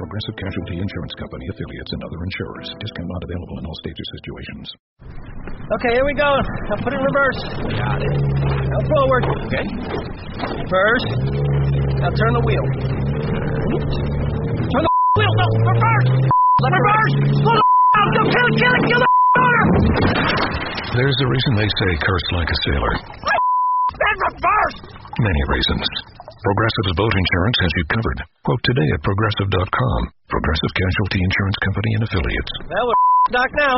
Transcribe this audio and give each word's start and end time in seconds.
Progressive 0.00 0.32
Casualty 0.40 0.80
Insurance 0.80 1.12
Company, 1.20 1.44
affiliates, 1.52 1.92
and 1.92 2.00
other 2.08 2.16
insurers. 2.24 2.72
Discount 2.80 3.04
not 3.04 3.20
available 3.20 3.56
in 3.60 3.68
all 3.68 3.76
states 3.84 4.00
or 4.00 4.08
situations. 4.16 4.66
Okay, 5.76 5.92
here 5.92 6.06
we 6.08 6.16
go. 6.16 6.24
I'll 6.72 6.80
put 6.80 6.96
it 6.96 6.98
in 6.98 7.04
reverse. 7.04 7.40
Got 7.68 8.00
it. 8.00 8.16
Now 8.48 8.80
forward. 8.80 9.22
Okay. 9.44 9.66
Reverse. 10.56 11.06
Now 12.00 12.10
turn 12.16 12.32
the 12.32 12.44
wheel. 12.48 12.64
Turn 13.28 14.82
the 14.88 14.92
wheel. 15.20 15.32
No, 15.36 15.46
reverse. 15.68 16.08
reverse. 16.64 17.14
Slow 17.44 17.54
the 17.60 17.66
down. 17.92 18.08
Go 18.16 18.22
kill 18.24 18.46
it, 18.48 18.54
kill 18.56 18.72
it, 18.72 18.82
kill 18.88 19.00
the 19.04 19.10
motor. 19.36 19.64
There's 20.96 21.18
a 21.20 21.28
reason 21.28 21.50
they 21.60 21.68
say 21.76 21.90
curse 22.00 22.26
like 22.40 22.48
a 22.48 22.58
sailor. 22.72 22.94
Then 24.00 24.16
reverse. 24.32 24.76
Many 25.20 25.42
reasons. 25.52 25.84
Progressive's 26.40 26.96
boat 26.96 27.12
insurance 27.12 27.58
has 27.60 27.72
you 27.76 27.84
covered. 27.92 28.18
Quote 28.48 28.64
today 28.64 28.88
at 28.96 29.04
progressive.com. 29.04 30.00
Progressive 30.32 30.72
Casualty 30.72 31.20
Insurance 31.20 31.58
Company 31.68 31.90
and 32.00 32.02
affiliates. 32.08 32.52
Well, 32.64 32.86
we're 32.88 32.96
now. 33.60 33.76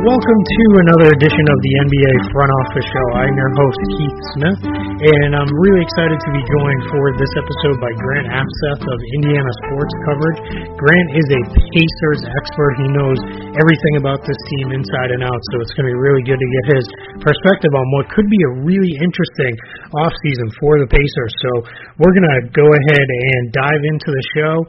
Welcome 0.00 0.40
to 0.48 0.64
another 0.80 1.12
edition 1.12 1.44
of 1.44 1.58
the 1.60 1.72
NBA 1.84 2.32
Front 2.32 2.48
Office 2.48 2.88
Show. 2.88 3.06
I'm 3.20 3.36
your 3.36 3.52
host, 3.52 3.80
Keith 4.00 4.18
Smith, 4.32 4.60
and 4.96 5.36
I'm 5.36 5.52
really 5.60 5.84
excited 5.84 6.16
to 6.16 6.30
be 6.32 6.40
joined 6.40 6.82
for 6.88 7.04
this 7.20 7.28
episode 7.36 7.76
by 7.84 7.92
Grant 8.00 8.32
Afseth 8.32 8.80
of 8.80 8.98
Indiana 9.20 9.52
Sports 9.60 9.92
Coverage. 10.08 10.40
Grant 10.80 11.08
is 11.20 11.28
a 11.36 11.40
Pacers 11.52 12.20
expert. 12.32 12.80
He 12.80 12.88
knows 12.96 13.20
everything 13.60 14.00
about 14.00 14.24
this 14.24 14.40
team 14.56 14.72
inside 14.72 15.12
and 15.12 15.20
out, 15.20 15.40
so 15.52 15.60
it's 15.60 15.76
going 15.76 15.84
to 15.84 15.92
be 15.92 16.00
really 16.00 16.24
good 16.24 16.40
to 16.40 16.48
get 16.48 16.64
his 16.80 16.84
perspective 17.20 17.72
on 17.76 17.84
what 18.00 18.08
could 18.16 18.28
be 18.32 18.40
a 18.40 18.52
really 18.64 18.96
interesting 19.04 19.52
offseason 19.92 20.48
for 20.64 20.80
the 20.80 20.88
Pacers. 20.88 21.32
So 21.44 21.50
we're 22.00 22.16
going 22.16 22.30
to 22.40 22.40
go 22.56 22.64
ahead 22.64 23.04
and 23.04 23.52
dive 23.52 23.82
into 23.84 24.08
the 24.08 24.24
show. 24.32 24.64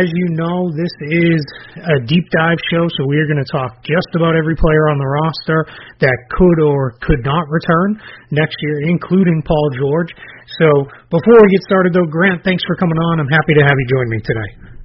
As 0.00 0.08
you 0.08 0.40
know, 0.40 0.72
this 0.72 0.94
is 1.04 1.40
a 1.84 2.00
deep 2.08 2.24
dive 2.32 2.60
show, 2.72 2.88
so 2.96 3.04
we 3.04 3.20
are 3.20 3.28
going 3.28 3.44
to 3.44 3.52
talk 3.52 3.84
just 3.84 4.08
about 4.16 4.32
every 4.40 4.56
player 4.56 4.69
on 4.90 4.98
the 4.98 5.06
roster 5.06 5.66
that 6.00 6.18
could 6.30 6.58
or 6.62 6.94
could 7.02 7.22
not 7.24 7.48
return 7.48 8.00
next 8.30 8.56
year, 8.60 8.88
including 8.88 9.42
Paul 9.42 9.68
George. 9.78 10.10
So 10.58 10.68
before 11.10 11.38
we 11.42 11.48
get 11.50 11.62
started, 11.66 11.92
though, 11.92 12.06
Grant, 12.06 12.42
thanks 12.44 12.62
for 12.66 12.76
coming 12.76 12.98
on. 12.98 13.20
I'm 13.20 13.32
happy 13.32 13.54
to 13.54 13.64
have 13.66 13.76
you 13.76 13.86
join 13.90 14.08
me 14.08 14.18
today. 14.22 14.79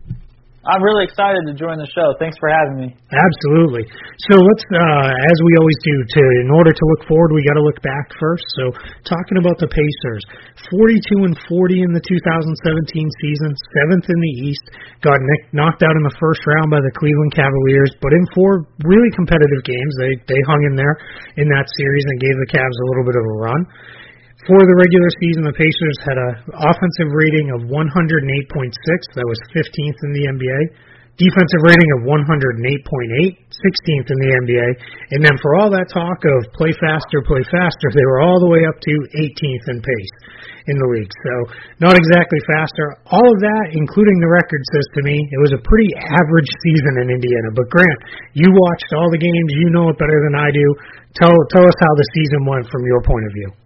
I'm 0.66 0.81
really 0.81 1.05
excited 1.05 1.45
to 1.45 1.53
join 1.53 1.77
the 1.77 1.85
show. 1.94 2.17
Thanks 2.17 2.41
for 2.41 2.49
having 2.49 2.81
me. 2.81 2.89
Absolutely. 3.13 3.85
So 4.30 4.41
let's, 4.41 4.66
uh, 4.73 5.09
as 5.13 5.38
we 5.45 5.52
always 5.61 5.80
do, 5.85 5.95
to 6.17 6.21
in 6.41 6.49
order 6.49 6.73
to 6.73 6.83
look 6.89 7.05
forward, 7.05 7.38
we 7.38 7.45
got 7.45 7.53
to 7.53 7.61
look 7.61 7.77
back 7.85 8.09
first. 8.17 8.41
So 8.58 8.73
talking 9.05 9.38
about 9.38 9.61
the 9.61 9.69
Pacers, 9.69 10.25
42 10.73 11.30
and 11.30 11.38
40 11.45 11.86
in 11.86 11.93
the 11.93 12.02
2017 12.02 12.58
season, 13.21 13.53
seventh 13.77 14.09
in 14.09 14.17
the 14.17 14.33
East, 14.41 14.66
got 15.05 15.21
knocked 15.53 15.86
out 15.86 15.93
in 15.93 16.02
the 16.02 16.17
first 16.17 16.41
round 16.58 16.73
by 16.73 16.81
the 16.81 16.93
Cleveland 16.97 17.37
Cavaliers, 17.37 17.93
but 18.02 18.09
in 18.17 18.25
four 18.33 18.65
really 18.89 19.14
competitive 19.14 19.61
games, 19.61 19.93
they 20.02 20.17
they 20.25 20.42
hung 20.49 20.65
in 20.65 20.73
there 20.73 20.98
in 21.37 21.45
that 21.54 21.70
series 21.77 22.05
and 22.09 22.17
gave 22.17 22.33
the 22.42 22.49
Cavs 22.49 22.77
a 22.81 22.87
little 22.89 23.05
bit 23.05 23.17
of 23.21 23.25
a 23.25 23.36
run. 23.37 23.61
For 24.44 24.60
the 24.60 24.76
regular 24.76 25.08
season, 25.23 25.48
the 25.48 25.56
Pacers 25.56 25.98
had 26.04 26.20
an 26.20 26.34
offensive 26.60 27.08
rating 27.16 27.56
of 27.56 27.72
108.6. 27.72 27.72
That 29.16 29.23
was 29.23 29.40
15th 29.56 30.00
in 30.04 30.12
the 30.12 30.28
NBA. 30.28 30.60
Defensive 31.16 31.64
rating 31.64 31.88
of 31.96 32.00
108.8, 32.04 32.60
16th 32.60 34.08
in 34.12 34.20
the 34.20 34.32
NBA. 34.36 34.68
And 35.16 35.23
then 35.23 35.40
for 35.40 35.56
all 35.56 35.72
that 35.72 35.88
talk 35.88 36.20
of 36.28 36.52
play 36.52 36.76
faster, 36.84 37.23
play 37.23 37.48
faster, 37.48 37.88
they 37.96 38.04
were 38.04 38.20
all 38.20 38.36
the 38.44 38.52
way 38.52 38.68
up 38.68 38.76
to 38.76 38.94
18th 39.16 39.66
in 39.72 39.80
pace 39.80 40.14
in 40.67 40.76
the 40.84 40.90
league. 41.00 41.16
So 41.23 41.34
not 41.80 41.96
exactly 41.96 42.44
faster. 42.52 43.00
All 43.08 43.23
of 43.23 43.40
that, 43.40 43.72
including 43.72 44.20
the 44.20 44.28
record, 44.28 44.60
says 44.76 44.88
to 45.00 45.02
me 45.08 45.16
it 45.16 45.40
was 45.40 45.56
a 45.56 45.62
pretty 45.64 45.96
average 45.96 46.52
season 46.67 47.08
in 47.08 47.16
Indiana. 47.16 47.56
But 47.56 47.72
Grant, 47.72 48.00
you 48.36 48.52
watched 48.52 48.92
all 49.00 49.08
the 49.08 49.23
games. 49.23 49.50
You 49.56 49.72
know 49.72 49.88
it 49.88 49.96
better 49.96 50.20
than 50.28 50.36
I 50.36 50.52
do. 50.52 50.67
Tell 51.16 51.32
tell 51.56 51.64
us 51.64 51.78
how 51.80 51.94
the 51.96 52.08
season 52.12 52.44
went 52.44 52.67
from 52.67 52.84
your 52.84 53.00
point 53.00 53.23
of 53.23 53.34
view. 53.40 53.64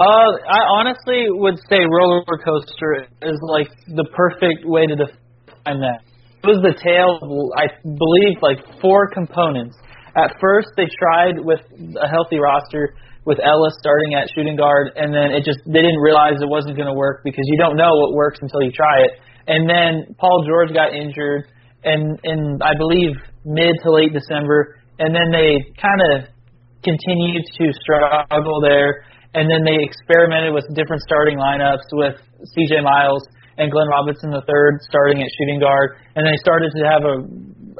Uh, 0.00 0.32
I 0.48 0.80
honestly 0.80 1.28
would 1.28 1.60
say 1.68 1.84
roller 1.84 2.24
coaster 2.24 3.04
is 3.20 3.36
like 3.44 3.68
the 3.84 4.08
perfect 4.16 4.64
way 4.64 4.88
to 4.88 4.96
define 4.96 5.84
that. 5.84 6.00
It 6.40 6.48
was 6.48 6.64
the 6.64 6.72
tale 6.72 7.20
of, 7.20 7.28
I 7.52 7.68
believe, 7.84 8.40
like 8.40 8.64
four 8.80 9.12
components. 9.12 9.76
At 10.16 10.40
first, 10.40 10.72
they 10.80 10.88
tried 10.88 11.36
with 11.44 11.60
a 12.00 12.08
healthy 12.08 12.40
roster 12.40 12.96
with 13.28 13.44
Ellis 13.44 13.76
starting 13.76 14.16
at 14.16 14.32
shooting 14.32 14.56
guard, 14.56 14.96
and 14.96 15.12
then 15.12 15.36
it 15.36 15.44
just 15.44 15.60
they 15.68 15.84
didn't 15.84 16.00
realize 16.00 16.40
it 16.40 16.48
wasn't 16.48 16.80
going 16.80 16.88
to 16.88 16.96
work 16.96 17.20
because 17.20 17.44
you 17.44 17.60
don't 17.60 17.76
know 17.76 17.92
what 17.92 18.16
works 18.16 18.40
until 18.40 18.64
you 18.64 18.72
try 18.72 19.04
it. 19.04 19.20
And 19.52 19.68
then 19.68 20.16
Paul 20.16 20.48
George 20.48 20.72
got 20.72 20.96
injured, 20.96 21.44
and 21.84 22.16
in 22.24 22.56
I 22.64 22.72
believe 22.72 23.20
mid 23.44 23.76
to 23.84 23.92
late 23.92 24.16
December, 24.16 24.80
and 24.96 25.12
then 25.12 25.28
they 25.28 25.60
kind 25.76 26.00
of 26.08 26.32
continued 26.80 27.44
to 27.60 27.64
struggle 27.84 28.64
there 28.64 29.04
and 29.34 29.46
then 29.46 29.62
they 29.62 29.78
experimented 29.78 30.54
with 30.54 30.66
different 30.74 31.02
starting 31.02 31.38
lineups 31.38 31.86
with 31.92 32.18
C.J. 32.56 32.82
Miles 32.82 33.22
and 33.58 33.70
Glenn 33.70 33.88
Robinson 33.88 34.32
III 34.32 34.80
starting 34.88 35.22
at 35.22 35.28
shooting 35.38 35.60
guard, 35.60 35.98
and 36.16 36.26
they 36.26 36.36
started 36.40 36.72
to 36.74 36.82
have 36.86 37.02
a 37.04 37.16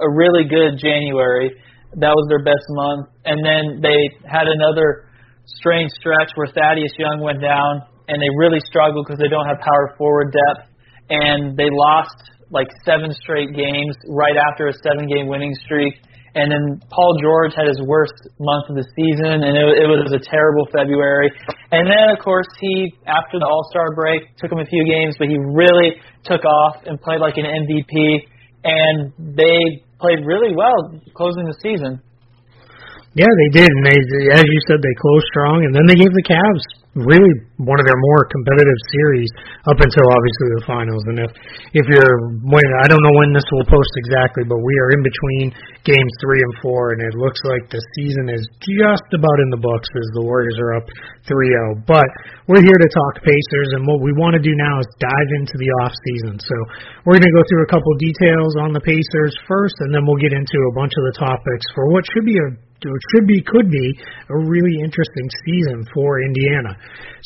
a 0.00 0.08
really 0.08 0.48
good 0.48 0.80
January. 0.80 1.52
That 1.98 2.14
was 2.14 2.26
their 2.30 2.42
best 2.42 2.64
month, 2.70 3.10
and 3.26 3.42
then 3.42 3.82
they 3.82 3.98
had 4.24 4.46
another 4.46 5.10
strange 5.58 5.90
stretch 5.98 6.30
where 6.34 6.46
Thaddeus 6.46 6.94
Young 6.96 7.20
went 7.20 7.42
down, 7.42 7.82
and 8.06 8.22
they 8.22 8.30
really 8.38 8.62
struggled 8.62 9.06
because 9.06 9.18
they 9.18 9.28
don't 9.28 9.46
have 9.46 9.58
power 9.58 9.94
forward 9.98 10.30
depth, 10.32 10.70
and 11.10 11.58
they 11.58 11.68
lost 11.68 12.16
like 12.50 12.70
seven 12.86 13.10
straight 13.14 13.50
games 13.54 13.94
right 14.10 14.38
after 14.38 14.70
a 14.70 14.74
seven 14.82 15.06
game 15.06 15.26
winning 15.26 15.54
streak 15.66 15.94
and 16.34 16.46
then 16.50 16.78
Paul 16.90 17.18
George 17.18 17.52
had 17.58 17.66
his 17.66 17.82
worst 17.82 18.14
month 18.38 18.70
of 18.70 18.76
the 18.78 18.86
season, 18.94 19.42
and 19.42 19.52
it, 19.58 19.66
it 19.82 19.88
was 19.90 20.14
a 20.14 20.22
terrible 20.22 20.66
February. 20.70 21.30
And 21.74 21.90
then, 21.90 22.14
of 22.14 22.22
course, 22.22 22.46
he 22.60 22.94
after 23.06 23.38
the 23.38 23.46
All 23.46 23.66
Star 23.70 23.94
break 23.94 24.22
took 24.38 24.52
him 24.52 24.58
a 24.62 24.68
few 24.68 24.84
games, 24.86 25.18
but 25.18 25.26
he 25.26 25.38
really 25.38 25.98
took 26.22 26.44
off 26.44 26.86
and 26.86 27.00
played 27.02 27.18
like 27.18 27.34
an 27.36 27.46
MVP. 27.46 28.26
And 28.62 29.10
they 29.18 29.82
played 29.98 30.22
really 30.22 30.54
well 30.54 30.94
closing 31.16 31.48
the 31.48 31.56
season. 31.62 31.98
Yeah, 33.18 33.26
they 33.26 33.50
did, 33.58 33.66
and 33.66 33.82
they, 33.82 33.98
as 34.38 34.46
you 34.46 34.60
said, 34.70 34.78
they 34.78 34.94
closed 35.02 35.26
strong, 35.34 35.66
and 35.66 35.74
then 35.74 35.82
they 35.90 35.98
gave 35.98 36.14
the 36.14 36.22
Cavs 36.22 36.62
really 36.98 37.30
one 37.62 37.78
of 37.78 37.86
their 37.86 38.00
more 38.14 38.22
competitive 38.26 38.80
series 38.90 39.30
up 39.70 39.78
until 39.78 40.06
obviously 40.10 40.48
the 40.58 40.64
finals. 40.66 41.02
And 41.06 41.18
if 41.22 41.30
if 41.70 41.86
you're 41.86 42.16
when 42.42 42.66
I 42.82 42.90
don't 42.90 42.98
know 42.98 43.16
when 43.22 43.30
this 43.30 43.46
will 43.54 43.66
post 43.70 43.92
exactly, 44.02 44.42
but 44.42 44.58
we 44.58 44.74
are 44.82 44.90
in 44.98 45.02
between 45.06 45.54
games 45.86 46.12
three 46.18 46.42
and 46.42 46.54
four, 46.58 46.92
and 46.92 47.00
it 47.00 47.14
looks 47.14 47.38
like 47.46 47.70
the 47.70 47.78
season 47.94 48.26
is 48.28 48.42
just 48.58 49.08
about 49.14 49.38
in 49.46 49.54
the 49.54 49.62
books 49.62 49.86
as 49.86 50.06
the 50.18 50.22
Warriors 50.26 50.58
are 50.58 50.76
up 50.76 50.86
3-0. 51.24 51.86
But 51.86 52.08
we're 52.50 52.64
here 52.64 52.80
to 52.80 52.90
talk 52.90 53.22
Pacers, 53.22 53.70
and 53.78 53.86
what 53.86 54.02
we 54.02 54.12
want 54.12 54.34
to 54.34 54.42
do 54.42 54.52
now 54.52 54.82
is 54.82 54.88
dive 54.98 55.30
into 55.38 55.56
the 55.56 55.70
off 55.80 55.94
season. 56.10 56.36
So 56.42 56.56
we're 57.06 57.16
going 57.16 57.30
to 57.30 57.36
go 57.36 57.44
through 57.48 57.64
a 57.64 57.70
couple 57.70 57.92
details 58.02 58.58
on 58.60 58.74
the 58.74 58.82
Pacers 58.82 59.34
first, 59.46 59.78
and 59.86 59.94
then 59.94 60.04
we'll 60.04 60.20
get 60.20 60.34
into 60.34 60.58
a 60.68 60.74
bunch 60.74 60.92
of 60.98 61.04
the 61.12 61.16
topics 61.16 61.64
for 61.72 61.88
what 61.88 62.04
should 62.10 62.26
be 62.26 62.36
a 62.36 62.48
it 62.88 63.04
should 63.12 63.26
be, 63.28 63.44
could 63.44 63.68
be, 63.68 63.88
a 64.32 64.36
really 64.48 64.80
interesting 64.80 65.28
season 65.44 65.84
for 65.92 66.22
Indiana. 66.22 66.72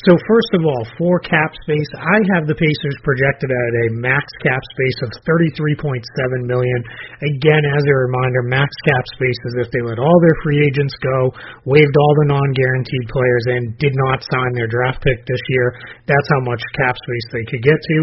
So 0.02 0.18
first 0.26 0.52
of 0.58 0.66
all, 0.66 0.82
for 0.98 1.22
cap 1.22 1.54
space, 1.62 1.86
I 1.94 2.18
have 2.34 2.50
the 2.50 2.58
Pacers 2.58 2.98
projected 3.06 3.46
at 3.46 3.72
a 3.86 3.94
max 4.02 4.26
cap 4.42 4.58
space 4.74 4.98
of 5.06 5.10
33.7 5.22 6.02
million. 6.50 6.80
Again, 7.22 7.62
as 7.62 7.84
a 7.86 7.94
reminder, 8.10 8.42
max 8.42 8.74
cap 8.90 9.04
space 9.14 9.38
is 9.54 9.54
if 9.62 9.70
they 9.70 9.86
let 9.86 10.02
all 10.02 10.18
their 10.18 10.38
free 10.42 10.66
agents 10.66 10.98
go, 10.98 11.30
waived 11.62 11.94
all 11.94 12.14
the 12.26 12.34
non-guaranteed 12.34 13.06
players, 13.06 13.44
and 13.54 13.62
did 13.78 13.94
not 14.08 14.26
sign 14.26 14.50
their 14.58 14.66
draft 14.66 14.98
pick 15.06 15.22
this 15.30 15.44
year. 15.54 15.78
That's 16.10 16.28
how 16.34 16.42
much 16.42 16.62
cap 16.74 16.98
space 16.98 17.26
they 17.30 17.46
could 17.46 17.62
get 17.62 17.78
to. 17.78 17.98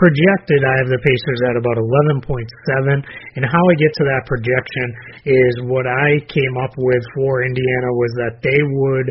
Projected, 0.00 0.60
I 0.64 0.74
have 0.80 0.90
the 0.90 1.02
Pacers 1.04 1.40
at 1.52 1.60
about 1.60 1.76
11.7, 1.76 2.24
and 3.36 3.44
how 3.44 3.62
I 3.62 3.74
get 3.76 3.92
to 4.00 4.04
that 4.08 4.24
projection 4.24 4.86
is 5.28 5.54
what 5.68 5.86
I 5.86 6.24
came 6.26 6.54
up 6.58 6.72
with 6.74 6.93
for 7.14 7.42
Indiana 7.42 7.90
was 7.94 8.12
that 8.20 8.42
they 8.42 8.60
would 8.62 9.08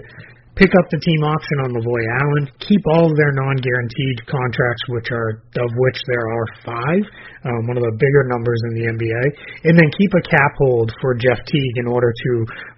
pick 0.53 0.69
up 0.77 0.85
the 0.93 1.01
team 1.01 1.21
option 1.25 1.65
on 1.65 1.73
Lavoy 1.73 2.03
Allen, 2.21 2.45
keep 2.61 2.81
all 2.93 3.09
of 3.09 3.17
their 3.17 3.33
non-guaranteed 3.33 4.17
contracts, 4.29 4.83
which 4.93 5.09
are 5.09 5.41
of 5.57 5.71
which 5.81 5.97
there 6.05 6.25
are 6.29 6.45
five, 6.61 7.01
um, 7.49 7.61
one 7.65 7.77
of 7.77 7.85
the 7.85 7.95
bigger 7.97 8.29
numbers 8.29 8.61
in 8.69 8.77
the 8.77 8.85
NBA, 8.85 9.23
and 9.65 9.73
then 9.73 9.89
keep 9.97 10.13
a 10.13 10.23
cap 10.29 10.53
hold 10.61 10.93
for 11.01 11.17
Jeff 11.17 11.41
Teague 11.49 11.77
in 11.81 11.89
order 11.89 12.13
to 12.13 12.31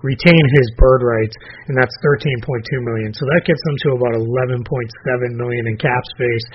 retain 0.08 0.44
his 0.56 0.68
bird 0.80 1.04
rights, 1.04 1.36
and 1.68 1.76
that's 1.76 1.96
13.2 2.00 2.48
million. 2.80 3.12
So 3.12 3.28
that 3.36 3.44
gets 3.44 3.60
them 3.68 3.78
to 3.88 4.00
about 4.00 4.16
11.7 4.24 4.64
million 5.36 5.64
in 5.68 5.76
cap 5.76 6.04
space. 6.16 6.48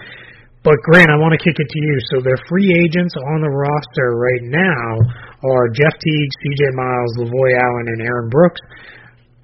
But 0.65 0.77
Grant, 0.85 1.09
I 1.09 1.17
want 1.17 1.33
to 1.33 1.41
kick 1.41 1.57
it 1.57 1.69
to 1.69 1.81
you. 1.81 1.97
So 2.13 2.21
their 2.21 2.37
free 2.49 2.69
agents 2.85 3.17
on 3.17 3.41
the 3.41 3.49
roster 3.49 4.17
right 4.17 4.45
now 4.45 4.89
are 5.45 5.69
Jeff 5.73 5.95
Teague, 5.97 6.31
C.J. 6.45 6.63
Miles, 6.77 7.13
Lavoy 7.25 7.51
Allen, 7.57 7.87
and 7.97 8.01
Aaron 8.03 8.29
Brooks 8.29 8.61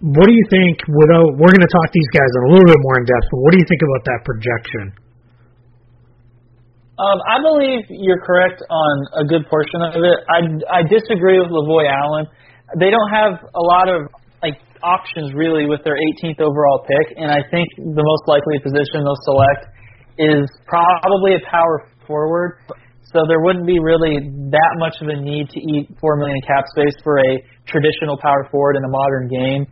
what 0.01 0.29
do 0.29 0.35
you 0.35 0.47
think? 0.53 0.77
Without 0.85 1.41
we're 1.41 1.53
going 1.57 1.65
to 1.65 1.73
talk 1.73 1.89
these 1.89 2.11
guys 2.13 2.29
in 2.29 2.41
a 2.45 2.51
little 2.53 2.69
bit 2.69 2.81
more 2.85 2.97
in 3.01 3.05
depth, 3.09 3.27
but 3.33 3.41
what 3.41 3.51
do 3.57 3.59
you 3.59 3.69
think 3.69 3.81
about 3.81 4.03
that 4.05 4.21
projection? 4.29 4.85
Um, 6.97 7.19
I 7.29 7.37
believe 7.41 7.85
you're 7.93 8.21
correct 8.25 8.61
on 8.69 8.95
a 9.21 9.25
good 9.25 9.49
portion 9.49 9.81
of 9.85 10.01
it. 10.01 10.19
I 10.29 10.39
I 10.69 10.81
disagree 10.85 11.41
with 11.41 11.49
Lavoy 11.49 11.89
Allen. 11.89 12.29
They 12.77 12.93
don't 12.93 13.13
have 13.13 13.41
a 13.41 13.65
lot 13.65 13.89
of 13.89 14.13
like 14.45 14.61
options 14.85 15.33
really 15.33 15.65
with 15.65 15.81
their 15.85 15.97
18th 15.97 16.41
overall 16.45 16.85
pick, 16.85 17.17
and 17.17 17.33
I 17.33 17.41
think 17.49 17.69
the 17.77 18.05
most 18.05 18.25
likely 18.29 18.61
position 18.61 19.01
they'll 19.01 19.25
select 19.25 19.73
is 20.21 20.45
probably 20.69 21.37
a 21.37 21.43
power 21.49 21.89
forward. 22.05 22.61
So 23.15 23.23
there 23.29 23.41
wouldn't 23.41 23.67
be 23.67 23.79
really 23.79 24.19
that 24.51 24.73
much 24.79 24.99
of 25.01 25.09
a 25.09 25.17
need 25.17 25.49
to 25.51 25.61
eat 25.61 25.95
four 26.01 26.17
million 26.17 26.41
cap 26.43 26.65
space 26.75 26.95
for 27.05 27.19
a 27.19 27.39
traditional 27.67 28.19
power 28.19 28.49
forward 28.51 28.77
in 28.77 28.83
a 28.83 28.91
modern 28.91 29.29
game. 29.29 29.63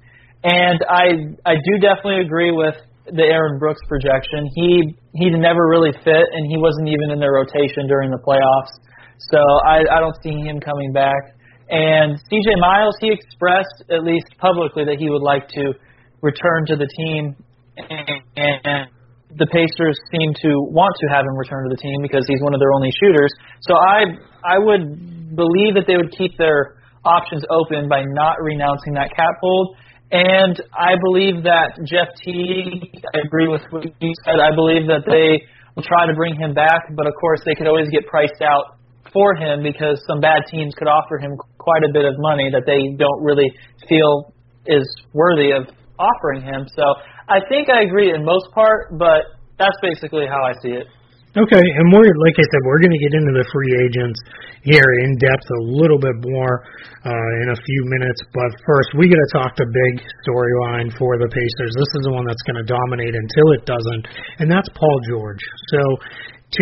And 0.45 0.79
I 0.89 1.07
I 1.45 1.55
do 1.57 1.73
definitely 1.81 2.23
agree 2.23 2.53
with 2.53 2.77
the 3.11 3.25
Aaron 3.25 3.59
Brooks 3.59 3.83
projection. 3.89 4.49
He 4.55 4.97
he 5.15 5.31
never 5.31 5.67
really 5.69 5.93
fit, 6.05 6.27
and 6.33 6.47
he 6.47 6.57
wasn't 6.57 6.89
even 6.89 7.11
in 7.11 7.19
their 7.19 7.33
rotation 7.33 7.89
during 7.89 8.11
the 8.11 8.23
playoffs. 8.23 8.73
So 9.19 9.39
I 9.67 9.83
I 9.91 9.99
don't 10.01 10.17
see 10.23 10.39
him 10.39 10.61
coming 10.61 10.93
back. 10.93 11.35
And 11.71 12.21
CJ 12.31 12.61
Miles, 12.61 12.95
he 13.01 13.11
expressed 13.11 13.89
at 13.91 14.05
least 14.05 14.27
publicly 14.39 14.85
that 14.85 14.97
he 14.99 15.09
would 15.11 15.23
like 15.23 15.49
to 15.49 15.73
return 16.21 16.67
to 16.67 16.77
the 16.77 16.87
team, 16.87 17.35
and, 17.77 18.23
and 18.37 18.89
the 19.37 19.49
Pacers 19.51 19.99
seem 20.11 20.31
to 20.47 20.51
want 20.71 20.95
to 21.03 21.07
have 21.11 21.27
him 21.27 21.35
return 21.37 21.67
to 21.67 21.71
the 21.71 21.81
team 21.81 22.03
because 22.03 22.23
he's 22.27 22.41
one 22.43 22.55
of 22.55 22.61
their 22.61 22.73
only 22.73 22.91
shooters. 23.03 23.33
So 23.67 23.75
I 23.75 24.15
I 24.45 24.57
would 24.59 25.35
believe 25.35 25.75
that 25.75 25.87
they 25.87 25.97
would 25.97 26.13
keep 26.15 26.39
their 26.39 26.79
options 27.05 27.45
open 27.51 27.89
by 27.89 28.03
not 28.03 28.37
renouncing 28.41 28.95
that 28.95 29.11
cap 29.15 29.37
hold 29.43 29.77
and 30.15 30.61
I 30.71 30.95
believe 31.01 31.43
that 31.43 31.75
Jeff 31.91 32.15
Teague, 32.23 33.03
I 33.15 33.27
agree 33.27 33.49
with 33.49 33.63
what 33.71 33.83
you 33.83 34.13
said. 34.25 34.39
I 34.39 34.55
believe 34.55 34.87
that 34.87 35.03
they 35.11 35.43
will 35.75 35.83
try 35.83 36.07
to 36.07 36.15
bring 36.15 36.37
him 36.37 36.55
back, 36.55 36.87
but 36.95 37.07
of 37.07 37.15
course 37.21 37.41
they 37.45 37.55
could 37.55 37.67
always 37.67 37.89
get 37.91 38.07
priced 38.07 38.39
out 38.39 38.79
for 39.13 39.35
him 39.35 39.63
because 39.63 39.99
some 40.07 40.21
bad 40.21 40.47
teams 40.51 40.75
could 40.79 40.87
offer 40.87 41.19
him 41.19 41.35
quite 41.59 41.83
a 41.83 41.93
bit 41.93 42.05
of 42.05 42.15
money 42.19 42.51
that 42.53 42.63
they 42.67 42.95
don't 42.95 43.23
really 43.27 43.51
feel 43.89 44.33
is 44.67 44.87
worthy 45.13 45.51
of 45.51 45.67
offering 45.99 46.43
him. 46.43 46.67
So 46.77 46.85
I 47.29 47.41
think 47.49 47.69
I 47.71 47.83
agree 47.83 48.13
in 48.13 48.25
most 48.25 48.51
part, 48.53 48.99
but 48.99 49.41
that's 49.59 49.77
basically 49.81 50.27
how 50.27 50.43
I 50.45 50.53
see 50.63 50.77
it. 50.77 50.87
Okay, 51.35 51.67
and 51.67 51.91
we're 51.91 52.07
like 52.23 52.39
I 52.39 52.47
said, 52.47 52.63
we're 52.63 52.79
going 52.79 52.95
to 52.95 53.03
get 53.11 53.15
into 53.19 53.35
the 53.35 53.47
free 53.51 53.75
agents 53.83 54.19
here 54.63 54.87
in 55.03 55.19
depth 55.19 55.43
a 55.43 55.63
little 55.67 55.99
bit 55.99 56.15
more 56.23 56.63
uh, 57.03 57.43
in 57.43 57.51
a 57.51 57.59
few 57.59 57.81
minutes. 57.91 58.23
But 58.31 58.55
first, 58.63 58.95
we 58.95 59.11
got 59.11 59.19
to 59.19 59.31
talk 59.35 59.51
the 59.59 59.67
big 59.67 59.95
storyline 60.23 60.95
for 60.95 61.19
the 61.19 61.27
Pacers. 61.27 61.75
This 61.75 61.91
is 61.99 62.03
the 62.07 62.15
one 62.15 62.23
that's 62.23 62.45
going 62.47 62.63
to 62.63 62.69
dominate 62.71 63.19
until 63.19 63.51
it 63.59 63.67
doesn't, 63.67 64.05
and 64.39 64.47
that's 64.47 64.71
Paul 64.79 64.99
George. 65.11 65.43
So 65.75 65.81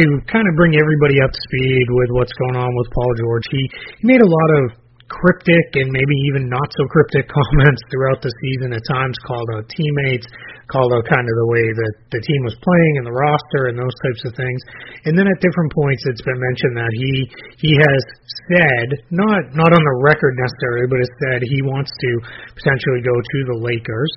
to 0.00 0.02
kind 0.24 0.46
of 0.48 0.56
bring 0.56 0.72
everybody 0.72 1.20
up 1.20 1.28
to 1.36 1.40
speed 1.52 1.86
with 1.92 2.10
what's 2.16 2.32
going 2.40 2.56
on 2.56 2.70
with 2.72 2.88
Paul 2.96 3.12
George, 3.20 3.44
he, 3.52 3.62
he 4.00 4.04
made 4.08 4.24
a 4.24 4.30
lot 4.30 4.50
of 4.56 4.81
cryptic 5.12 5.76
and 5.76 5.92
maybe 5.92 6.16
even 6.32 6.48
not 6.48 6.64
so 6.72 6.88
cryptic 6.88 7.28
comments 7.36 7.80
throughout 7.92 8.24
the 8.24 8.32
season 8.40 8.72
at 8.72 8.80
times 8.88 9.14
called 9.28 9.44
out 9.52 9.68
teammates, 9.68 10.24
called 10.72 10.88
out 10.96 11.04
kind 11.04 11.28
of 11.28 11.34
the 11.36 11.48
way 11.52 11.66
that 11.68 11.94
the 12.16 12.22
team 12.24 12.40
was 12.48 12.56
playing 12.64 12.94
and 12.98 13.04
the 13.04 13.12
roster 13.12 13.68
and 13.68 13.76
those 13.76 13.96
types 14.08 14.22
of 14.24 14.32
things. 14.32 14.60
And 15.04 15.12
then 15.12 15.28
at 15.28 15.38
different 15.44 15.70
points 15.76 16.02
it's 16.08 16.24
been 16.24 16.40
mentioned 16.40 16.74
that 16.80 16.92
he 16.96 17.12
he 17.60 17.72
has 17.76 18.02
said, 18.48 18.88
not 19.12 19.52
not 19.52 19.70
on 19.70 19.82
the 19.84 19.96
record 20.00 20.32
necessarily, 20.40 20.88
but 20.88 20.98
has 21.04 21.14
said 21.28 21.38
he 21.44 21.60
wants 21.60 21.92
to 21.92 22.10
potentially 22.56 23.04
go 23.04 23.14
to 23.14 23.38
the 23.52 23.58
Lakers 23.60 24.12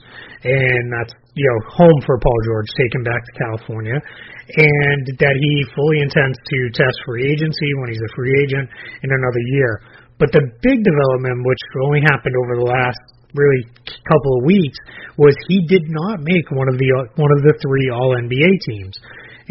and 0.48 0.84
that's 0.96 1.14
you 1.36 1.44
know, 1.44 1.60
home 1.68 2.00
for 2.08 2.16
Paul 2.18 2.40
George, 2.48 2.68
taken 2.80 3.04
back 3.04 3.20
to 3.20 3.32
California, 3.36 4.00
and 4.00 5.04
that 5.20 5.36
he 5.36 5.54
fully 5.76 6.00
intends 6.00 6.40
to 6.40 6.58
test 6.72 6.96
free 7.04 7.28
agency 7.28 7.70
when 7.84 7.92
he's 7.92 8.00
a 8.00 8.12
free 8.16 8.32
agent 8.48 8.70
in 9.04 9.12
another 9.12 9.44
year. 9.52 9.72
But 10.18 10.32
the 10.32 10.44
big 10.64 10.80
development, 10.80 11.44
which 11.44 11.64
only 11.84 12.02
happened 12.08 12.36
over 12.40 12.54
the 12.64 12.68
last 12.72 13.02
really 13.36 13.68
couple 14.08 14.32
of 14.40 14.48
weeks, 14.48 14.80
was 15.20 15.36
he 15.52 15.68
did 15.68 15.92
not 15.92 16.24
make 16.24 16.48
one 16.56 16.72
of 16.72 16.80
the 16.80 16.88
uh, 16.88 17.12
one 17.20 17.32
of 17.36 17.44
the 17.44 17.56
three 17.60 17.92
All 17.92 18.16
NBA 18.16 18.52
teams. 18.64 18.96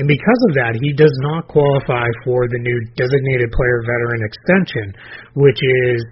And 0.01 0.09
because 0.11 0.41
of 0.51 0.59
that, 0.59 0.75
he 0.81 0.91
does 0.91 1.15
not 1.23 1.47
qualify 1.47 2.09
for 2.27 2.51
the 2.51 2.59
new 2.59 2.79
designated 2.99 3.53
player 3.55 3.79
veteran 3.87 4.27
extension, 4.27 4.87
which 5.39 5.61
is 5.63 6.03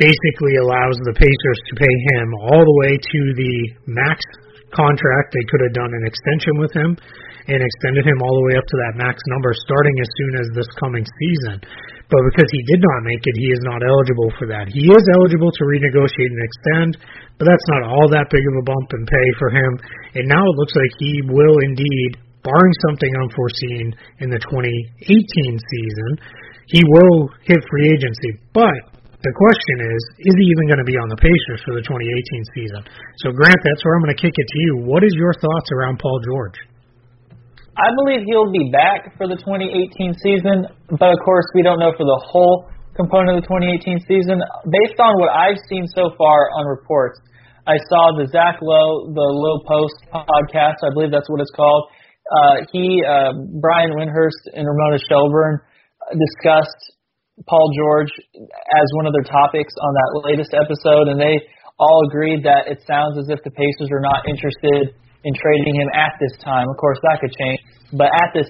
basically 0.00 0.56
allows 0.56 0.96
the 1.04 1.12
Pacers 1.12 1.60
to 1.68 1.74
pay 1.76 1.94
him 2.16 2.32
all 2.48 2.64
the 2.64 2.78
way 2.86 2.96
to 2.96 3.20
the 3.36 3.56
max 3.84 4.16
contract. 4.72 5.36
They 5.36 5.44
could 5.44 5.60
have 5.68 5.76
done 5.76 5.92
an 5.92 6.04
extension 6.08 6.56
with 6.56 6.72
him 6.72 6.96
and 7.48 7.58
extended 7.58 8.04
him 8.06 8.18
all 8.22 8.34
the 8.38 8.46
way 8.50 8.54
up 8.58 8.66
to 8.66 8.78
that 8.86 8.98
max 8.98 9.18
number 9.32 9.50
starting 9.54 9.96
as 9.98 10.10
soon 10.18 10.32
as 10.38 10.46
this 10.54 10.70
coming 10.78 11.02
season. 11.02 11.58
But 12.12 12.22
because 12.28 12.50
he 12.52 12.62
did 12.68 12.82
not 12.84 13.08
make 13.08 13.24
it, 13.24 13.36
he 13.40 13.48
is 13.50 13.62
not 13.64 13.80
eligible 13.80 14.30
for 14.36 14.46
that. 14.52 14.68
He 14.68 14.84
is 14.84 15.04
eligible 15.16 15.48
to 15.48 15.62
renegotiate 15.64 16.32
and 16.32 16.44
extend, 16.44 16.90
but 17.40 17.48
that's 17.48 17.68
not 17.72 17.88
all 17.88 18.06
that 18.12 18.28
big 18.28 18.44
of 18.44 18.54
a 18.60 18.68
bump 18.68 18.88
in 18.92 19.02
pay 19.08 19.28
for 19.40 19.48
him. 19.48 19.72
And 20.20 20.28
now 20.28 20.44
it 20.44 20.58
looks 20.60 20.76
like 20.76 20.92
he 21.00 21.24
will 21.24 21.56
indeed, 21.64 22.20
barring 22.44 22.76
something 22.84 23.12
unforeseen 23.22 23.96
in 24.20 24.28
the 24.28 24.42
2018 24.44 25.08
season, 25.08 26.10
he 26.68 26.84
will 26.84 27.32
hit 27.48 27.64
free 27.70 27.88
agency. 27.96 28.36
But 28.52 28.92
the 29.22 29.32
question 29.32 29.76
is, 29.86 30.00
is 30.26 30.34
he 30.34 30.46
even 30.50 30.66
going 30.66 30.82
to 30.82 30.88
be 30.88 30.98
on 30.98 31.06
the 31.06 31.20
Pacers 31.22 31.62
for 31.62 31.78
the 31.78 31.84
2018 31.86 32.58
season? 32.58 32.82
So, 33.22 33.30
Grant, 33.30 33.62
that's 33.62 33.82
where 33.86 33.94
I'm 33.94 34.02
going 34.02 34.14
to 34.14 34.20
kick 34.20 34.34
it 34.34 34.48
to 34.50 34.58
you. 34.66 34.72
What 34.82 35.06
is 35.06 35.14
your 35.14 35.32
thoughts 35.38 35.70
around 35.70 36.02
Paul 36.02 36.18
George? 36.26 36.58
I 37.72 37.88
believe 38.04 38.28
he'll 38.28 38.52
be 38.52 38.68
back 38.68 39.16
for 39.16 39.24
the 39.24 39.40
2018 39.40 40.12
season, 40.20 40.68
but 40.92 41.08
of 41.08 41.18
course 41.24 41.48
we 41.56 41.64
don't 41.64 41.80
know 41.80 41.96
for 41.96 42.04
the 42.04 42.20
whole 42.28 42.68
component 42.92 43.40
of 43.40 43.44
the 43.44 43.48
2018 43.48 44.04
season. 44.04 44.44
Based 44.68 45.00
on 45.00 45.16
what 45.16 45.32
I've 45.32 45.56
seen 45.72 45.88
so 45.88 46.12
far 46.20 46.52
on 46.52 46.68
reports, 46.68 47.16
I 47.64 47.80
saw 47.88 48.12
the 48.20 48.28
Zach 48.28 48.60
Lowe, 48.60 49.08
the 49.16 49.24
Lowe 49.24 49.64
Post 49.64 49.96
podcast, 50.12 50.84
I 50.84 50.92
believe 50.92 51.08
that's 51.08 51.30
what 51.32 51.40
it's 51.40 51.54
called. 51.56 51.88
Uh, 52.28 52.68
he, 52.68 53.00
uh, 53.08 53.40
Brian 53.64 53.96
Windhorst, 53.96 54.52
and 54.52 54.68
Ramona 54.68 55.00
Shelburne 55.08 55.64
discussed 56.12 57.00
Paul 57.48 57.72
George 57.72 58.12
as 58.36 58.86
one 59.00 59.08
of 59.08 59.16
their 59.16 59.24
topics 59.24 59.72
on 59.80 59.90
that 59.96 60.10
latest 60.28 60.52
episode, 60.52 61.08
and 61.08 61.16
they 61.16 61.40
all 61.80 62.04
agreed 62.04 62.44
that 62.44 62.68
it 62.68 62.84
sounds 62.84 63.16
as 63.16 63.32
if 63.32 63.40
the 63.48 63.50
Pacers 63.50 63.88
are 63.88 64.04
not 64.04 64.28
interested 64.28 64.92
in 65.24 65.32
trading 65.34 65.74
him 65.80 65.88
at 65.94 66.18
this 66.20 66.32
time. 66.44 66.66
Of 66.68 66.76
course, 66.76 66.98
that 67.02 67.20
could 67.20 67.32
change, 67.34 67.60
but 67.92 68.08
at 68.10 68.30
this 68.34 68.48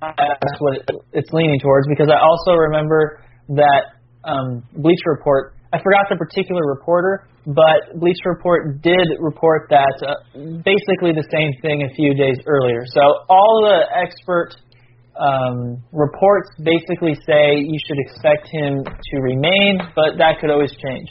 time, 0.00 0.14
that's 0.16 0.58
what 0.60 0.84
it's 1.12 1.30
leaning 1.32 1.60
towards. 1.60 1.86
Because 1.88 2.08
I 2.08 2.20
also 2.20 2.52
remember 2.58 3.22
that 3.56 4.00
um, 4.24 4.62
Bleacher 4.76 5.16
Report. 5.16 5.54
I 5.72 5.78
forgot 5.78 6.10
the 6.10 6.16
particular 6.16 6.66
reporter, 6.66 7.28
but 7.46 7.94
Bleacher 7.94 8.34
Report 8.34 8.82
did 8.82 9.06
report 9.20 9.70
that 9.70 9.94
uh, 10.02 10.14
basically 10.66 11.14
the 11.14 11.26
same 11.30 11.54
thing 11.62 11.86
a 11.86 11.94
few 11.94 12.12
days 12.14 12.36
earlier. 12.46 12.82
So 12.90 13.00
all 13.30 13.62
the 13.62 13.86
expert 13.94 14.58
um, 15.14 15.78
reports 15.92 16.50
basically 16.58 17.14
say 17.26 17.60
you 17.62 17.78
should 17.86 17.98
expect 17.98 18.48
him 18.50 18.82
to 18.82 19.16
remain, 19.22 19.78
but 19.94 20.18
that 20.18 20.40
could 20.40 20.50
always 20.50 20.72
change. 20.72 21.08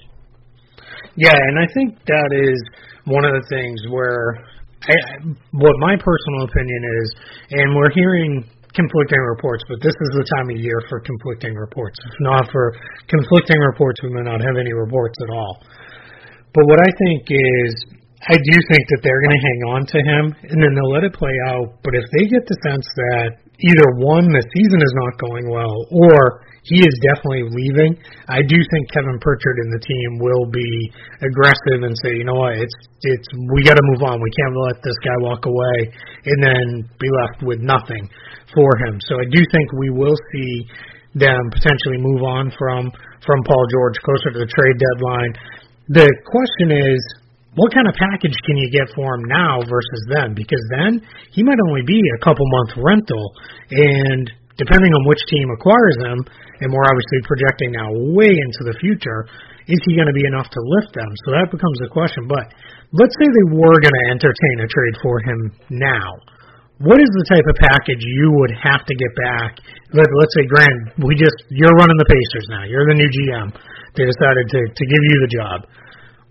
Yeah, 1.16 1.34
and 1.34 1.60
I 1.60 1.68
think 1.74 1.98
that 2.06 2.30
is 2.36 2.60
one 3.06 3.26
of 3.26 3.34
the 3.34 3.46
things 3.50 3.80
where 3.90 4.44
what 5.52 5.76
my 5.80 5.96
personal 5.96 6.42
opinion 6.50 6.82
is, 7.02 7.08
and 7.52 7.76
we're 7.76 7.94
hearing 7.94 8.44
conflicting 8.74 9.22
reports, 9.34 9.64
but 9.68 9.82
this 9.82 9.94
is 9.94 10.10
the 10.14 10.26
time 10.38 10.50
of 10.54 10.58
year 10.58 10.78
for 10.90 11.02
conflicting 11.02 11.54
reports. 11.56 11.98
If 12.06 12.16
not 12.22 12.52
for 12.52 12.74
conflicting 13.10 13.58
reports, 13.74 14.02
we 14.04 14.14
may 14.14 14.22
not 14.22 14.42
have 14.42 14.58
any 14.58 14.74
reports 14.74 15.18
at 15.26 15.30
all. 15.34 15.64
But 16.54 16.64
what 16.66 16.80
I 16.82 16.92
think 16.94 17.26
is, 17.30 17.72
I 18.30 18.38
do 18.38 18.56
think 18.70 18.84
that 18.94 19.02
they're 19.02 19.22
going 19.22 19.38
to 19.38 19.46
hang 19.46 19.62
on 19.74 19.82
to 19.86 20.00
him, 20.02 20.24
and 20.54 20.58
then 20.62 20.72
they'll 20.76 20.94
let 20.94 21.04
it 21.04 21.14
play 21.14 21.34
out. 21.50 21.82
But 21.84 21.94
if 21.96 22.06
they 22.14 22.26
get 22.30 22.46
the 22.46 22.58
sense 22.66 22.86
that 22.96 23.30
either 23.60 23.88
one, 24.00 24.28
the 24.32 24.46
season 24.56 24.80
is 24.80 24.94
not 25.04 25.14
going 25.20 25.46
well, 25.52 25.76
or 25.92 26.48
he 26.64 26.80
is 26.84 26.96
definitely 27.12 27.50
leaving. 27.50 27.98
I 28.28 28.44
do 28.44 28.58
think 28.58 28.84
Kevin 28.92 29.18
Pritchard 29.20 29.58
and 29.64 29.72
the 29.74 29.84
team 29.84 30.10
will 30.20 30.46
be 30.52 30.72
aggressive 31.24 31.82
and 31.88 31.96
say, 32.04 32.20
you 32.20 32.26
know 32.28 32.38
what, 32.38 32.60
it's 32.60 32.78
it's 33.04 33.28
we 33.56 33.64
got 33.64 33.80
to 33.80 33.86
move 33.96 34.04
on. 34.04 34.20
We 34.20 34.32
can't 34.36 34.56
let 34.70 34.84
this 34.84 34.98
guy 35.02 35.18
walk 35.24 35.48
away 35.48 35.78
and 36.26 36.40
then 36.44 36.66
be 37.00 37.10
left 37.24 37.42
with 37.48 37.60
nothing 37.64 38.06
for 38.54 38.70
him. 38.86 39.00
So 39.08 39.16
I 39.18 39.26
do 39.32 39.40
think 39.40 39.66
we 39.80 39.90
will 39.90 40.18
see 40.36 40.68
them 41.16 41.42
potentially 41.50 41.98
move 41.98 42.22
on 42.22 42.52
from 42.54 42.92
from 43.26 43.40
Paul 43.44 43.66
George 43.72 43.98
closer 44.04 44.30
to 44.36 44.40
the 44.46 44.52
trade 44.52 44.78
deadline. 44.78 45.32
The 45.90 46.08
question 46.28 46.70
is, 46.76 47.00
what 47.58 47.74
kind 47.74 47.90
of 47.90 47.96
package 47.98 48.38
can 48.46 48.58
you 48.58 48.70
get 48.70 48.94
for 48.94 49.18
him 49.18 49.26
now 49.26 49.62
versus 49.66 50.02
then? 50.14 50.38
Because 50.38 50.62
then 50.78 51.02
he 51.34 51.42
might 51.42 51.58
only 51.70 51.82
be 51.82 51.98
a 51.98 52.20
couple 52.22 52.46
month 52.62 52.78
rental, 52.78 53.26
and 53.72 54.30
depending 54.60 54.92
on 54.94 55.02
which 55.10 55.24
team 55.32 55.48
acquires 55.56 55.98
him, 56.04 56.20
and 56.62 56.68
we're 56.70 56.86
obviously 56.86 57.20
projecting 57.26 57.74
now 57.74 57.90
way 58.14 58.30
into 58.30 58.62
the 58.70 58.76
future, 58.78 59.26
is 59.66 59.80
he 59.88 59.96
going 59.98 60.10
to 60.10 60.18
be 60.18 60.26
enough 60.26 60.50
to 60.52 60.62
lift 60.62 60.94
them? 60.94 61.10
So 61.26 61.34
that 61.38 61.50
becomes 61.50 61.78
the 61.82 61.90
question. 61.90 62.28
But 62.28 62.54
let's 62.94 63.16
say 63.18 63.26
they 63.26 63.50
were 63.54 63.78
going 63.82 63.98
to 63.98 64.06
entertain 64.14 64.56
a 64.62 64.68
trade 64.70 64.96
for 65.02 65.16
him 65.22 65.40
now. 65.70 66.10
What 66.80 66.98
is 66.98 67.12
the 67.12 67.28
type 67.28 67.44
of 67.44 67.56
package 67.60 68.00
you 68.00 68.32
would 68.40 68.56
have 68.56 68.88
to 68.88 68.94
get 68.96 69.12
back? 69.20 69.60
Let, 69.92 70.08
let's 70.16 70.34
say, 70.38 70.48
Grant, 70.48 70.96
we 71.04 71.12
just 71.20 71.36
you're 71.52 71.76
running 71.76 72.00
the 72.00 72.08
Pacers 72.08 72.48
now. 72.48 72.64
You're 72.64 72.88
the 72.88 72.96
new 72.96 73.10
GM. 73.10 73.52
They 74.00 74.08
decided 74.08 74.48
to 74.48 74.60
to 74.64 74.84
give 74.88 75.04
you 75.04 75.18
the 75.28 75.32
job. 75.36 75.58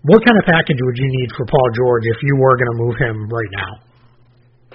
What 0.07 0.23
kind 0.23 0.37
of 0.39 0.45
package 0.47 0.79
would 0.79 0.95
you 0.95 1.09
need 1.11 1.29
for 1.35 1.43
Paul 1.43 1.69
George 1.75 2.07
if 2.07 2.23
you 2.23 2.39
were 2.39 2.55
going 2.55 2.71
to 2.71 2.79
move 2.79 2.95
him 2.95 3.15
right 3.27 3.51
now? 3.51 3.71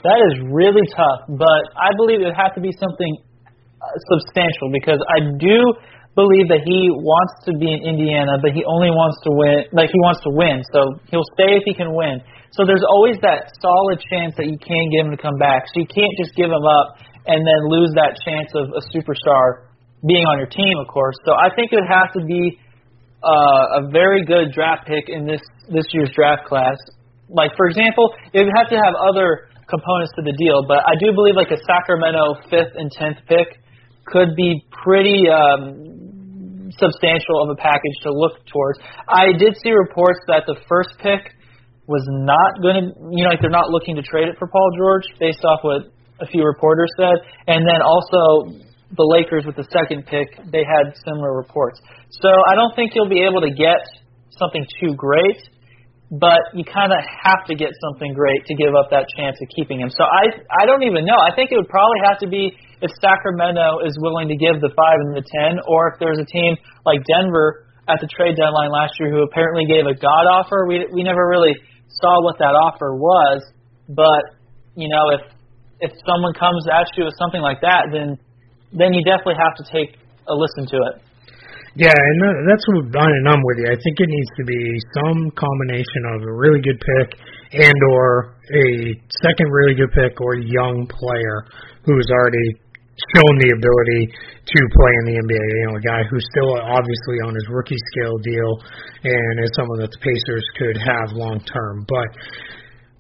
That 0.05 0.21
is 0.21 0.53
really 0.53 0.85
tough, 0.93 1.33
but 1.33 1.63
I 1.81 1.97
believe 1.97 2.21
it 2.21 2.29
would 2.29 2.37
have 2.37 2.53
to 2.61 2.61
be 2.61 2.77
something 2.77 3.13
uh, 3.41 3.89
substantial 4.13 4.69
because 4.69 5.01
I 5.17 5.33
do 5.41 5.57
believe 6.13 6.53
that 6.53 6.61
he 6.69 6.93
wants 6.93 7.41
to 7.49 7.57
be 7.57 7.73
in 7.73 7.81
Indiana, 7.89 8.37
but 8.37 8.53
he 8.53 8.69
only 8.69 8.93
wants 8.93 9.17
to 9.25 9.33
win. 9.33 9.65
Like 9.73 9.89
he 9.89 10.01
wants 10.05 10.21
to 10.29 10.31
win, 10.37 10.61
so 10.77 11.01
he'll 11.09 11.27
stay 11.41 11.57
if 11.57 11.65
he 11.65 11.73
can 11.73 11.97
win. 11.97 12.21
So 12.53 12.69
there's 12.69 12.85
always 12.85 13.17
that 13.25 13.49
solid 13.65 14.05
chance 14.13 14.37
that 14.37 14.45
you 14.45 14.61
can 14.61 14.85
get 14.93 15.09
him 15.09 15.11
to 15.11 15.19
come 15.19 15.41
back. 15.41 15.65
So 15.73 15.81
you 15.81 15.89
can't 15.89 16.13
just 16.21 16.37
give 16.37 16.53
him 16.53 16.67
up 16.85 17.01
and 17.25 17.41
then 17.41 17.61
lose 17.73 17.97
that 17.97 18.21
chance 18.29 18.53
of 18.53 18.77
a 18.77 18.83
superstar 18.93 19.73
being 20.05 20.29
on 20.29 20.37
your 20.37 20.53
team, 20.53 20.77
of 20.79 20.87
course. 20.87 21.17
So 21.25 21.33
I 21.33 21.49
think 21.57 21.73
it 21.73 21.81
would 21.81 21.89
have 21.89 22.13
to 22.13 22.23
be 22.29 22.61
uh, 23.25 23.81
a 23.81 23.91
very 23.91 24.25
good 24.25 24.53
draft 24.53 24.87
pick 24.87 25.09
in 25.09 25.27
this 25.27 25.41
this 25.73 25.87
year's 25.93 26.13
draft 26.15 26.45
class. 26.47 26.77
Like 27.29 27.57
for 27.57 27.67
example, 27.67 28.13
it 28.33 28.45
would 28.45 28.53
have 28.57 28.69
to 28.69 28.77
have 28.77 28.95
other 29.01 29.49
components 29.65 30.13
to 30.17 30.23
the 30.23 30.37
deal, 30.37 30.61
but 30.69 30.85
I 30.85 30.93
do 31.01 31.13
believe 31.17 31.35
like 31.35 31.51
a 31.51 31.61
Sacramento 31.65 32.45
fifth 32.53 32.77
and 32.77 32.93
tenth 32.93 33.19
pick 33.27 33.65
could 34.05 34.37
be 34.37 34.61
pretty 34.85 35.25
um, 35.33 36.69
substantial 36.77 37.41
of 37.43 37.49
a 37.51 37.57
package 37.57 37.97
to 38.05 38.13
look 38.13 38.45
towards. 38.53 38.79
I 39.09 39.33
did 39.33 39.57
see 39.63 39.73
reports 39.73 40.21
that 40.29 40.45
the 40.47 40.57
first 40.69 40.93
pick 41.01 41.33
was 41.87 42.05
not 42.09 42.61
going 42.61 42.77
to, 42.81 42.85
you 43.13 43.25
know, 43.25 43.31
like 43.31 43.41
they're 43.41 43.53
not 43.53 43.69
looking 43.69 43.97
to 43.97 44.03
trade 44.03 44.29
it 44.29 44.37
for 44.39 44.49
Paul 44.49 44.69
George 44.77 45.05
based 45.21 45.45
off 45.45 45.61
what 45.63 45.93
a 46.21 46.27
few 46.27 46.45
reporters 46.45 46.89
said. 46.97 47.21
And 47.47 47.67
then 47.67 47.81
also 47.81 48.57
the 48.93 49.07
Lakers 49.07 49.49
with 49.49 49.57
the 49.57 49.67
second 49.73 50.05
pick, 50.05 50.37
they 50.53 50.63
had 50.65 50.93
similar 51.05 51.33
reports. 51.37 51.81
So 52.21 52.29
I 52.29 52.55
don't 52.55 52.77
think 52.77 52.93
you'll 52.95 53.11
be 53.11 53.25
able 53.25 53.41
to 53.41 53.53
get 53.53 53.81
something 54.37 54.67
too 54.81 54.93
great, 54.95 55.41
but 56.13 56.53
you 56.53 56.63
kind 56.63 56.93
of 56.93 57.01
have 57.01 57.49
to 57.49 57.55
get 57.57 57.73
something 57.81 58.13
great 58.13 58.45
to 58.47 58.55
give 58.55 58.77
up 58.77 58.93
that 58.93 59.09
chance 59.17 59.41
of 59.41 59.49
keeping 59.57 59.81
him. 59.81 59.89
So 59.89 60.05
I 60.05 60.31
I 60.53 60.67
don't 60.67 60.85
even 60.85 61.09
know. 61.09 61.17
I 61.17 61.35
think 61.35 61.51
it 61.51 61.57
would 61.57 61.73
probably 61.73 62.01
have 62.07 62.19
to 62.21 62.29
be 62.29 62.53
if 62.85 62.91
Sacramento 63.01 63.81
is 63.89 63.97
willing 63.99 64.29
to 64.29 64.37
give 64.37 64.61
the 64.61 64.71
five 64.77 64.99
and 65.09 65.17
the 65.17 65.25
ten, 65.25 65.59
or 65.67 65.95
if 65.95 65.99
there's 65.99 66.21
a 66.21 66.29
team 66.29 66.55
like 66.85 67.01
Denver 67.09 67.65
at 67.89 68.01
the 68.01 68.09
trade 68.09 68.37
deadline 68.37 68.73
last 68.73 68.97
year 69.01 69.13
who 69.13 69.23
apparently 69.25 69.65
gave 69.69 69.85
a 69.85 69.97
god 69.97 70.25
offer. 70.29 70.67
We 70.69 70.87
we 70.93 71.03
never 71.03 71.27
really 71.29 71.57
saw 71.89 72.23
what 72.23 72.39
that 72.39 72.57
offer 72.57 72.97
was, 72.97 73.43
but 73.89 74.39
you 74.77 74.89
know, 74.89 75.19
if 75.19 75.23
if 75.81 75.93
someone 76.07 76.33
comes 76.35 76.67
at 76.71 76.87
you 76.97 77.05
with 77.05 77.15
something 77.19 77.41
like 77.41 77.61
that, 77.61 77.91
then 77.93 78.19
then 78.75 78.93
you 78.93 79.03
definitely 79.07 79.39
have 79.39 79.55
to 79.63 79.65
take 79.71 79.97
a 80.29 80.35
listen 80.35 80.67
to 80.67 80.79
it. 80.93 80.95
Yeah, 81.75 81.91
and 81.91 82.47
that's 82.47 82.63
what 82.71 82.87
and 82.87 83.27
I'm 83.27 83.43
with 83.43 83.59
you. 83.59 83.67
I 83.67 83.75
think 83.75 83.99
it 83.99 84.07
needs 84.07 84.33
to 84.39 84.45
be 84.47 84.63
some 84.95 85.27
combination 85.35 86.03
of 86.15 86.23
a 86.23 86.33
really 86.33 86.63
good 86.63 86.79
pick 86.79 87.19
and 87.51 87.79
or 87.91 88.39
a 88.47 88.95
second 89.27 89.51
really 89.51 89.75
good 89.75 89.91
pick 89.91 90.15
or 90.23 90.39
young 90.39 90.87
player 90.87 91.47
who's 91.83 92.07
already 92.15 92.63
shown 92.95 93.35
the 93.43 93.51
ability 93.59 94.07
to 94.07 94.59
play 94.71 94.93
in 95.03 95.05
the 95.11 95.17
NBA. 95.19 95.45
You 95.51 95.67
know, 95.67 95.75
a 95.75 95.83
guy 95.83 96.07
who's 96.07 96.23
still 96.31 96.55
obviously 96.63 97.19
on 97.27 97.35
his 97.35 97.47
rookie 97.51 97.81
scale 97.91 98.19
deal 98.23 98.53
and 99.03 99.43
is 99.43 99.51
someone 99.59 99.83
that 99.83 99.91
the 99.91 99.99
Pacers 99.99 100.47
could 100.55 100.79
have 100.79 101.11
long 101.19 101.43
term. 101.43 101.83
But 101.91 102.09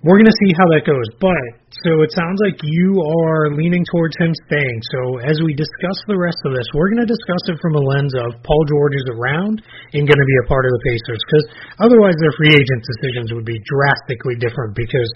we're 0.04 0.20
going 0.20 0.28
to 0.28 0.40
see 0.44 0.52
how 0.52 0.68
that 0.76 0.84
goes. 0.84 1.08
But 1.16 1.64
so 1.80 2.04
it 2.04 2.12
sounds 2.12 2.36
like 2.44 2.60
you 2.60 3.00
are 3.00 3.56
leaning 3.56 3.82
towards 3.88 4.12
him 4.20 4.36
staying. 4.46 4.78
So 4.92 5.18
as 5.24 5.40
we 5.40 5.56
discuss 5.56 5.98
the 6.04 6.20
rest 6.20 6.36
of 6.44 6.52
this, 6.52 6.68
we're 6.76 6.92
going 6.92 7.02
to 7.02 7.08
discuss 7.08 7.42
it 7.48 7.56
from 7.64 7.72
a 7.72 7.82
lens 7.82 8.12
of 8.12 8.36
Paul 8.44 8.62
George 8.68 8.94
is 9.00 9.08
around 9.08 9.64
and 9.96 10.04
going 10.04 10.20
to 10.20 10.28
be 10.28 10.38
a 10.44 10.46
part 10.46 10.68
of 10.68 10.70
the 10.76 10.82
Pacers 10.84 11.20
because 11.24 11.44
otherwise 11.80 12.14
their 12.20 12.36
free 12.36 12.52
agent 12.52 12.80
decisions 12.84 13.32
would 13.32 13.48
be 13.48 13.56
drastically 13.64 14.36
different 14.36 14.76
because 14.76 15.08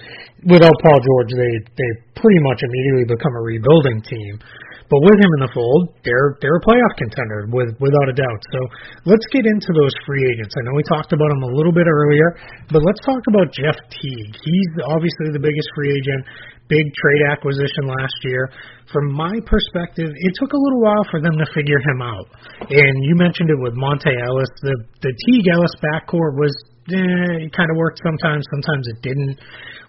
without 0.49 0.75
Paul 0.81 0.99
George 1.05 1.37
they 1.37 1.53
they 1.77 1.91
pretty 2.17 2.41
much 2.49 2.65
immediately 2.65 3.07
become 3.13 3.37
a 3.37 3.45
rebuilding 3.45 4.01
team. 4.03 4.41
But 4.89 5.05
with 5.05 5.21
him 5.21 5.31
in 5.37 5.41
the 5.45 5.53
fold, 5.53 5.93
they're 6.01 6.41
they're 6.41 6.57
a 6.57 6.65
playoff 6.65 6.95
contender 6.97 7.45
with 7.53 7.77
without 7.77 8.09
a 8.09 8.17
doubt. 8.17 8.41
So 8.57 8.61
let's 9.05 9.25
get 9.29 9.45
into 9.45 9.71
those 9.77 9.93
free 10.09 10.25
agents. 10.25 10.57
I 10.57 10.65
know 10.65 10.73
we 10.73 10.85
talked 10.89 11.13
about 11.13 11.29
him 11.29 11.45
a 11.45 11.53
little 11.53 11.77
bit 11.77 11.85
earlier, 11.85 12.41
but 12.73 12.81
let's 12.81 13.01
talk 13.05 13.21
about 13.29 13.53
Jeff 13.53 13.77
Teague. 13.93 14.33
He's 14.33 14.73
obviously 14.89 15.29
the 15.37 15.45
biggest 15.45 15.69
free 15.77 15.93
agent, 15.93 16.25
big 16.73 16.89
trade 16.97 17.23
acquisition 17.29 17.85
last 17.85 18.19
year. 18.25 18.49
From 18.89 19.13
my 19.13 19.37
perspective, 19.45 20.09
it 20.09 20.33
took 20.41 20.57
a 20.57 20.61
little 20.61 20.81
while 20.81 21.05
for 21.13 21.21
them 21.21 21.37
to 21.37 21.47
figure 21.53 21.81
him 21.93 22.01
out. 22.01 22.29
And 22.65 22.95
you 23.05 23.13
mentioned 23.13 23.53
it 23.53 23.61
with 23.61 23.77
Monta 23.77 24.09
Ellis. 24.09 24.49
The 24.65 24.75
the 25.05 25.13
Teague 25.13 25.53
Ellis 25.53 25.77
backcourt 25.85 26.41
was 26.41 26.57
eh, 26.93 27.47
it 27.47 27.53
kind 27.53 27.71
of 27.71 27.77
worked 27.77 28.01
sometimes, 28.03 28.45
sometimes 28.51 28.85
it 28.89 29.01
didn't. 29.03 29.37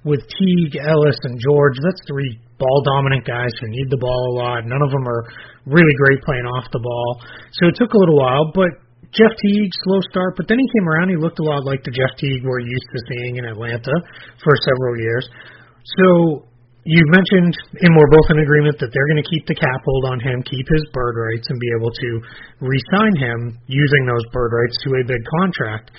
With 0.04 0.24
Teague, 0.32 0.80
Ellis, 0.80 1.20
and 1.28 1.36
George, 1.40 1.76
that's 1.84 2.00
three 2.08 2.40
ball 2.60 2.84
dominant 2.86 3.28
guys 3.28 3.52
who 3.60 3.68
need 3.68 3.90
the 3.92 4.00
ball 4.00 4.22
a 4.32 4.34
lot. 4.40 4.64
None 4.64 4.80
of 4.80 4.92
them 4.92 5.04
are 5.08 5.24
really 5.66 5.96
great 6.08 6.24
playing 6.24 6.48
off 6.48 6.72
the 6.72 6.80
ball. 6.80 7.22
So 7.60 7.68
it 7.68 7.76
took 7.76 7.92
a 7.92 8.00
little 8.00 8.20
while, 8.20 8.52
but 8.56 8.72
Jeff 9.12 9.34
Teague, 9.42 9.74
slow 9.84 10.00
start, 10.12 10.38
but 10.38 10.48
then 10.48 10.60
he 10.60 10.68
came 10.78 10.88
around. 10.88 11.10
He 11.10 11.18
looked 11.18 11.40
a 11.40 11.48
lot 11.48 11.66
like 11.66 11.84
the 11.84 11.92
Jeff 11.92 12.16
Teague 12.16 12.46
we're 12.46 12.64
used 12.64 12.90
to 12.94 13.00
seeing 13.10 13.42
in 13.42 13.46
Atlanta 13.46 13.96
for 14.44 14.54
several 14.64 14.96
years. 15.02 15.26
So 15.98 16.46
you 16.86 17.02
mentioned, 17.10 17.54
and 17.82 17.92
we're 17.98 18.14
both 18.14 18.30
in 18.30 18.40
agreement 18.40 18.78
that 18.80 18.94
they're 18.94 19.10
going 19.10 19.24
to 19.24 19.30
keep 19.30 19.46
the 19.50 19.58
cap 19.58 19.82
hold 19.84 20.06
on 20.14 20.20
him, 20.22 20.42
keep 20.46 20.68
his 20.70 20.86
bird 20.94 21.18
rights, 21.18 21.50
and 21.50 21.60
be 21.60 21.70
able 21.76 21.92
to 21.92 22.10
re-sign 22.62 23.14
him 23.18 23.58
using 23.68 24.04
those 24.06 24.26
bird 24.32 24.54
rights 24.54 24.78
to 24.86 24.90
a 24.96 25.04
big 25.04 25.24
contract. 25.42 25.92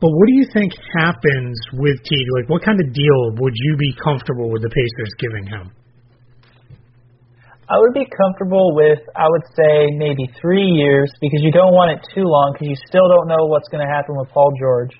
But 0.00 0.08
what 0.08 0.26
do 0.26 0.32
you 0.32 0.48
think 0.52 0.72
happens 0.96 1.60
with 1.76 2.00
Teague? 2.08 2.30
Like, 2.40 2.48
what 2.48 2.64
kind 2.64 2.80
of 2.80 2.88
deal 2.92 3.20
would 3.36 3.52
you 3.54 3.76
be 3.76 3.92
comfortable 4.02 4.48
with 4.48 4.62
the 4.62 4.72
Pacers 4.72 5.12
giving 5.20 5.44
him? 5.44 5.76
I 7.68 7.78
would 7.78 7.92
be 7.92 8.08
comfortable 8.08 8.74
with, 8.74 8.98
I 9.14 9.28
would 9.28 9.46
say, 9.54 9.92
maybe 9.94 10.26
three 10.40 10.66
years 10.66 11.12
because 11.20 11.38
you 11.44 11.52
don't 11.52 11.76
want 11.76 11.94
it 11.94 12.00
too 12.16 12.24
long 12.24 12.56
because 12.56 12.66
you 12.66 12.78
still 12.88 13.06
don't 13.06 13.28
know 13.28 13.46
what's 13.46 13.68
going 13.68 13.86
to 13.86 13.92
happen 13.92 14.16
with 14.16 14.28
Paul 14.30 14.50
George. 14.58 14.90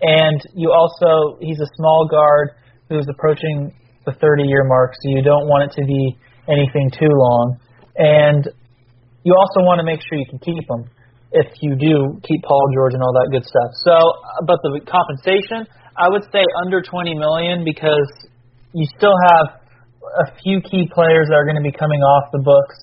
And 0.00 0.40
you 0.54 0.72
also, 0.72 1.36
he's 1.42 1.60
a 1.60 1.68
small 1.76 2.08
guard 2.08 2.56
who's 2.88 3.04
approaching 3.10 3.74
the 4.06 4.12
30 4.12 4.44
year 4.44 4.64
mark, 4.64 4.94
so 5.02 5.10
you 5.10 5.20
don't 5.20 5.50
want 5.50 5.68
it 5.68 5.72
to 5.80 5.84
be 5.84 6.16
anything 6.48 6.88
too 6.94 7.10
long. 7.10 7.58
And 7.98 8.48
you 9.24 9.34
also 9.34 9.66
want 9.66 9.80
to 9.80 9.84
make 9.84 10.00
sure 10.00 10.16
you 10.16 10.30
can 10.30 10.38
keep 10.38 10.64
him 10.70 10.88
if 11.36 11.52
you 11.60 11.76
do 11.76 12.16
keep 12.24 12.40
Paul 12.42 12.64
George 12.72 12.96
and 12.96 13.02
all 13.04 13.12
that 13.12 13.28
good 13.28 13.44
stuff. 13.44 13.70
So, 13.84 13.94
but 14.48 14.56
the 14.64 14.80
compensation, 14.88 15.68
I 15.92 16.08
would 16.08 16.24
say 16.32 16.40
under 16.64 16.80
20 16.80 17.12
million 17.12 17.60
because 17.60 18.08
you 18.72 18.88
still 18.96 19.16
have 19.32 19.60
a 20.24 20.26
few 20.40 20.64
key 20.64 20.88
players 20.88 21.28
that 21.28 21.36
are 21.36 21.44
going 21.44 21.60
to 21.60 21.66
be 21.66 21.74
coming 21.74 22.00
off 22.00 22.32
the 22.32 22.40
books 22.40 22.76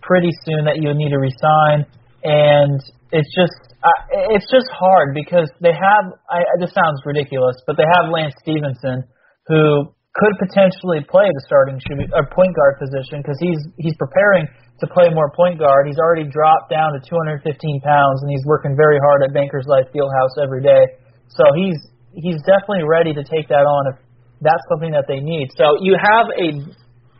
pretty 0.00 0.32
soon 0.48 0.64
that 0.64 0.80
you 0.80 0.88
need 0.96 1.12
to 1.12 1.20
resign, 1.20 1.84
and 2.24 2.80
it's 3.12 3.28
just 3.36 3.76
uh, 3.84 4.32
it's 4.34 4.48
just 4.48 4.66
hard 4.72 5.14
because 5.14 5.50
they 5.60 5.74
have. 5.74 6.04
I, 6.30 6.42
this 6.60 6.72
sounds 6.72 7.02
ridiculous, 7.04 7.60
but 7.66 7.76
they 7.76 7.86
have 7.98 8.08
Lance 8.08 8.34
Stephenson, 8.40 9.04
who 9.46 9.90
could 10.14 10.34
potentially 10.38 11.00
play 11.08 11.28
the 11.28 11.42
starting 11.44 11.80
or 12.12 12.24
point 12.28 12.52
guard 12.56 12.80
position 12.80 13.20
because 13.20 13.38
he's 13.40 13.60
he's 13.78 13.96
preparing 13.96 14.48
to 14.82 14.90
play 14.90 15.06
more 15.14 15.30
point 15.30 15.62
guard. 15.62 15.86
He's 15.86 16.02
already 16.02 16.26
dropped 16.26 16.74
down 16.74 16.90
to 16.92 17.00
215 17.06 17.46
pounds, 17.86 18.18
and 18.26 18.28
he's 18.34 18.42
working 18.50 18.74
very 18.74 18.98
hard 18.98 19.22
at 19.22 19.30
Bankers 19.30 19.64
Life 19.70 19.86
Fieldhouse 19.94 20.34
every 20.42 20.60
day. 20.60 20.98
So 21.30 21.46
he's 21.54 21.78
he's 22.18 22.42
definitely 22.42 22.84
ready 22.84 23.14
to 23.14 23.22
take 23.22 23.46
that 23.48 23.62
on 23.62 23.94
if 23.94 23.96
that's 24.42 24.62
something 24.68 24.90
that 24.90 25.06
they 25.06 25.22
need. 25.22 25.54
So 25.54 25.78
you 25.80 25.94
have 25.94 26.26
a 26.34 26.46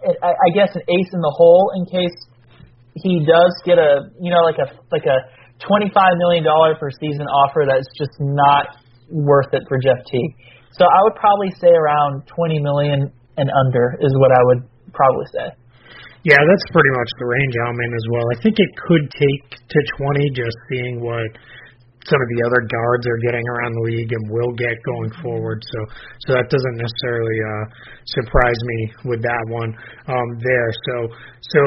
I, 0.02 0.50
guess 0.58 0.74
an 0.74 0.82
ace 0.90 1.10
in 1.14 1.22
the 1.22 1.30
hole 1.30 1.70
in 1.78 1.86
case 1.86 2.18
he 2.98 3.22
does 3.22 3.54
get 3.62 3.78
a 3.78 4.10
you 4.18 4.34
know 4.34 4.42
like 4.42 4.58
a 4.58 4.66
like 4.90 5.06
a 5.06 5.30
twenty 5.62 5.86
five 5.94 6.18
million 6.18 6.42
dollar 6.42 6.74
per 6.74 6.90
season 6.90 7.30
offer 7.30 7.62
that's 7.62 7.86
just 7.94 8.18
not 8.18 8.74
worth 9.06 9.54
it 9.54 9.62
for 9.70 9.78
Jeff 9.78 10.02
Teague. 10.10 10.34
So 10.74 10.82
I 10.82 10.98
would 11.06 11.14
probably 11.14 11.54
say 11.62 11.70
around 11.70 12.26
twenty 12.26 12.58
million 12.58 13.14
and 13.38 13.48
under 13.54 13.94
is 14.02 14.10
what 14.18 14.34
I 14.34 14.42
would 14.50 14.66
probably 14.90 15.30
say. 15.30 15.61
Yeah, 16.22 16.38
that's 16.38 16.66
pretty 16.70 16.92
much 16.94 17.10
the 17.18 17.26
range 17.26 17.54
I'm 17.66 17.78
in 17.82 17.92
as 17.98 18.06
well. 18.14 18.26
I 18.30 18.38
think 18.42 18.54
it 18.58 18.70
could 18.78 19.10
take 19.10 19.42
to 19.58 19.78
20 19.98 20.30
just 20.38 20.54
seeing 20.70 21.02
what 21.02 21.26
some 22.06 22.18
of 22.18 22.28
the 22.34 22.40
other 22.46 22.62
guards 22.66 23.06
are 23.06 23.20
getting 23.26 23.42
around 23.46 23.74
the 23.78 23.84
league 23.90 24.10
and 24.10 24.22
will 24.30 24.54
get 24.54 24.74
going 24.86 25.10
forward. 25.22 25.62
So 25.62 25.78
so 26.26 26.28
that 26.34 26.50
doesn't 26.50 26.78
necessarily 26.78 27.38
uh 27.38 27.64
surprise 28.06 28.60
me 28.74 28.78
with 29.14 29.22
that 29.22 29.44
one 29.50 29.70
um 30.10 30.28
there. 30.42 30.70
So 30.90 30.96
so 31.54 31.60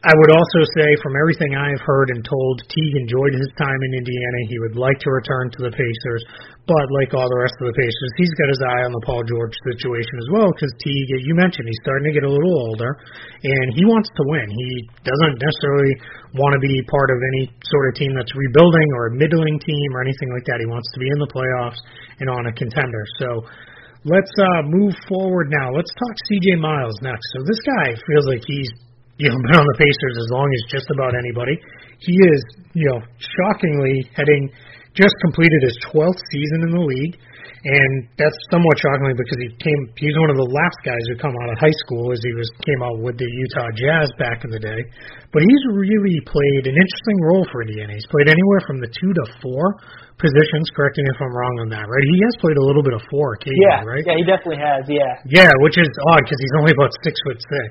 I 0.00 0.16
would 0.16 0.32
also 0.32 0.60
say, 0.80 0.88
from 1.04 1.12
everything 1.12 1.52
I 1.52 1.76
have 1.76 1.84
heard 1.84 2.08
and 2.08 2.24
told, 2.24 2.64
Teague 2.72 2.96
enjoyed 3.04 3.36
his 3.36 3.52
time 3.60 3.80
in 3.84 4.00
Indiana. 4.00 4.48
He 4.48 4.56
would 4.64 4.72
like 4.80 4.96
to 4.96 5.12
return 5.12 5.52
to 5.52 5.60
the 5.60 5.76
Pacers, 5.76 6.24
but 6.64 6.88
like 6.96 7.12
all 7.12 7.28
the 7.28 7.36
rest 7.36 7.52
of 7.60 7.68
the 7.68 7.76
Pacers, 7.76 8.12
he's 8.16 8.32
got 8.40 8.48
his 8.48 8.64
eye 8.64 8.88
on 8.88 8.96
the 8.96 9.04
Paul 9.04 9.20
George 9.28 9.52
situation 9.60 10.16
as 10.24 10.28
well. 10.32 10.48
Because 10.56 10.72
Teague, 10.80 11.20
you 11.20 11.36
mentioned, 11.36 11.68
he's 11.68 11.84
starting 11.84 12.08
to 12.08 12.16
get 12.16 12.24
a 12.24 12.32
little 12.32 12.56
older, 12.72 12.96
and 13.44 13.76
he 13.76 13.84
wants 13.84 14.08
to 14.16 14.24
win. 14.24 14.48
He 14.48 14.88
doesn't 15.04 15.36
necessarily 15.36 15.92
want 16.32 16.56
to 16.56 16.64
be 16.64 16.80
part 16.88 17.12
of 17.12 17.20
any 17.20 17.52
sort 17.68 17.92
of 17.92 18.00
team 18.00 18.16
that's 18.16 18.32
rebuilding 18.32 18.88
or 18.96 19.12
a 19.12 19.14
middling 19.20 19.60
team 19.60 19.88
or 19.92 20.00
anything 20.00 20.32
like 20.32 20.48
that. 20.48 20.64
He 20.64 20.68
wants 20.72 20.88
to 20.96 20.98
be 20.98 21.12
in 21.12 21.20
the 21.20 21.28
playoffs 21.28 21.80
and 22.24 22.32
on 22.32 22.48
a 22.48 22.52
contender. 22.56 23.04
So. 23.20 23.44
Let's 24.00 24.32
uh, 24.32 24.64
move 24.64 24.96
forward 25.12 25.52
now. 25.52 25.76
Let's 25.76 25.92
talk 25.92 26.14
CJ 26.24 26.56
Miles 26.56 26.96
next. 27.04 27.20
So 27.36 27.44
this 27.44 27.60
guy 27.60 27.92
feels 28.08 28.24
like 28.32 28.40
he's 28.48 28.72
you 29.20 29.28
know, 29.28 29.36
been 29.36 29.60
on 29.60 29.68
the 29.68 29.78
Pacers 29.78 30.16
as 30.16 30.28
long 30.32 30.48
as 30.48 30.60
just 30.72 30.88
about 30.96 31.12
anybody. 31.12 31.60
He 32.00 32.16
is, 32.16 32.40
you 32.72 32.88
know, 32.88 33.04
shockingly 33.20 34.08
heading 34.16 34.48
just 34.96 35.14
completed 35.22 35.60
his 35.62 35.76
12th 35.92 36.18
season 36.32 36.66
in 36.66 36.70
the 36.74 36.82
league, 36.82 37.14
and 37.60 38.08
that's 38.16 38.34
somewhat 38.48 38.80
shockingly 38.80 39.12
because 39.12 39.36
he 39.36 39.52
came. 39.60 39.80
He's 40.00 40.16
one 40.16 40.32
of 40.32 40.40
the 40.40 40.48
last 40.48 40.80
guys 40.80 41.04
who 41.12 41.20
come 41.20 41.36
out 41.44 41.52
of 41.52 41.60
high 41.60 41.76
school 41.84 42.08
as 42.08 42.18
he 42.24 42.32
was 42.32 42.48
came 42.64 42.80
out 42.80 43.04
with 43.04 43.20
the 43.20 43.28
Utah 43.28 43.68
Jazz 43.76 44.08
back 44.16 44.48
in 44.48 44.50
the 44.50 44.58
day. 44.58 44.80
But 45.28 45.44
he's 45.44 45.62
really 45.68 46.18
played 46.24 46.64
an 46.72 46.74
interesting 46.74 47.18
role 47.28 47.44
for 47.52 47.60
Indiana. 47.60 47.92
He's 47.92 48.08
played 48.08 48.32
anywhere 48.32 48.64
from 48.64 48.80
the 48.80 48.88
two 48.88 49.12
to 49.12 49.24
four 49.44 49.76
positions. 50.16 50.72
Correct 50.72 50.96
me 50.96 51.04
if 51.04 51.20
I'm 51.20 51.36
wrong 51.36 51.56
on 51.60 51.68
that. 51.76 51.84
Right? 51.84 52.04
He 52.08 52.18
has 52.24 52.34
played 52.40 52.56
a 52.56 52.64
little 52.64 52.82
bit 52.82 52.96
of 52.96 53.04
four 53.12 53.36
occasionally. 53.36 53.68
Yeah, 53.68 53.84
right? 53.84 54.04
yeah, 54.08 54.16
he 54.16 54.24
definitely 54.24 54.60
has. 54.64 54.88
Yeah. 54.88 55.12
Yeah, 55.28 55.52
which 55.60 55.76
is 55.76 55.92
odd 56.16 56.24
because 56.24 56.40
he's 56.40 56.56
only 56.64 56.72
about 56.72 56.90
six 57.04 57.14
foot 57.28 57.38
six. 57.44 57.70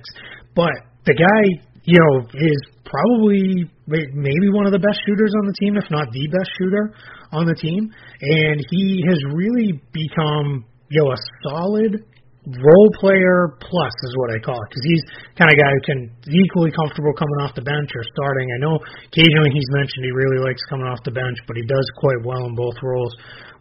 But 0.54 0.78
the 1.10 1.18
guy, 1.18 1.42
you 1.90 1.98
know, 1.98 2.30
is 2.30 2.62
probably 2.86 3.66
maybe 3.90 4.48
one 4.54 4.70
of 4.70 4.74
the 4.74 4.82
best 4.82 5.02
shooters 5.06 5.34
on 5.42 5.50
the 5.50 5.58
team, 5.58 5.74
if 5.74 5.90
not 5.90 6.06
the 6.14 6.30
best 6.30 6.50
shooter 6.62 6.94
on 7.34 7.50
the 7.50 7.58
team. 7.58 7.90
And 8.22 8.58
he 8.70 9.02
has 9.10 9.18
really 9.34 9.82
become, 9.90 10.66
you 10.94 11.02
know, 11.02 11.10
a 11.10 11.20
solid 11.42 12.06
role 12.46 12.90
player 12.98 13.58
plus 13.62 13.94
is 14.06 14.14
what 14.18 14.34
I 14.34 14.40
call 14.42 14.58
it 14.58 14.68
because 14.70 14.86
he's 14.86 15.04
kind 15.38 15.50
of 15.50 15.58
guy 15.58 15.70
who 15.70 15.82
can 15.86 16.00
equally 16.30 16.72
comfortable 16.74 17.14
coming 17.14 17.40
off 17.46 17.54
the 17.54 17.66
bench 17.66 17.90
or 17.94 18.06
starting. 18.14 18.48
I 18.54 18.60
know 18.62 18.78
occasionally 19.10 19.54
he's 19.54 19.70
mentioned 19.74 20.06
he 20.06 20.14
really 20.14 20.42
likes 20.46 20.62
coming 20.70 20.86
off 20.86 21.02
the 21.06 21.14
bench, 21.14 21.38
but 21.46 21.58
he 21.58 21.66
does 21.66 21.86
quite 21.98 22.22
well 22.26 22.46
in 22.46 22.54
both 22.54 22.78
roles. 22.82 23.14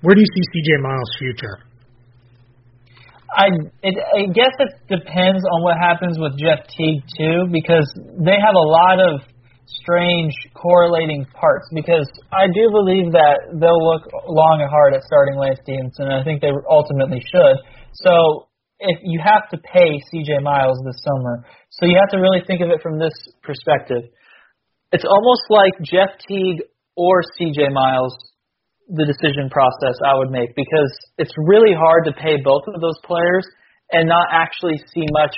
Where 0.05 0.15
do 0.15 0.21
you 0.21 0.31
see 0.31 0.45
CJ 0.53 0.85
Miles' 0.85 1.17
future? 1.19 1.68
I 3.31 3.49
it, 3.83 3.95
I 3.99 4.33
guess 4.33 4.55
it 4.59 4.73
depends 4.89 5.45
on 5.45 5.63
what 5.63 5.77
happens 5.77 6.19
with 6.19 6.39
Jeff 6.39 6.67
Teague 6.73 7.05
too, 7.17 7.49
because 7.53 7.89
they 8.25 8.37
have 8.41 8.57
a 8.57 8.69
lot 8.69 8.99
of 9.01 9.21
strange 9.67 10.33
correlating 10.55 11.27
parts. 11.37 11.69
Because 11.73 12.09
I 12.33 12.47
do 12.49 12.71
believe 12.73 13.13
that 13.13 13.53
they'll 13.61 13.85
look 13.85 14.09
long 14.29 14.65
and 14.65 14.71
hard 14.71 14.95
at 14.95 15.03
starting 15.05 15.37
Lance 15.37 15.61
Stephenson, 15.63 16.09
and 16.09 16.17
I 16.17 16.25
think 16.25 16.41
they 16.41 16.53
ultimately 16.71 17.21
should. 17.21 17.57
So 17.93 18.49
if 18.81 18.99
you 19.03 19.21
have 19.23 19.49
to 19.51 19.59
pay 19.59 20.01
CJ 20.09 20.43
Miles 20.43 20.79
this 20.85 21.03
summer, 21.05 21.45
so 21.71 21.87
you 21.87 21.99
have 22.01 22.11
to 22.11 22.19
really 22.19 22.41
think 22.47 22.61
of 22.63 22.71
it 22.71 22.81
from 22.83 22.99
this 22.99 23.15
perspective. 23.43 24.09
It's 24.93 25.05
almost 25.05 25.43
like 25.51 25.75
Jeff 25.83 26.17
Teague 26.27 26.63
or 26.97 27.21
CJ 27.37 27.73
Miles 27.73 28.17
the 28.89 29.05
decision 29.05 29.53
process 29.53 29.97
I 30.05 30.17
would 30.17 30.31
make 30.31 30.57
because 30.57 30.93
it's 31.19 31.33
really 31.37 31.77
hard 31.77 32.05
to 32.07 32.13
pay 32.13 32.41
both 32.43 32.65
of 32.67 32.81
those 32.81 32.97
players 33.05 33.45
and 33.93 34.09
not 34.09 34.29
actually 34.33 34.77
see 34.93 35.05
much 35.13 35.37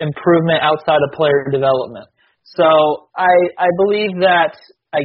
improvement 0.00 0.62
outside 0.62 1.02
of 1.02 1.10
player 1.14 1.50
development. 1.50 2.06
So 2.44 3.10
I 3.16 3.34
I 3.58 3.68
believe 3.82 4.20
that 4.22 4.54
I 4.94 5.02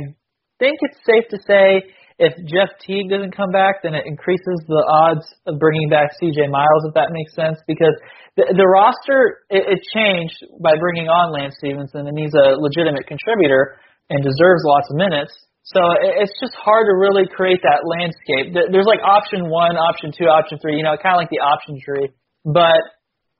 think 0.59 0.77
it's 0.81 1.01
safe 1.05 1.25
to 1.33 1.37
say 1.47 1.89
if 2.19 2.35
Jeff 2.51 2.75
Teague 2.83 3.09
doesn't 3.09 3.31
come 3.31 3.49
back, 3.49 3.79
then 3.81 3.95
it 3.95 4.03
increases 4.05 4.59
the 4.67 4.83
odds 4.83 5.23
of 5.47 5.57
bringing 5.57 5.87
back 5.87 6.11
CJ 6.19 6.51
Miles, 6.51 6.83
if 6.83 6.93
that 6.93 7.15
makes 7.15 7.31
sense, 7.31 7.57
because 7.63 7.95
the, 8.35 8.43
the 8.51 8.67
roster 8.67 9.47
it, 9.49 9.63
it 9.63 9.79
changed 9.95 10.35
by 10.59 10.75
bringing 10.75 11.07
on 11.07 11.31
Lance 11.31 11.55
Stephenson, 11.57 12.11
and 12.11 12.19
he's 12.19 12.35
a 12.35 12.59
legitimate 12.59 13.07
contributor 13.07 13.79
and 14.11 14.19
deserves 14.19 14.61
lots 14.67 14.91
of 14.91 14.99
minutes. 14.99 15.31
So 15.69 15.81
it's 16.01 16.33
just 16.41 16.57
hard 16.57 16.89
to 16.89 16.97
really 16.97 17.29
create 17.29 17.61
that 17.61 17.85
landscape. 17.85 18.57
There's 18.57 18.89
like 18.89 19.05
option 19.05 19.53
one, 19.53 19.77
option 19.77 20.09
two, 20.09 20.25
option 20.25 20.57
three, 20.57 20.77
you 20.77 20.81
know, 20.81 20.97
kind 20.97 21.13
of 21.13 21.21
like 21.21 21.29
the 21.29 21.45
option 21.45 21.77
tree. 21.77 22.09
But 22.41 22.81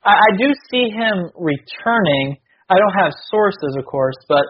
I, 0.06 0.38
do 0.38 0.54
see 0.70 0.94
him 0.94 1.34
returning. 1.34 2.38
I 2.70 2.78
don't 2.78 2.94
have 3.02 3.18
sources, 3.34 3.74
of 3.74 3.86
course, 3.90 4.16
but 4.30 4.46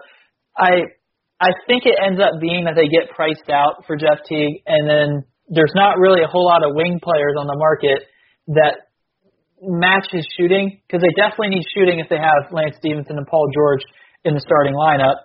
I 0.60 0.92
I 1.40 1.56
think 1.66 1.88
it 1.88 1.96
ends 1.96 2.20
up 2.20 2.36
being 2.36 2.68
that 2.68 2.76
they 2.76 2.92
get 2.92 3.16
priced 3.16 3.48
out 3.48 3.88
for 3.88 3.96
Jeff 3.96 4.20
Teague, 4.28 4.60
and 4.68 4.84
then 4.84 5.24
there's 5.48 5.72
not 5.74 5.96
really 5.96 6.20
a 6.20 6.28
whole 6.28 6.44
lot 6.44 6.60
of 6.60 6.76
wing 6.76 7.00
players 7.02 7.32
on 7.40 7.48
the 7.48 7.56
market 7.56 8.04
that 8.60 8.92
match 9.62 10.12
his 10.12 10.28
shooting 10.36 10.80
because 10.84 11.00
they 11.00 11.12
definitely 11.16 11.56
need 11.56 11.64
shooting 11.72 11.98
if 11.98 12.12
they 12.12 12.20
have 12.20 12.52
Lance 12.52 12.76
Stephenson 12.76 13.16
and 13.16 13.26
Paul 13.26 13.48
George 13.56 13.80
in 14.24 14.34
the 14.34 14.40
starting 14.44 14.76
lineup. 14.76 15.16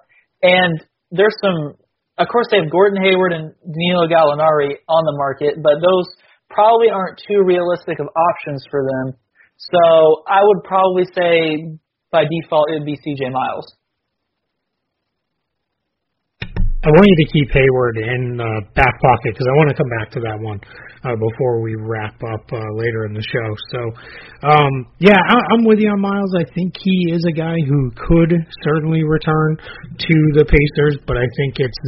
And 0.42 0.80
there's 1.12 1.36
some 1.44 1.76
of 2.18 2.28
course, 2.32 2.48
they 2.52 2.58
have 2.58 2.72
Gordon 2.72 3.02
Hayward 3.04 3.34
and 3.34 3.54
Danilo 3.62 4.08
Gallinari 4.08 4.80
on 4.88 5.04
the 5.04 5.16
market, 5.18 5.62
but 5.62 5.82
those 5.84 6.08
probably 6.50 6.90
aren't 6.90 7.20
too 7.28 7.44
realistic 7.44 8.00
of 8.00 8.08
options 8.08 8.64
for 8.72 8.84
them. 8.84 9.18
So 9.58 10.24
I 10.28 10.40
would 10.44 10.64
probably 10.64 11.04
say 11.16 11.78
by 12.12 12.24
default 12.24 12.70
it 12.72 12.80
would 12.80 12.86
be 12.86 12.96
CJ 12.96 13.32
Miles. 13.32 13.68
I 16.86 16.90
want 16.94 17.02
you 17.10 17.26
to 17.26 17.32
keep 17.34 17.50
Hayward 17.50 17.98
in 17.98 18.38
uh, 18.38 18.46
back 18.78 18.94
pocket 19.02 19.34
because 19.34 19.50
I 19.50 19.58
want 19.58 19.70
to 19.74 19.76
come 19.76 19.90
back 19.90 20.12
to 20.14 20.20
that 20.22 20.38
one 20.38 20.62
uh, 21.02 21.18
before 21.18 21.60
we 21.60 21.74
wrap 21.74 22.14
up 22.22 22.46
uh, 22.54 22.62
later 22.78 23.10
in 23.10 23.14
the 23.18 23.26
show. 23.26 23.50
So, 23.74 23.80
um, 24.46 24.86
yeah, 25.02 25.18
I, 25.18 25.34
I'm 25.50 25.66
with 25.66 25.80
you 25.82 25.90
on 25.90 26.00
Miles. 26.00 26.30
I 26.38 26.46
think 26.54 26.78
he 26.78 27.10
is 27.10 27.26
a 27.26 27.34
guy 27.34 27.58
who 27.66 27.90
could 27.98 28.38
certainly 28.62 29.02
return 29.02 29.58
to 29.98 30.16
the 30.38 30.46
Pacers, 30.46 31.02
but 31.08 31.18
I 31.18 31.26
think 31.42 31.58
it's 31.58 31.82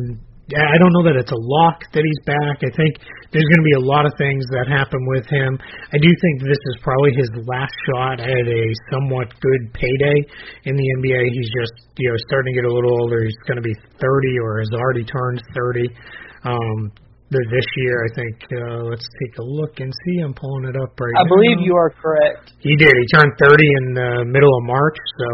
I 0.56 0.80
don't 0.80 0.96
know 0.96 1.04
that 1.12 1.20
it's 1.20 1.36
a 1.36 1.44
lock 1.44 1.84
that 1.92 2.00
he's 2.00 2.24
back. 2.24 2.64
I 2.64 2.72
think 2.72 3.04
there's 3.36 3.44
going 3.44 3.64
to 3.64 3.70
be 3.76 3.76
a 3.76 3.84
lot 3.84 4.08
of 4.08 4.16
things 4.16 4.48
that 4.56 4.72
happen 4.72 5.04
with 5.12 5.28
him. 5.28 5.60
I 5.92 6.00
do 6.00 6.08
think 6.08 6.48
this 6.48 6.62
is 6.72 6.80
probably 6.80 7.12
his 7.20 7.28
last 7.44 7.76
shot 7.92 8.24
at 8.24 8.46
a 8.48 8.64
somewhat 8.88 9.28
good 9.44 9.76
payday 9.76 10.18
in 10.64 10.80
the 10.80 10.88
NBA. 11.04 11.20
He's 11.36 11.52
just, 11.52 11.76
you 12.00 12.08
know, 12.08 12.16
starting 12.32 12.56
to 12.56 12.64
get 12.64 12.66
a 12.66 12.72
little 12.72 12.96
older. 12.96 13.28
He's 13.28 13.44
going 13.44 13.60
to 13.60 13.66
be 13.66 13.76
30 14.00 14.40
or 14.40 14.64
has 14.64 14.72
already 14.72 15.04
turned 15.04 15.44
30. 15.52 15.92
Um, 16.48 16.96
this 17.30 17.68
year, 17.84 18.08
I 18.08 18.10
think. 18.16 18.36
Uh, 18.48 18.88
let's 18.88 19.08
take 19.20 19.36
a 19.40 19.44
look 19.44 19.80
and 19.80 19.92
see. 19.92 20.24
I'm 20.24 20.34
pulling 20.34 20.66
it 20.72 20.76
up 20.80 20.96
right 20.96 21.12
I 21.20 21.24
now. 21.24 21.28
I 21.28 21.34
believe 21.36 21.60
you 21.60 21.76
are 21.76 21.92
correct. 21.92 22.56
He 22.60 22.76
did. 22.76 22.92
He 22.92 23.06
turned 23.20 23.34
30 23.36 23.52
in 23.84 23.86
the 24.00 24.12
middle 24.32 24.54
of 24.58 24.64
March. 24.64 24.96
So 25.20 25.28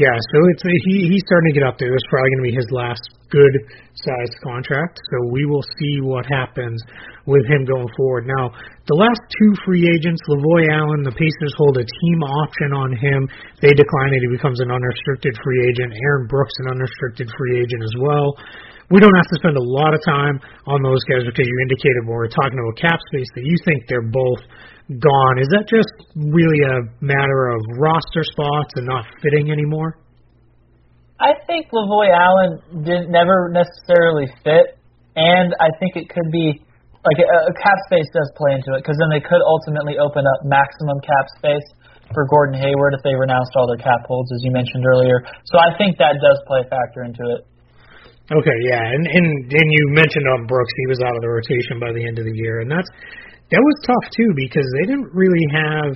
yeah, 0.00 0.14
so 0.32 0.36
it's 0.56 0.64
he 0.88 1.12
he's 1.12 1.22
starting 1.28 1.52
to 1.52 1.56
get 1.60 1.66
up 1.68 1.76
there. 1.76 1.92
It's 1.92 2.08
probably 2.08 2.30
going 2.32 2.44
to 2.44 2.48
be 2.48 2.56
his 2.56 2.68
last 2.72 3.04
good 3.28 3.54
sized 4.04 4.36
contract. 4.44 5.00
So 5.10 5.32
we 5.32 5.48
will 5.48 5.64
see 5.80 6.04
what 6.04 6.28
happens 6.28 6.78
with 7.24 7.42
him 7.48 7.64
going 7.64 7.88
forward. 7.96 8.28
Now, 8.28 8.52
the 8.84 8.94
last 9.00 9.20
two 9.40 9.52
free 9.64 9.88
agents, 9.96 10.20
Lavoy 10.28 10.68
Allen, 10.68 11.02
the 11.02 11.16
Pacers 11.16 11.54
hold 11.56 11.80
a 11.80 11.86
team 11.88 12.18
option 12.20 12.76
on 12.76 12.92
him. 12.92 13.26
They 13.64 13.72
decline 13.72 14.12
it, 14.12 14.20
he 14.20 14.30
becomes 14.36 14.60
an 14.60 14.68
unrestricted 14.68 15.32
free 15.40 15.60
agent. 15.72 15.96
Aaron 15.96 16.28
Brooks, 16.28 16.52
an 16.68 16.76
unrestricted 16.76 17.32
free 17.34 17.64
agent 17.64 17.82
as 17.82 17.96
well 17.98 18.36
we 18.90 19.00
don't 19.00 19.16
have 19.16 19.30
to 19.32 19.38
spend 19.40 19.56
a 19.56 19.64
lot 19.80 19.94
of 19.94 20.00
time 20.04 20.36
on 20.68 20.82
those 20.82 21.00
guys 21.08 21.24
because 21.24 21.48
you 21.48 21.56
indicated 21.62 22.04
when 22.04 22.20
we 22.20 22.24
are 22.28 22.36
talking 22.36 22.58
about 22.60 22.76
cap 22.76 23.00
space 23.08 23.30
that 23.34 23.44
you 23.44 23.56
think 23.64 23.88
they're 23.88 24.04
both 24.04 24.44
gone. 25.00 25.40
Is 25.40 25.48
that 25.56 25.64
just 25.64 25.88
really 26.14 26.60
a 26.60 26.84
matter 27.00 27.48
of 27.48 27.60
roster 27.80 28.20
spots 28.22 28.76
and 28.76 28.84
not 28.86 29.06
fitting 29.22 29.50
anymore? 29.50 29.96
I 31.20 31.38
think 31.46 31.70
Lavoy 31.70 32.10
Allen 32.10 32.82
didn't 32.82 33.10
never 33.10 33.50
necessarily 33.54 34.26
fit, 34.42 34.78
and 35.14 35.54
I 35.62 35.70
think 35.78 35.94
it 35.94 36.10
could 36.10 36.30
be 36.34 36.58
like 37.06 37.18
a, 37.20 37.28
a 37.50 37.54
cap 37.54 37.78
space 37.86 38.08
does 38.10 38.30
play 38.34 38.56
into 38.58 38.74
it 38.74 38.82
because 38.82 38.98
then 38.98 39.12
they 39.12 39.22
could 39.22 39.44
ultimately 39.44 40.00
open 40.00 40.24
up 40.26 40.38
maximum 40.42 40.98
cap 41.04 41.26
space 41.38 41.64
for 42.12 42.26
Gordon 42.26 42.58
Hayward 42.58 42.96
if 42.96 43.02
they 43.06 43.14
renounced 43.14 43.54
all 43.54 43.68
their 43.70 43.80
cap 43.80 44.04
holds, 44.08 44.28
as 44.34 44.40
you 44.42 44.50
mentioned 44.50 44.84
earlier. 44.84 45.22
So 45.48 45.56
I 45.60 45.76
think 45.78 45.96
that 46.02 46.18
does 46.18 46.38
play 46.48 46.66
a 46.66 46.68
factor 46.68 47.06
into 47.06 47.22
it. 47.38 47.46
Okay, 48.32 48.58
yeah, 48.72 48.80
and 48.80 49.04
and 49.04 49.26
and 49.52 49.68
you 49.68 49.82
mentioned 49.92 50.26
on 50.32 50.48
Brooks, 50.48 50.72
he 50.80 50.86
was 50.88 50.98
out 51.04 51.14
of 51.14 51.20
the 51.20 51.28
rotation 51.28 51.76
by 51.76 51.92
the 51.92 52.02
end 52.02 52.16
of 52.18 52.24
the 52.24 52.32
year, 52.34 52.64
and 52.64 52.72
that's 52.72 52.88
that 53.52 53.60
was 53.60 53.76
tough 53.84 54.06
too 54.16 54.30
because 54.34 54.64
they 54.80 54.90
didn't 54.90 55.12
really 55.12 55.44
have. 55.52 55.92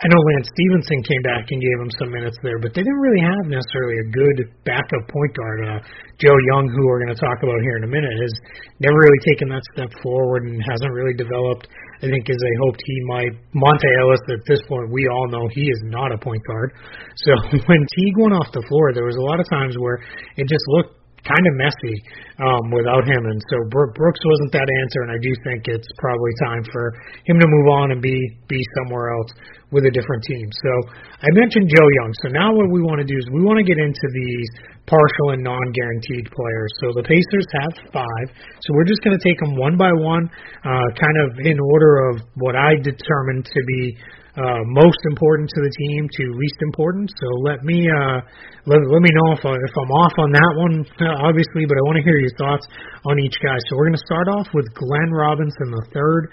I 0.00 0.08
know 0.08 0.16
Lance 0.16 0.48
Stephenson 0.48 1.04
came 1.04 1.20
back 1.20 1.44
and 1.52 1.60
gave 1.60 1.76
him 1.76 1.92
some 2.00 2.08
minutes 2.08 2.40
there, 2.40 2.56
but 2.56 2.72
they 2.72 2.80
didn't 2.80 3.04
really 3.04 3.20
have 3.20 3.52
necessarily 3.52 4.00
a 4.00 4.08
good 4.08 4.48
backup 4.64 5.04
point 5.12 5.32
guard. 5.36 5.60
Uh, 5.60 5.80
Joe 6.16 6.38
Young, 6.56 6.72
who 6.72 6.88
we're 6.88 7.04
going 7.04 7.12
to 7.12 7.20
talk 7.20 7.44
about 7.44 7.60
here 7.60 7.76
in 7.76 7.84
a 7.84 7.92
minute, 7.92 8.16
has 8.16 8.32
never 8.80 8.96
really 8.96 9.20
taken 9.28 9.52
that 9.52 9.60
step 9.76 9.92
forward 10.00 10.48
and 10.48 10.56
hasn't 10.64 10.88
really 10.96 11.12
developed. 11.12 11.68
I 12.00 12.08
think 12.08 12.24
as 12.32 12.40
they 12.40 12.54
hoped 12.64 12.80
he 12.80 12.96
might. 13.12 13.32
Monta 13.52 13.88
Ellis, 14.00 14.24
at 14.32 14.40
this 14.48 14.64
point, 14.72 14.88
we 14.88 15.04
all 15.04 15.28
know 15.28 15.52
he 15.52 15.68
is 15.68 15.80
not 15.84 16.16
a 16.16 16.16
point 16.16 16.40
guard. 16.48 16.72
So 17.20 17.36
when 17.68 17.84
Teague 17.92 18.16
went 18.16 18.32
off 18.32 18.48
the 18.56 18.64
floor, 18.72 18.96
there 18.96 19.04
was 19.04 19.20
a 19.20 19.26
lot 19.28 19.36
of 19.36 19.44
times 19.52 19.76
where 19.76 20.00
it 20.40 20.48
just 20.48 20.64
looked 20.80 20.96
kind 21.24 21.44
of 21.46 21.54
messy 21.56 21.96
um, 22.40 22.70
without 22.72 23.04
him. 23.04 23.22
And 23.26 23.40
so 23.50 23.56
Brooks 23.70 24.22
wasn't 24.24 24.52
that 24.56 24.68
answer, 24.68 25.00
and 25.08 25.12
I 25.12 25.20
do 25.20 25.32
think 25.44 25.68
it's 25.68 25.88
probably 25.98 26.32
time 26.44 26.64
for 26.72 26.84
him 27.24 27.36
to 27.38 27.46
move 27.46 27.68
on 27.76 27.92
and 27.92 28.00
be 28.00 28.16
be 28.48 28.60
somewhere 28.80 29.12
else 29.12 29.30
with 29.70 29.86
a 29.86 29.92
different 29.94 30.22
team. 30.26 30.46
So 30.50 30.72
I 31.22 31.30
mentioned 31.38 31.70
Joe 31.70 31.88
Young. 32.02 32.12
So 32.26 32.28
now 32.34 32.50
what 32.50 32.70
we 32.74 32.82
want 32.82 32.98
to 32.98 33.06
do 33.06 33.14
is 33.14 33.24
we 33.30 33.42
want 33.46 33.62
to 33.62 33.66
get 33.66 33.78
into 33.78 34.06
these 34.10 34.48
partial 34.90 35.38
and 35.38 35.42
non-guaranteed 35.46 36.26
players. 36.34 36.70
So 36.82 36.90
the 36.98 37.06
Pacers 37.06 37.46
have 37.62 37.72
five. 37.94 38.26
So 38.66 38.74
we're 38.74 38.88
just 38.88 38.98
going 39.06 39.14
to 39.14 39.22
take 39.22 39.38
them 39.38 39.54
one 39.54 39.78
by 39.78 39.94
one, 39.94 40.26
uh, 40.66 40.88
kind 40.98 41.16
of 41.22 41.38
in 41.46 41.58
order 41.62 42.10
of 42.10 42.26
what 42.42 42.58
I 42.58 42.74
determined 42.82 43.46
to 43.46 43.60
be 43.62 43.94
uh, 44.38 44.62
most 44.66 45.00
important 45.10 45.50
to 45.50 45.60
the 45.62 45.72
team 45.74 46.06
to 46.06 46.22
least 46.38 46.60
important. 46.62 47.10
So 47.10 47.26
let 47.42 47.64
me 47.64 47.82
uh, 47.90 48.20
let, 48.68 48.78
let 48.86 49.02
me 49.02 49.10
know 49.10 49.34
if, 49.34 49.42
I, 49.42 49.56
if 49.56 49.74
I'm 49.74 49.92
off 50.04 50.14
on 50.20 50.30
that 50.30 50.52
one, 50.54 50.74
obviously. 51.26 51.66
But 51.66 51.80
I 51.80 51.82
want 51.88 51.96
to 51.98 52.04
hear 52.06 52.18
your 52.20 52.34
thoughts 52.38 52.66
on 53.08 53.18
each 53.18 53.34
guy. 53.42 53.58
So 53.66 53.74
we're 53.74 53.90
going 53.90 53.98
to 53.98 54.06
start 54.06 54.28
off 54.30 54.48
with 54.54 54.68
Glenn 54.76 55.10
Robinson 55.10 55.72
the 55.72 55.86
third. 55.90 56.30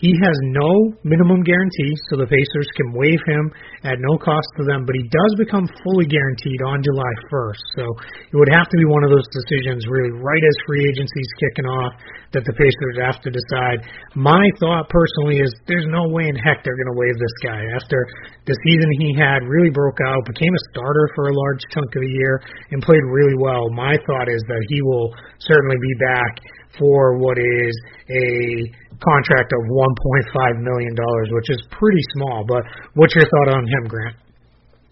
He 0.00 0.16
has 0.16 0.36
no 0.56 0.96
minimum 1.04 1.44
guarantee, 1.44 1.92
so 2.08 2.16
the 2.16 2.24
Pacers 2.24 2.68
can 2.72 2.96
waive 2.96 3.20
him 3.28 3.52
at 3.84 4.00
no 4.00 4.16
cost 4.16 4.48
to 4.56 4.64
them, 4.64 4.88
but 4.88 4.96
he 4.96 5.04
does 5.04 5.32
become 5.36 5.68
fully 5.84 6.08
guaranteed 6.08 6.60
on 6.64 6.80
July 6.80 7.12
1st. 7.28 7.64
So 7.76 7.84
it 8.32 8.36
would 8.40 8.48
have 8.48 8.64
to 8.64 8.76
be 8.80 8.88
one 8.88 9.04
of 9.04 9.12
those 9.12 9.28
decisions 9.28 9.84
really 9.92 10.16
right 10.16 10.40
as 10.40 10.56
free 10.64 10.88
agency 10.88 11.20
is 11.20 11.32
kicking 11.36 11.68
off 11.68 11.92
that 12.32 12.48
the 12.48 12.56
Pacers 12.56 12.96
have 13.04 13.20
to 13.20 13.28
decide. 13.28 13.84
My 14.16 14.40
thought 14.56 14.88
personally 14.88 15.44
is 15.44 15.52
there's 15.68 15.88
no 15.92 16.08
way 16.08 16.32
in 16.32 16.36
heck 16.36 16.64
they're 16.64 16.80
going 16.80 16.96
to 16.96 17.00
waive 17.00 17.20
this 17.20 17.36
guy. 17.44 17.60
After 17.76 18.00
the 18.48 18.56
season 18.56 18.88
he 19.04 19.12
had 19.12 19.44
really 19.44 19.68
broke 19.68 20.00
out, 20.00 20.24
became 20.24 20.54
a 20.56 20.64
starter 20.72 21.12
for 21.12 21.28
a 21.28 21.36
large 21.36 21.60
chunk 21.76 21.92
of 21.92 22.00
the 22.00 22.14
year, 22.24 22.40
and 22.72 22.80
played 22.80 23.04
really 23.04 23.36
well. 23.36 23.68
My 23.76 24.00
thought 24.08 24.32
is 24.32 24.40
that 24.48 24.64
he 24.72 24.80
will 24.80 25.12
certainly 25.44 25.76
be 25.76 25.94
back 26.00 26.40
for 26.80 27.20
what 27.20 27.36
is 27.36 27.74
a 28.08 28.79
contract 29.00 29.52
of 29.52 29.62
$1.5 29.68 30.60
million, 30.60 30.94
which 31.32 31.48
is 31.50 31.60
pretty 31.72 32.04
small. 32.16 32.44
But 32.46 32.64
what's 32.94 33.14
your 33.16 33.26
thought 33.26 33.56
on 33.56 33.64
him, 33.64 33.84
Grant? 33.88 34.16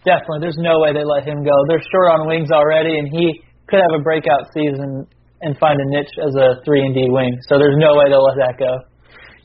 Definitely. 0.05 0.41
There's 0.41 0.61
no 0.61 0.81
way 0.81 0.97
they 0.97 1.05
let 1.05 1.29
him 1.29 1.45
go. 1.45 1.55
They're 1.69 1.85
short 1.93 2.17
on 2.17 2.29
wings 2.29 2.51
already, 2.51 2.97
and 2.97 3.09
he 3.13 3.45
could 3.69 3.81
have 3.81 3.95
a 3.95 4.03
breakout 4.03 4.49
season 4.55 5.05
and 5.45 5.55
find 5.59 5.79
a 5.79 5.87
niche 5.93 6.15
as 6.25 6.35
a 6.35 6.65
3 6.65 6.83
and 6.83 6.95
D 6.95 7.01
wing. 7.13 7.37
So 7.47 7.61
there's 7.61 7.77
no 7.79 7.95
way 7.95 8.09
they'll 8.09 8.25
let 8.25 8.41
that 8.41 8.57
go. 8.59 8.73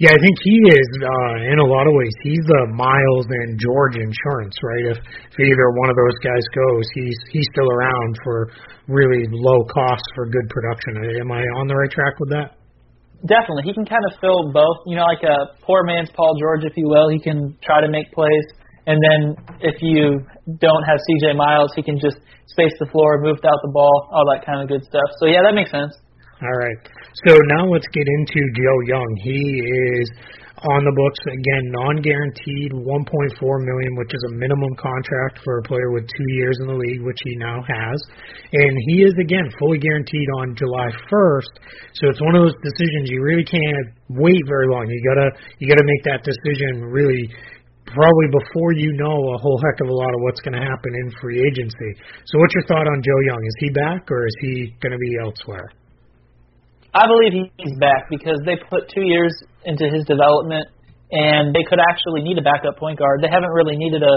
Yeah, 0.01 0.09
I 0.09 0.19
think 0.19 0.35
he 0.41 0.57
is 0.73 0.89
uh, 1.05 1.53
in 1.53 1.59
a 1.61 1.69
lot 1.69 1.85
of 1.85 1.93
ways. 1.93 2.15
He's 2.25 2.41
the 2.49 2.65
Miles 2.73 3.27
and 3.29 3.61
George 3.61 3.95
insurance, 3.95 4.55
right? 4.59 4.85
If, 4.89 4.97
if 4.97 5.37
either 5.37 5.67
one 5.77 5.89
of 5.93 5.95
those 5.95 6.17
guys 6.25 6.43
goes, 6.49 6.85
he's 6.97 7.19
he's 7.29 7.47
still 7.53 7.69
around 7.69 8.17
for 8.25 8.49
really 8.89 9.29
low 9.29 9.63
cost 9.69 10.03
for 10.15 10.25
good 10.25 10.49
production. 10.49 11.21
Am 11.21 11.31
I 11.31 11.45
on 11.61 11.67
the 11.67 11.75
right 11.77 11.91
track 11.91 12.19
with 12.19 12.29
that? 12.31 12.62
Definitely, 13.23 13.63
he 13.63 13.73
can 13.73 13.85
kind 13.87 14.03
of 14.11 14.19
fill 14.19 14.51
both. 14.51 14.83
You 14.85 14.99
know, 14.99 15.07
like 15.07 15.23
a 15.23 15.55
poor 15.63 15.83
man's 15.83 16.11
Paul 16.11 16.35
George, 16.39 16.63
if 16.67 16.75
you 16.75 16.87
will. 16.87 17.07
He 17.07 17.19
can 17.19 17.55
try 17.63 17.79
to 17.79 17.87
make 17.87 18.11
plays, 18.11 18.47
and 18.85 18.99
then 18.99 19.35
if 19.63 19.81
you 19.81 20.19
don't 20.59 20.83
have 20.83 20.99
C.J. 21.07 21.33
Miles, 21.33 21.71
he 21.75 21.83
can 21.83 21.99
just 21.99 22.19
space 22.51 22.75
the 22.79 22.87
floor, 22.91 23.23
move 23.23 23.39
out 23.43 23.59
the 23.63 23.71
ball, 23.71 24.09
all 24.11 24.27
that 24.35 24.45
kind 24.45 24.61
of 24.61 24.67
good 24.67 24.83
stuff. 24.83 25.09
So 25.19 25.27
yeah, 25.27 25.39
that 25.41 25.55
makes 25.55 25.71
sense. 25.71 25.95
All 26.43 26.57
right. 26.59 26.79
So 27.27 27.39
now 27.55 27.63
let's 27.71 27.87
get 27.93 28.03
into 28.03 28.39
Joe 28.59 28.79
Young. 28.91 29.11
He 29.23 29.39
is 29.39 30.07
on 30.63 30.81
the 30.87 30.95
books 30.95 31.21
again, 31.27 31.65
non-guaranteed, 31.75 32.71
1.4 32.71 32.87
million, 32.87 33.91
which 33.99 34.15
is 34.15 34.23
a 34.31 34.35
minimum 34.39 34.71
contract 34.79 35.43
for 35.43 35.59
a 35.59 35.63
player 35.67 35.91
with 35.91 36.07
two 36.07 36.29
years 36.39 36.55
in 36.63 36.71
the 36.71 36.79
league, 36.79 37.03
which 37.03 37.19
he 37.27 37.35
now 37.35 37.59
has, 37.59 37.97
and 38.55 38.73
he 38.87 39.03
is 39.03 39.11
again 39.19 39.43
fully 39.59 39.77
guaranteed 39.77 40.29
on 40.39 40.55
July 40.55 40.87
1st. 41.11 41.53
So 41.99 42.07
it's 42.07 42.21
one 42.23 42.39
of 42.39 42.47
those 42.47 42.57
decisions 42.63 43.11
you 43.11 43.19
really 43.19 43.43
can't 43.43 43.91
wait 44.15 44.43
very 44.47 44.71
long. 44.71 44.87
You 44.87 45.03
gotta 45.03 45.29
you 45.59 45.67
gotta 45.67 45.83
make 45.83 46.03
that 46.07 46.23
decision 46.23 46.87
really 46.87 47.27
probably 47.91 48.29
before 48.31 48.71
you 48.73 48.95
know 48.95 49.35
a 49.35 49.37
whole 49.37 49.59
heck 49.59 49.83
of 49.83 49.87
a 49.91 49.93
lot 49.93 50.09
of 50.15 50.19
what's 50.23 50.41
going 50.41 50.55
to 50.55 50.63
happen 50.63 50.91
in 51.03 51.11
free 51.21 51.37
agency. 51.45 51.91
So 52.25 52.39
what's 52.39 52.55
your 52.55 52.65
thought 52.65 52.87
on 52.87 53.03
Joe 53.03 53.21
Young? 53.27 53.43
Is 53.45 53.55
he 53.59 53.69
back 53.69 54.09
or 54.09 54.25
is 54.25 54.35
he 54.41 54.73
going 54.81 54.93
to 54.93 54.97
be 54.97 55.13
elsewhere? 55.21 55.69
I 56.93 57.09
believe 57.09 57.49
he's 57.57 57.77
back 57.81 58.05
because 58.09 58.37
they 58.45 58.55
put 58.69 58.89
two 58.93 59.01
years 59.01 59.33
into 59.65 59.89
his 59.89 60.05
development, 60.05 60.69
and 61.09 61.53
they 61.53 61.65
could 61.65 61.81
actually 61.81 62.21
need 62.21 62.37
a 62.37 62.45
backup 62.45 62.77
point 62.77 62.99
guard. 62.99 63.21
They 63.21 63.33
haven't 63.33 63.51
really 63.51 63.77
needed 63.77 64.03
a 64.03 64.15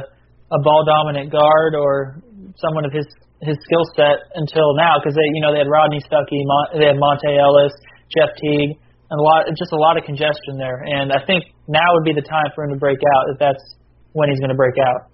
a 0.53 0.59
ball 0.62 0.87
dominant 0.87 1.33
guard 1.33 1.75
or 1.75 2.23
someone 2.62 2.85
of 2.85 2.93
his 2.93 3.07
his 3.43 3.57
skill 3.67 3.85
set 3.99 4.31
until 4.39 4.73
now 4.77 4.97
because 5.01 5.15
they 5.17 5.29
you 5.35 5.43
know 5.43 5.53
they 5.53 5.61
had 5.61 5.69
Rodney 5.69 6.01
Stuckey, 6.05 6.41
Mon- 6.45 6.79
they 6.79 6.87
had 6.87 6.97
Monta 6.97 7.33
Ellis, 7.33 7.75
Jeff 8.15 8.31
Teague, 8.39 8.79
and 9.11 9.17
a 9.19 9.25
lot 9.25 9.45
just 9.59 9.73
a 9.73 9.81
lot 9.81 9.99
of 9.99 10.05
congestion 10.05 10.57
there. 10.57 10.85
And 10.87 11.12
I 11.12 11.21
think 11.27 11.45
now 11.69 11.85
would 11.97 12.07
be 12.07 12.15
the 12.15 12.25
time 12.25 12.49
for 12.55 12.65
him 12.65 12.73
to 12.73 12.81
break 12.81 12.99
out 13.17 13.25
if 13.35 13.39
that's 13.39 13.62
when 14.12 14.31
he's 14.31 14.41
going 14.41 14.55
to 14.55 14.57
break 14.57 14.79
out. 14.81 15.11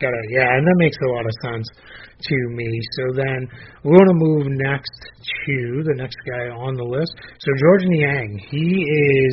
It. 0.00 0.30
Yeah, 0.30 0.46
and 0.46 0.62
that 0.62 0.78
makes 0.78 0.96
a 1.02 1.10
lot 1.10 1.26
of 1.26 1.34
sense 1.42 1.66
to 2.22 2.36
me. 2.54 2.70
So 2.94 3.18
then 3.18 3.48
we 3.82 3.90
want 3.90 4.06
to 4.06 4.18
move 4.18 4.46
next 4.54 5.00
to 5.18 5.82
the 5.82 5.94
next 5.98 6.16
guy 6.22 6.54
on 6.54 6.74
the 6.74 6.84
list. 6.84 7.10
So 7.18 7.50
George 7.58 7.84
Niang, 7.90 8.38
he 8.50 8.86
is 8.86 9.32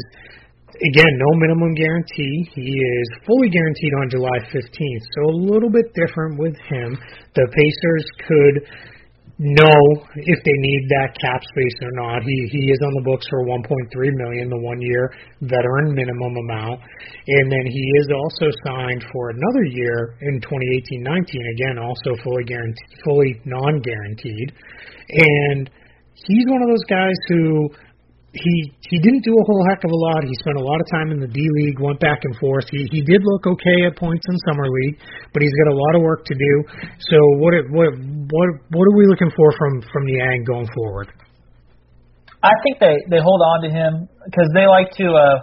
again 0.89 1.13
no 1.21 1.29
minimum 1.37 1.73
guarantee. 1.75 2.49
He 2.53 2.65
is 2.65 3.07
fully 3.29 3.49
guaranteed 3.49 3.93
on 4.01 4.09
July 4.09 4.37
15th. 4.49 5.05
So 5.13 5.21
a 5.29 5.37
little 5.53 5.69
bit 5.69 5.93
different 5.93 6.39
with 6.39 6.57
him. 6.65 6.97
The 7.37 7.45
Pacers 7.45 8.05
could 8.25 8.55
know 9.37 9.79
if 10.15 10.39
they 10.43 10.57
need 10.63 10.83
that 10.89 11.11
cap 11.19 11.43
space 11.43 11.77
or 11.83 11.91
not. 11.91 12.23
He 12.23 12.47
he 12.51 12.71
is 12.71 12.79
on 12.83 12.93
the 12.95 13.03
books 13.03 13.27
for 13.29 13.43
1.3 13.43 13.91
million, 13.91 14.49
the 14.49 14.57
one 14.57 14.79
year 14.81 15.11
veteran 15.41 15.93
minimum 15.93 16.35
amount, 16.47 16.79
and 17.27 17.51
then 17.51 17.65
he 17.67 17.83
is 17.99 18.07
also 18.15 18.47
signed 18.65 19.03
for 19.11 19.31
another 19.31 19.65
year 19.67 20.15
in 20.21 20.39
2018-19. 20.39 21.35
Again, 21.51 21.77
also 21.79 22.15
fully 22.23 22.43
guaranteed, 22.45 22.89
fully 23.03 23.41
non-guaranteed, 23.43 24.53
and 25.09 25.69
he's 26.13 26.45
one 26.47 26.61
of 26.63 26.69
those 26.69 26.85
guys 26.89 27.17
who 27.27 27.69
he 28.35 28.55
he 28.91 28.97
didn't 28.99 29.23
do 29.23 29.31
a 29.31 29.43
whole 29.47 29.63
heck 29.71 29.79
of 29.83 29.91
a 29.91 29.99
lot. 30.11 30.27
He 30.27 30.35
spent 30.43 30.59
a 30.59 30.65
lot 30.65 30.79
of 30.83 30.87
time 30.91 31.11
in 31.15 31.19
the 31.23 31.31
D 31.31 31.39
League, 31.39 31.79
went 31.79 31.99
back 31.99 32.19
and 32.27 32.35
forth. 32.37 32.67
He 32.69 32.83
he 32.91 33.01
did 33.01 33.23
look 33.23 33.47
okay 33.47 33.87
at 33.87 33.95
points 33.95 34.25
in 34.27 34.35
summer 34.51 34.67
league, 34.67 34.99
but 35.31 35.41
he's 35.41 35.55
got 35.63 35.71
a 35.71 35.77
lot 35.77 35.93
of 35.95 36.01
work 36.03 36.25
to 36.27 36.35
do. 36.35 36.53
So 36.99 37.17
what 37.39 37.55
what 37.71 37.95
what 37.95 38.47
what 38.75 38.85
are 38.85 38.95
we 38.99 39.07
looking 39.07 39.31
for 39.31 39.47
from 39.57 39.81
from 39.87 40.03
Niang 40.05 40.43
going 40.43 40.67
forward? 40.75 41.07
I 42.43 42.53
think 42.61 42.77
they 42.79 42.95
they 43.09 43.21
hold 43.23 43.41
on 43.41 43.63
to 43.63 43.69
him 43.71 44.05
because 44.27 44.49
they 44.53 44.67
like 44.67 44.91
to 45.01 45.07
uh, 45.15 45.37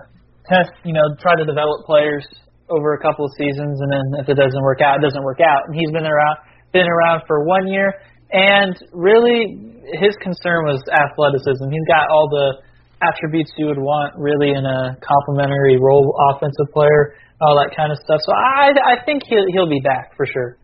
test, 0.46 0.70
you 0.84 0.92
know, 0.92 1.02
try 1.18 1.34
to 1.34 1.44
develop 1.44 1.82
players 1.88 2.22
over 2.70 2.94
a 2.94 3.00
couple 3.00 3.24
of 3.24 3.32
seasons, 3.36 3.80
and 3.80 3.90
then 3.90 4.06
if 4.20 4.28
it 4.28 4.36
doesn't 4.36 4.62
work 4.62 4.80
out, 4.80 5.00
it 5.00 5.04
doesn't 5.04 5.24
work 5.24 5.40
out. 5.40 5.66
And 5.66 5.74
he's 5.74 5.90
been 5.90 6.06
around 6.06 6.36
been 6.72 6.88
around 6.88 7.22
for 7.26 7.44
one 7.44 7.68
year, 7.68 7.92
and 8.32 8.76
really 8.92 9.72
his 9.98 10.16
concern 10.22 10.64
was 10.64 10.80
athleticism. 10.88 11.68
He's 11.68 11.88
got 11.88 12.08
all 12.08 12.28
the 12.30 12.62
attributes 13.02 13.50
you 13.56 13.66
would 13.66 13.78
want 13.78 14.14
really 14.16 14.50
in 14.50 14.64
a 14.64 14.96
complementary 15.02 15.78
role 15.78 16.14
offensive 16.30 16.72
player, 16.72 17.14
all 17.40 17.58
that 17.58 17.74
kind 17.74 17.90
of 17.90 17.98
stuff. 17.98 18.20
So 18.24 18.32
I 18.32 18.72
I 18.72 19.04
think 19.04 19.22
he'll 19.26 19.46
he'll 19.52 19.70
be 19.70 19.82
back 19.82 20.16
for 20.16 20.26
sure. 20.26 20.58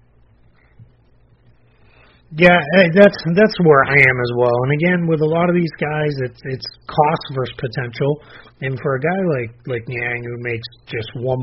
Yeah, 2.37 2.61
that's 2.93 3.17
that's 3.33 3.57
where 3.65 3.89
I 3.89 3.97
am 3.97 4.17
as 4.21 4.33
well. 4.37 4.53
And 4.69 4.73
again, 4.77 5.01
with 5.09 5.25
a 5.25 5.31
lot 5.33 5.49
of 5.49 5.57
these 5.57 5.73
guys, 5.81 6.13
it's 6.29 6.41
it's 6.45 6.69
cost 6.85 7.25
versus 7.33 7.57
potential. 7.57 8.21
And 8.61 8.77
for 8.85 8.97
a 8.97 9.01
guy 9.01 9.21
like 9.41 9.53
like 9.65 9.89
Niang 9.89 10.21
who 10.29 10.37
makes 10.45 10.69
just 10.93 11.09
1.3 11.17 11.41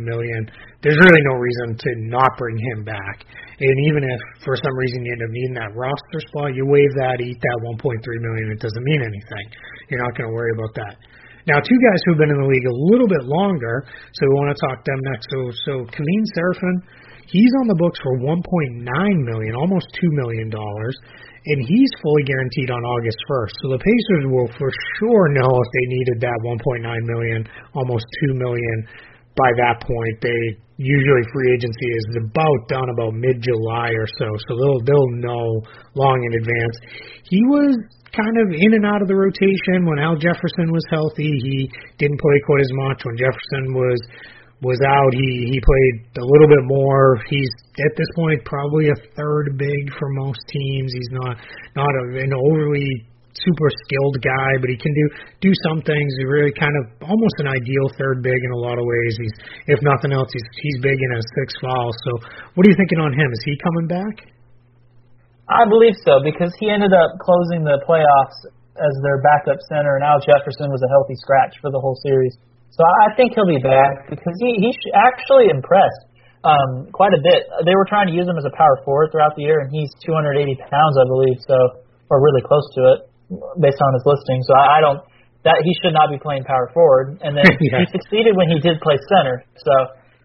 million, 0.00 0.48
there's 0.80 0.96
really 0.96 1.20
no 1.28 1.36
reason 1.36 1.76
to 1.76 1.90
not 2.08 2.32
bring 2.40 2.56
him 2.72 2.88
back. 2.88 3.28
And 3.60 3.76
even 3.84 4.00
if 4.00 4.20
for 4.40 4.56
some 4.56 4.72
reason 4.72 5.04
you 5.04 5.12
end 5.12 5.28
up 5.28 5.32
needing 5.36 5.56
that 5.60 5.76
roster 5.76 6.20
spot, 6.32 6.56
you 6.56 6.64
waive 6.64 6.96
that, 7.04 7.20
eat 7.20 7.36
that 7.36 7.58
1.3 7.76 8.00
million. 8.00 8.48
It 8.48 8.64
doesn't 8.64 8.84
mean 8.96 9.04
anything. 9.04 9.46
You're 9.92 10.00
not 10.00 10.16
going 10.16 10.32
to 10.32 10.34
worry 10.34 10.56
about 10.56 10.72
that. 10.80 10.96
Now, 11.44 11.60
two 11.60 11.76
guys 11.76 12.00
who've 12.08 12.16
been 12.16 12.32
in 12.32 12.40
the 12.40 12.48
league 12.48 12.64
a 12.64 12.76
little 12.88 13.06
bit 13.06 13.28
longer, 13.28 13.84
so 13.84 14.20
we 14.24 14.32
want 14.40 14.56
to 14.56 14.60
talk 14.64 14.80
them 14.88 15.00
next. 15.12 15.28
So, 15.28 15.38
so 15.68 15.72
Kevin 15.92 16.24
Seraphin, 16.32 16.76
he's 17.28 17.52
on 17.60 17.66
the 17.68 17.78
books 17.78 17.98
for 18.02 18.18
1.9 18.18 18.84
million, 18.84 19.52
almost 19.54 19.86
two 19.94 20.10
million 20.12 20.50
dollars, 20.50 20.96
and 21.46 21.60
he's 21.68 21.90
fully 22.00 22.24
guaranteed 22.24 22.70
on 22.70 22.80
August 22.84 23.20
1st. 23.28 23.52
So 23.60 23.66
the 23.76 23.82
Pacers 23.84 24.24
will 24.32 24.48
for 24.56 24.72
sure 24.98 25.28
know 25.36 25.52
if 25.52 25.68
they 25.76 25.86
needed 25.92 26.16
that 26.24 26.38
1.9 26.40 26.80
million, 26.80 27.44
almost 27.74 28.06
two 28.24 28.32
million 28.34 28.88
by 29.36 29.50
that 29.60 29.84
point. 29.84 30.16
They 30.24 30.56
usually 30.76 31.22
free 31.30 31.54
agency 31.54 31.86
is 31.86 32.06
about 32.24 32.58
done 32.68 32.88
about 32.90 33.14
mid 33.14 33.42
July 33.42 33.92
or 33.94 34.08
so, 34.18 34.28
so 34.48 34.50
they'll 34.56 34.80
they'll 34.82 35.14
know 35.20 35.62
long 35.94 36.18
in 36.24 36.32
advance. 36.40 36.76
He 37.28 37.42
was 37.46 37.76
kind 38.14 38.36
of 38.38 38.54
in 38.54 38.74
and 38.74 38.86
out 38.86 39.02
of 39.02 39.08
the 39.08 39.14
rotation. 39.14 39.86
When 39.86 39.98
Al 39.98 40.16
Jefferson 40.16 40.70
was 40.70 40.86
healthy, 40.90 41.30
he 41.42 41.70
didn't 41.98 42.18
play 42.18 42.38
quite 42.46 42.62
as 42.62 42.72
much. 42.88 43.04
When 43.04 43.16
Jefferson 43.18 43.74
was 43.74 43.98
was 44.64 44.80
out, 44.80 45.12
he 45.12 45.30
he 45.52 45.58
played 45.60 45.96
a 46.18 46.26
little 46.26 46.48
bit 46.48 46.64
more. 46.64 47.20
He's 47.28 47.52
at 47.84 47.92
this 47.94 48.08
point 48.16 48.40
probably 48.48 48.88
a 48.88 48.98
third 49.14 49.60
big 49.60 49.92
for 50.00 50.08
most 50.16 50.40
teams. 50.48 50.90
He's 50.90 51.12
not 51.12 51.36
not 51.76 51.92
a, 51.92 52.04
an 52.18 52.32
overly 52.32 52.88
super 53.34 53.68
skilled 53.84 54.22
guy, 54.22 54.50
but 54.62 54.70
he 54.70 54.78
can 54.80 54.94
do 54.94 55.06
do 55.44 55.52
some 55.68 55.84
things. 55.84 56.08
He's 56.16 56.30
really 56.30 56.54
kind 56.56 56.72
of 56.80 57.04
almost 57.04 57.36
an 57.44 57.48
ideal 57.52 57.86
third 58.00 58.24
big 58.24 58.40
in 58.40 58.50
a 58.56 58.60
lot 58.60 58.80
of 58.80 58.84
ways. 58.88 59.12
He's 59.20 59.36
if 59.76 59.78
nothing 59.84 60.16
else, 60.16 60.32
he's 60.32 60.48
he's 60.56 60.78
big 60.80 60.96
in 60.96 61.10
a 61.12 61.22
six 61.36 61.54
foul. 61.60 61.92
So 62.08 62.10
what 62.56 62.64
are 62.66 62.70
you 62.70 62.78
thinking 62.78 62.98
on 63.04 63.12
him? 63.12 63.28
Is 63.28 63.42
he 63.44 63.54
coming 63.60 63.86
back? 63.86 64.32
I 65.44 65.68
believe 65.68 65.92
so 66.00 66.24
because 66.24 66.56
he 66.56 66.72
ended 66.72 66.96
up 66.96 67.20
closing 67.20 67.68
the 67.68 67.84
playoffs 67.84 68.48
as 68.80 68.94
their 69.04 69.20
backup 69.22 69.60
center, 69.68 69.94
and 70.00 70.02
Al 70.02 70.18
Jefferson 70.18 70.72
was 70.72 70.82
a 70.82 70.90
healthy 70.90 71.14
scratch 71.20 71.54
for 71.60 71.70
the 71.70 71.78
whole 71.78 71.94
series. 72.02 72.34
So 72.74 72.82
I 72.82 73.14
think 73.14 73.38
he'll 73.38 73.46
be 73.46 73.62
back 73.62 74.10
because 74.10 74.34
he 74.42 74.58
he 74.58 74.70
actually 74.98 75.46
impressed 75.46 76.10
um, 76.42 76.90
quite 76.90 77.14
a 77.14 77.22
bit. 77.22 77.46
They 77.62 77.78
were 77.78 77.86
trying 77.86 78.10
to 78.10 78.14
use 78.14 78.26
him 78.26 78.34
as 78.34 78.44
a 78.44 78.54
power 78.58 78.82
forward 78.82 79.14
throughout 79.14 79.38
the 79.38 79.46
year, 79.46 79.62
and 79.62 79.70
he's 79.70 79.88
280 80.02 80.58
pounds, 80.58 80.94
I 80.98 81.06
believe, 81.06 81.38
so 81.46 81.56
or 82.10 82.18
really 82.18 82.42
close 82.42 82.66
to 82.76 82.80
it 82.92 82.98
based 83.62 83.80
on 83.80 83.90
his 83.94 84.04
listing. 84.04 84.42
So 84.44 84.52
I, 84.58 84.66
I 84.76 84.80
don't 84.82 85.00
that 85.44 85.60
he 85.60 85.72
should 85.84 85.92
not 85.92 86.08
be 86.08 86.18
playing 86.18 86.42
power 86.48 86.72
forward. 86.72 87.20
And 87.20 87.36
then 87.36 87.44
yeah. 87.60 87.84
he 87.84 87.86
succeeded 87.92 88.34
when 88.34 88.48
he 88.48 88.58
did 88.58 88.80
play 88.80 88.96
center. 89.12 89.44
So 89.60 89.72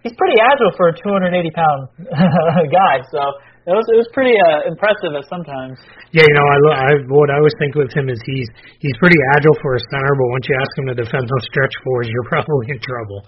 he's 0.02 0.16
pretty 0.16 0.40
agile 0.40 0.74
for 0.80 0.90
a 0.90 0.96
280 0.96 1.30
pound 1.52 1.80
guy. 2.80 3.04
So 3.12 3.22
it 3.70 3.76
was 3.78 3.86
it 3.94 3.98
was 4.02 4.10
pretty 4.18 4.34
uh, 4.34 4.66
impressive 4.66 5.14
at 5.14 5.30
sometimes. 5.30 5.78
Yeah, 6.10 6.26
you 6.26 6.36
know, 6.36 6.48
I, 6.50 6.58
I 6.74 6.92
what 7.06 7.30
I 7.30 7.38
always 7.38 7.54
think 7.62 7.78
with 7.78 7.94
him 7.94 8.10
is 8.10 8.18
he's 8.26 8.50
he's 8.82 8.98
pretty 8.98 9.18
agile 9.38 9.54
for 9.62 9.78
a 9.78 9.82
center, 9.94 10.14
but 10.18 10.28
once 10.34 10.46
you 10.50 10.56
ask 10.58 10.72
him 10.74 10.86
to 10.90 10.98
defend 10.98 11.24
those 11.30 11.46
stretch 11.54 11.76
fours, 11.86 12.10
you're 12.10 12.30
probably 12.34 12.74
in 12.74 12.82
trouble. 12.82 13.20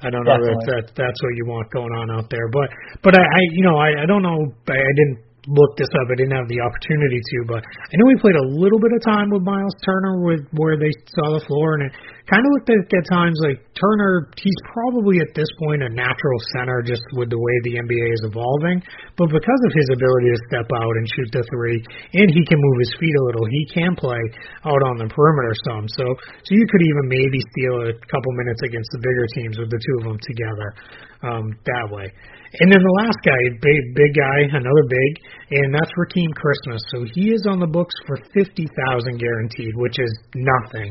I 0.00 0.08
don't 0.08 0.24
know 0.24 0.40
if 0.40 0.64
that 0.72 0.84
that's 0.96 1.20
what 1.20 1.32
you 1.36 1.44
want 1.44 1.68
going 1.68 1.92
on 1.92 2.08
out 2.16 2.32
there, 2.32 2.48
but 2.48 2.72
but 3.04 3.12
I, 3.12 3.20
I 3.20 3.40
you 3.52 3.60
know 3.60 3.76
I 3.76 4.02
I 4.02 4.06
don't 4.08 4.24
know 4.24 4.40
I, 4.40 4.76
I 4.80 4.92
didn't 4.96 5.29
look 5.50 5.74
this 5.74 5.90
up. 5.98 6.06
I 6.06 6.14
didn't 6.14 6.38
have 6.38 6.46
the 6.46 6.62
opportunity 6.62 7.18
to, 7.18 7.36
but 7.50 7.62
I 7.66 7.94
know 7.98 8.06
we 8.06 8.18
played 8.22 8.38
a 8.38 8.48
little 8.54 8.78
bit 8.78 8.94
of 8.94 9.02
time 9.02 9.34
with 9.34 9.42
Miles 9.42 9.74
Turner 9.82 10.22
with 10.22 10.46
where 10.54 10.78
they 10.78 10.94
saw 11.10 11.34
the 11.34 11.42
floor, 11.50 11.74
and 11.74 11.90
it 11.90 11.92
kind 12.30 12.38
of 12.38 12.50
looked 12.54 12.70
at, 12.70 12.86
at 12.86 13.04
times 13.10 13.34
like 13.42 13.58
Turner. 13.74 14.30
He's 14.38 14.56
probably 14.70 15.18
at 15.18 15.34
this 15.34 15.50
point 15.58 15.82
a 15.82 15.90
natural 15.90 16.40
center 16.54 16.86
just 16.86 17.02
with 17.18 17.34
the 17.34 17.40
way 17.40 17.54
the 17.66 17.82
NBA 17.82 18.06
is 18.14 18.22
evolving, 18.30 18.78
but 19.18 19.26
because 19.34 19.62
of 19.66 19.72
his 19.74 19.88
ability 19.90 20.30
to 20.30 20.40
step 20.46 20.68
out 20.70 20.94
and 20.94 21.04
shoot 21.18 21.28
the 21.34 21.42
three, 21.50 21.82
and 22.14 22.30
he 22.30 22.42
can 22.46 22.58
move 22.62 22.78
his 22.78 22.94
feet 23.02 23.14
a 23.18 23.22
little, 23.26 23.44
he 23.50 23.66
can 23.74 23.98
play 23.98 24.22
out 24.62 24.82
on 24.86 25.02
the 25.02 25.10
perimeter 25.10 25.54
some. 25.66 25.90
So, 25.90 26.06
so 26.46 26.50
you 26.54 26.66
could 26.70 26.84
even 26.86 27.04
maybe 27.10 27.38
steal 27.50 27.90
a 27.90 27.94
couple 28.06 28.30
minutes 28.38 28.62
against 28.62 28.90
the 28.94 29.02
bigger 29.02 29.26
teams 29.34 29.58
with 29.58 29.70
the 29.74 29.80
two 29.82 29.94
of 29.98 30.04
them 30.14 30.18
together 30.22 30.70
um, 31.22 31.52
that 31.64 31.86
way. 31.90 32.12
And 32.60 32.66
then 32.66 32.82
the 32.82 32.96
last 33.06 33.18
guy, 33.22 33.38
big 33.62 33.82
big 33.94 34.10
guy, 34.10 34.38
another 34.58 34.86
big, 34.90 35.10
and 35.54 35.70
that's 35.70 35.92
Rakeem 35.94 36.34
Christmas. 36.34 36.82
So 36.90 37.06
he 37.14 37.30
is 37.30 37.46
on 37.46 37.60
the 37.60 37.70
books 37.70 37.94
for 38.06 38.18
fifty 38.34 38.66
thousand 38.66 39.22
guaranteed, 39.22 39.70
which 39.76 39.98
is 40.02 40.10
nothing. 40.34 40.90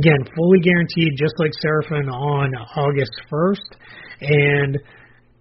Again, 0.00 0.22
fully 0.36 0.60
guaranteed, 0.62 1.18
just 1.18 1.34
like 1.42 1.50
Seraphin 1.58 2.06
on 2.08 2.54
August 2.78 3.12
first. 3.28 3.74
And 4.22 4.78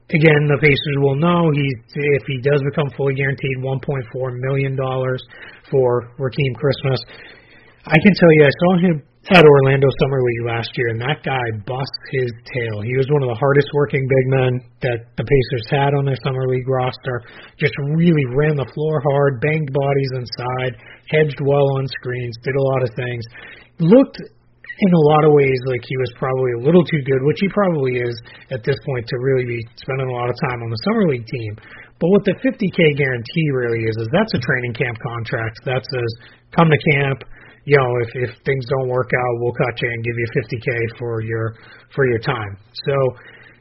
again, 0.10 0.42
the 0.50 0.58
Pacers 0.60 0.98
will 1.00 1.16
know 1.16 1.54
he's 1.54 1.80
if 1.94 2.24
he 2.26 2.42
does 2.42 2.62
become 2.66 2.90
fully 2.98 3.14
guaranteed, 3.14 3.62
one 3.62 3.80
point 3.80 4.04
four 4.12 4.34
million 4.50 4.76
dollars 4.76 5.22
for 5.70 6.10
Rakeem 6.18 6.58
Christmas. 6.58 7.00
I 7.86 7.98
can 8.02 8.14
tell 8.18 8.32
you, 8.34 8.44
I 8.48 8.54
saw 8.58 8.72
him 8.80 9.04
at 9.32 9.48
Orlando 9.48 9.88
Summer 10.04 10.20
League 10.20 10.46
last 10.52 10.68
year, 10.76 10.92
and 10.92 11.00
that 11.00 11.24
guy 11.24 11.48
busts 11.64 12.04
his 12.12 12.28
tail. 12.52 12.84
He 12.84 12.92
was 13.00 13.08
one 13.08 13.24
of 13.24 13.32
the 13.32 13.40
hardest 13.40 13.72
working 13.72 14.04
big 14.04 14.26
men 14.28 14.52
that 14.84 15.00
the 15.16 15.24
Pacers 15.24 15.66
had 15.72 15.96
on 15.96 16.04
their 16.04 16.20
Summer 16.28 16.44
League 16.52 16.68
roster. 16.68 17.24
Just 17.56 17.72
really 17.96 18.28
ran 18.36 18.60
the 18.60 18.68
floor 18.76 19.00
hard, 19.00 19.40
banged 19.40 19.72
bodies 19.72 20.12
inside, 20.20 20.76
hedged 21.08 21.40
well 21.40 21.64
on 21.80 21.88
screens, 21.88 22.36
did 22.44 22.52
a 22.52 22.66
lot 22.76 22.84
of 22.84 22.92
things. 23.00 23.24
Looked 23.80 24.20
in 24.20 24.92
a 24.92 25.06
lot 25.16 25.24
of 25.24 25.32
ways 25.32 25.60
like 25.72 25.88
he 25.88 25.96
was 25.96 26.12
probably 26.20 26.60
a 26.60 26.62
little 26.68 26.84
too 26.84 27.00
good, 27.08 27.24
which 27.24 27.40
he 27.40 27.48
probably 27.56 28.04
is 28.04 28.16
at 28.52 28.68
this 28.68 28.76
point 28.84 29.08
to 29.08 29.16
really 29.24 29.48
be 29.48 29.64
spending 29.80 30.12
a 30.12 30.16
lot 30.20 30.28
of 30.28 30.36
time 30.52 30.60
on 30.60 30.68
the 30.68 30.82
Summer 30.84 31.08
League 31.08 31.28
team. 31.32 31.56
But 31.96 32.12
what 32.12 32.28
the 32.28 32.36
50K 32.44 33.00
guarantee 33.00 33.48
really 33.56 33.88
is, 33.88 33.96
is 34.04 34.12
that's 34.12 34.36
a 34.36 34.42
training 34.44 34.76
camp 34.76 35.00
contract 35.00 35.64
that 35.64 35.80
says 35.88 36.12
come 36.52 36.68
to 36.68 36.80
camp 36.92 37.24
you 37.66 37.78
know, 37.80 37.90
if 38.04 38.30
if 38.30 38.32
things 38.44 38.64
don't 38.68 38.90
work 38.90 39.12
out, 39.12 39.34
we'll 39.40 39.56
cut 39.56 39.76
you 39.80 39.88
and 39.88 40.04
give 40.04 40.16
you 40.18 40.28
50k 40.36 40.70
for 41.00 41.22
your 41.22 41.56
for 41.96 42.08
your 42.08 42.20
time. 42.20 42.58
So 42.86 42.96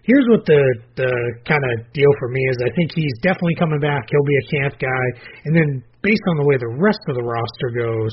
here's 0.03 0.27
what 0.31 0.43
the 0.47 0.63
the 0.97 1.13
kind 1.47 1.63
of 1.63 1.87
deal 1.95 2.13
for 2.19 2.29
me 2.29 2.43
is. 2.51 2.57
I 2.67 2.71
think 2.75 2.91
he's 2.95 3.15
definitely 3.23 3.55
coming 3.59 3.79
back. 3.79 4.11
He'll 4.11 4.27
be 4.27 4.39
a 4.39 4.47
camp 4.59 4.75
guy, 4.83 5.05
and 5.47 5.53
then 5.55 5.69
based 6.03 6.27
on 6.35 6.37
the 6.43 6.47
way 6.47 6.59
the 6.59 6.75
rest 6.83 7.03
of 7.09 7.15
the 7.15 7.23
roster 7.23 7.71
goes, 7.79 8.13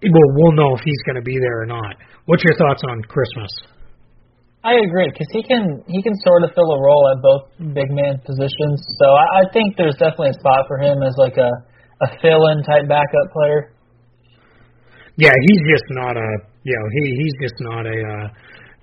we'll 0.00 0.30
we'll 0.40 0.56
know 0.56 0.72
if 0.74 0.82
he's 0.84 1.02
going 1.04 1.20
to 1.20 1.26
be 1.26 1.36
there 1.36 1.62
or 1.62 1.68
not. 1.68 2.00
What's 2.24 2.42
your 2.42 2.56
thoughts 2.56 2.82
on 2.88 3.02
Christmas? 3.04 3.52
I 4.64 4.82
agree 4.82 5.06
because 5.12 5.30
he 5.30 5.44
can 5.44 5.84
he 5.86 6.02
can 6.02 6.16
sort 6.24 6.42
of 6.42 6.50
fill 6.56 6.72
a 6.72 6.80
role 6.80 7.04
at 7.12 7.22
both 7.22 7.44
big 7.76 7.86
man 7.92 8.18
positions. 8.24 8.82
So 8.98 9.06
I, 9.12 9.44
I 9.46 9.52
think 9.52 9.76
there's 9.76 9.94
definitely 9.94 10.34
a 10.34 10.38
spot 10.40 10.66
for 10.66 10.80
him 10.80 11.04
as 11.04 11.14
like 11.20 11.36
a 11.36 11.52
a 12.02 12.08
fill 12.20 12.48
in 12.50 12.64
type 12.64 12.88
backup 12.88 13.30
player. 13.32 13.75
Yeah, 15.16 15.32
he's 15.32 15.62
just 15.72 15.88
not 15.96 16.16
a 16.16 16.30
you 16.62 16.76
know 16.76 16.86
he 16.92 17.02
he's 17.24 17.36
just 17.40 17.58
not 17.60 17.84
a 17.88 17.96
uh, 17.96 18.26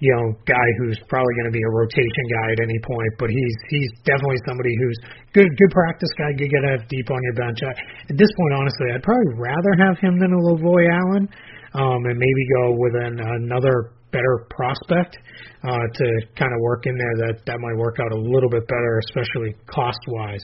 you 0.02 0.10
know 0.10 0.34
guy 0.50 0.68
who's 0.82 0.98
probably 1.06 1.34
going 1.38 1.50
to 1.50 1.56
be 1.56 1.62
a 1.62 1.72
rotation 1.78 2.26
guy 2.34 2.48
at 2.58 2.60
any 2.66 2.80
point. 2.82 3.14
But 3.22 3.30
he's 3.30 3.58
he's 3.70 3.92
definitely 4.02 4.42
somebody 4.50 4.74
who's 4.82 4.98
good 5.38 5.46
good 5.46 5.72
practice 5.72 6.10
guy, 6.18 6.34
good 6.34 6.50
get 6.50 6.64
have 6.66 6.90
deep 6.90 7.08
on 7.14 7.22
your 7.22 7.38
bench. 7.38 7.62
I, 7.62 7.72
at 8.10 8.18
this 8.18 8.32
point, 8.34 8.54
honestly, 8.58 8.88
I'd 8.98 9.06
probably 9.06 9.38
rather 9.38 9.74
have 9.78 9.98
him 10.02 10.18
than 10.18 10.34
a 10.34 10.42
Lavoy 10.42 10.90
Allen, 10.90 11.30
um, 11.78 12.02
and 12.10 12.18
maybe 12.18 12.44
go 12.58 12.74
with 12.82 12.98
an, 12.98 13.22
another 13.22 13.94
better 14.10 14.46
prospect 14.50 15.18
uh, 15.66 15.86
to 15.86 16.06
kind 16.34 16.54
of 16.54 16.60
work 16.66 16.90
in 16.90 16.98
there. 16.98 17.16
That 17.30 17.46
that 17.46 17.62
might 17.62 17.78
work 17.78 18.02
out 18.02 18.10
a 18.10 18.18
little 18.18 18.50
bit 18.50 18.66
better, 18.66 19.00
especially 19.06 19.54
cost 19.70 20.02
wise 20.10 20.42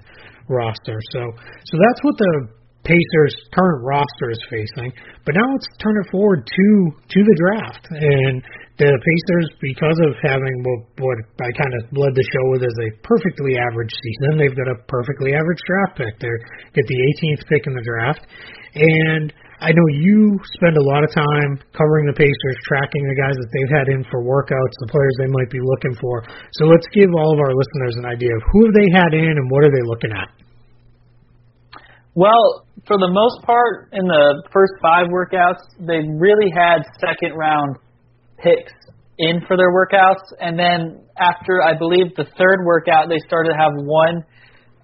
roster. 0.50 1.02
So 1.18 1.22
so 1.66 1.74
that's 1.82 2.02
what 2.06 2.14
the 2.18 2.59
Pacers' 2.84 3.36
current 3.52 3.84
roster 3.84 4.32
is 4.32 4.40
facing. 4.50 4.94
But 5.26 5.36
now 5.36 5.46
let's 5.52 5.68
turn 5.84 6.00
it 6.00 6.08
forward 6.12 6.48
to 6.48 6.68
to 6.96 7.20
the 7.22 7.36
draft. 7.38 7.84
And 7.92 8.42
the 8.80 8.88
Pacers, 8.88 9.48
because 9.60 10.00
of 10.08 10.16
having 10.24 10.56
what, 10.64 10.82
what 11.04 11.18
I 11.44 11.52
kind 11.52 11.74
of 11.76 11.92
led 11.92 12.16
the 12.16 12.24
show 12.32 12.46
with 12.56 12.64
as 12.64 12.78
a 12.80 12.90
perfectly 13.04 13.60
average 13.60 13.92
season, 13.92 14.40
they've 14.40 14.56
got 14.56 14.72
a 14.72 14.80
perfectly 14.88 15.36
average 15.36 15.60
draft 15.68 16.00
pick. 16.00 16.16
They 16.24 16.32
get 16.72 16.88
the 16.88 17.00
18th 17.20 17.44
pick 17.52 17.68
in 17.68 17.76
the 17.76 17.84
draft. 17.84 18.24
And 18.80 19.36
I 19.60 19.76
know 19.76 19.88
you 19.92 20.40
spend 20.56 20.80
a 20.80 20.88
lot 20.88 21.04
of 21.04 21.12
time 21.12 21.60
covering 21.76 22.08
the 22.08 22.16
Pacers, 22.16 22.58
tracking 22.64 23.04
the 23.04 23.20
guys 23.20 23.36
that 23.36 23.52
they've 23.52 23.76
had 23.76 23.88
in 23.92 24.08
for 24.08 24.24
workouts, 24.24 24.76
the 24.80 24.88
players 24.88 25.16
they 25.20 25.28
might 25.28 25.52
be 25.52 25.60
looking 25.60 26.00
for. 26.00 26.24
So 26.56 26.64
let's 26.72 26.88
give 26.96 27.12
all 27.12 27.36
of 27.36 27.44
our 27.44 27.52
listeners 27.52 28.00
an 28.00 28.08
idea 28.08 28.32
of 28.32 28.42
who 28.56 28.72
have 28.72 28.76
they 28.80 28.88
had 28.96 29.12
in 29.12 29.36
and 29.36 29.52
what 29.52 29.68
are 29.68 29.74
they 29.76 29.84
looking 29.84 30.16
at. 30.16 30.32
Well, 32.16 32.66
for 32.88 32.98
the 32.98 33.10
most 33.12 33.46
part, 33.46 33.90
in 33.94 34.06
the 34.08 34.44
first 34.52 34.74
five 34.82 35.08
workouts, 35.08 35.62
they 35.80 36.02
really 36.18 36.52
had 36.52 36.82
second 37.00 37.38
round 37.38 37.78
picks 38.38 38.74
in 39.20 39.42
for 39.48 39.58
their 39.58 39.72
workouts, 39.72 40.24
and 40.40 40.58
then 40.58 41.04
after 41.20 41.62
I 41.62 41.78
believe 41.78 42.16
the 42.16 42.26
third 42.38 42.66
workout, 42.66 43.10
they 43.10 43.20
started 43.28 43.52
to 43.52 43.58
have 43.58 43.74
one, 43.76 44.24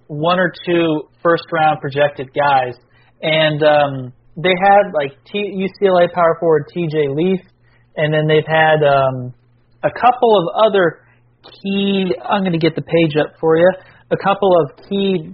one 0.07 0.39
or 0.39 0.51
two 0.65 1.07
first 1.23 1.43
round 1.51 1.79
projected 1.79 2.27
guys, 2.35 2.75
and 3.21 3.63
um, 3.63 4.13
they 4.35 4.53
had 4.61 4.91
like 4.93 5.17
T- 5.25 5.55
UCLA 5.55 6.11
power 6.13 6.37
forward 6.39 6.65
T.J. 6.73 7.07
Leaf, 7.15 7.39
and 7.95 8.13
then 8.13 8.27
they've 8.27 8.47
had 8.47 8.83
um, 8.83 9.33
a 9.83 9.89
couple 9.89 10.35
of 10.37 10.67
other 10.67 11.01
key. 11.41 12.13
I'm 12.21 12.41
going 12.41 12.51
to 12.51 12.59
get 12.59 12.75
the 12.75 12.83
page 12.83 13.15
up 13.17 13.39
for 13.39 13.57
you. 13.57 13.71
A 14.11 14.17
couple 14.17 14.51
of 14.61 14.85
key 14.89 15.31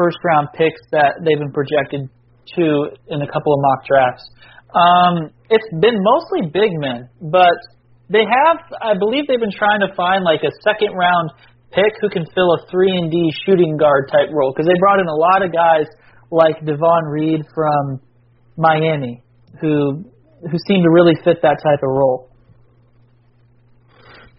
first 0.00 0.16
round 0.24 0.48
picks 0.56 0.80
that 0.96 1.20
they've 1.20 1.36
been 1.36 1.52
projected 1.52 2.08
to 2.56 2.64
in 3.12 3.20
a 3.20 3.28
couple 3.28 3.52
of 3.52 3.60
mock 3.60 3.84
drafts. 3.84 4.24
Um, 4.72 5.14
it's 5.52 5.68
been 5.76 6.00
mostly 6.00 6.48
big 6.48 6.72
men, 6.80 7.12
but 7.20 7.60
they 8.08 8.24
have, 8.24 8.58
I 8.80 8.96
believe, 8.96 9.28
they've 9.28 9.42
been 9.42 9.52
trying 9.52 9.84
to 9.84 9.92
find 9.92 10.24
like 10.24 10.40
a 10.40 10.52
second 10.64 10.96
round 10.96 11.30
pick 11.70 11.92
who 12.00 12.08
can 12.08 12.24
fill 12.34 12.50
a 12.56 12.64
three 12.72 12.90
and 12.90 13.12
D 13.12 13.30
shooting 13.44 13.76
guard 13.76 14.08
type 14.10 14.32
role 14.32 14.56
because 14.56 14.66
they 14.66 14.78
brought 14.80 14.98
in 14.98 15.06
a 15.06 15.14
lot 15.14 15.44
of 15.44 15.52
guys 15.52 15.86
like 16.32 16.56
Davon 16.64 17.04
Reed 17.12 17.42
from 17.54 18.00
Miami 18.56 19.22
who 19.60 20.04
who 20.40 20.56
seem 20.66 20.82
to 20.82 20.90
really 20.90 21.14
fit 21.22 21.42
that 21.42 21.60
type 21.60 21.82
of 21.84 21.90
role. 21.92 22.29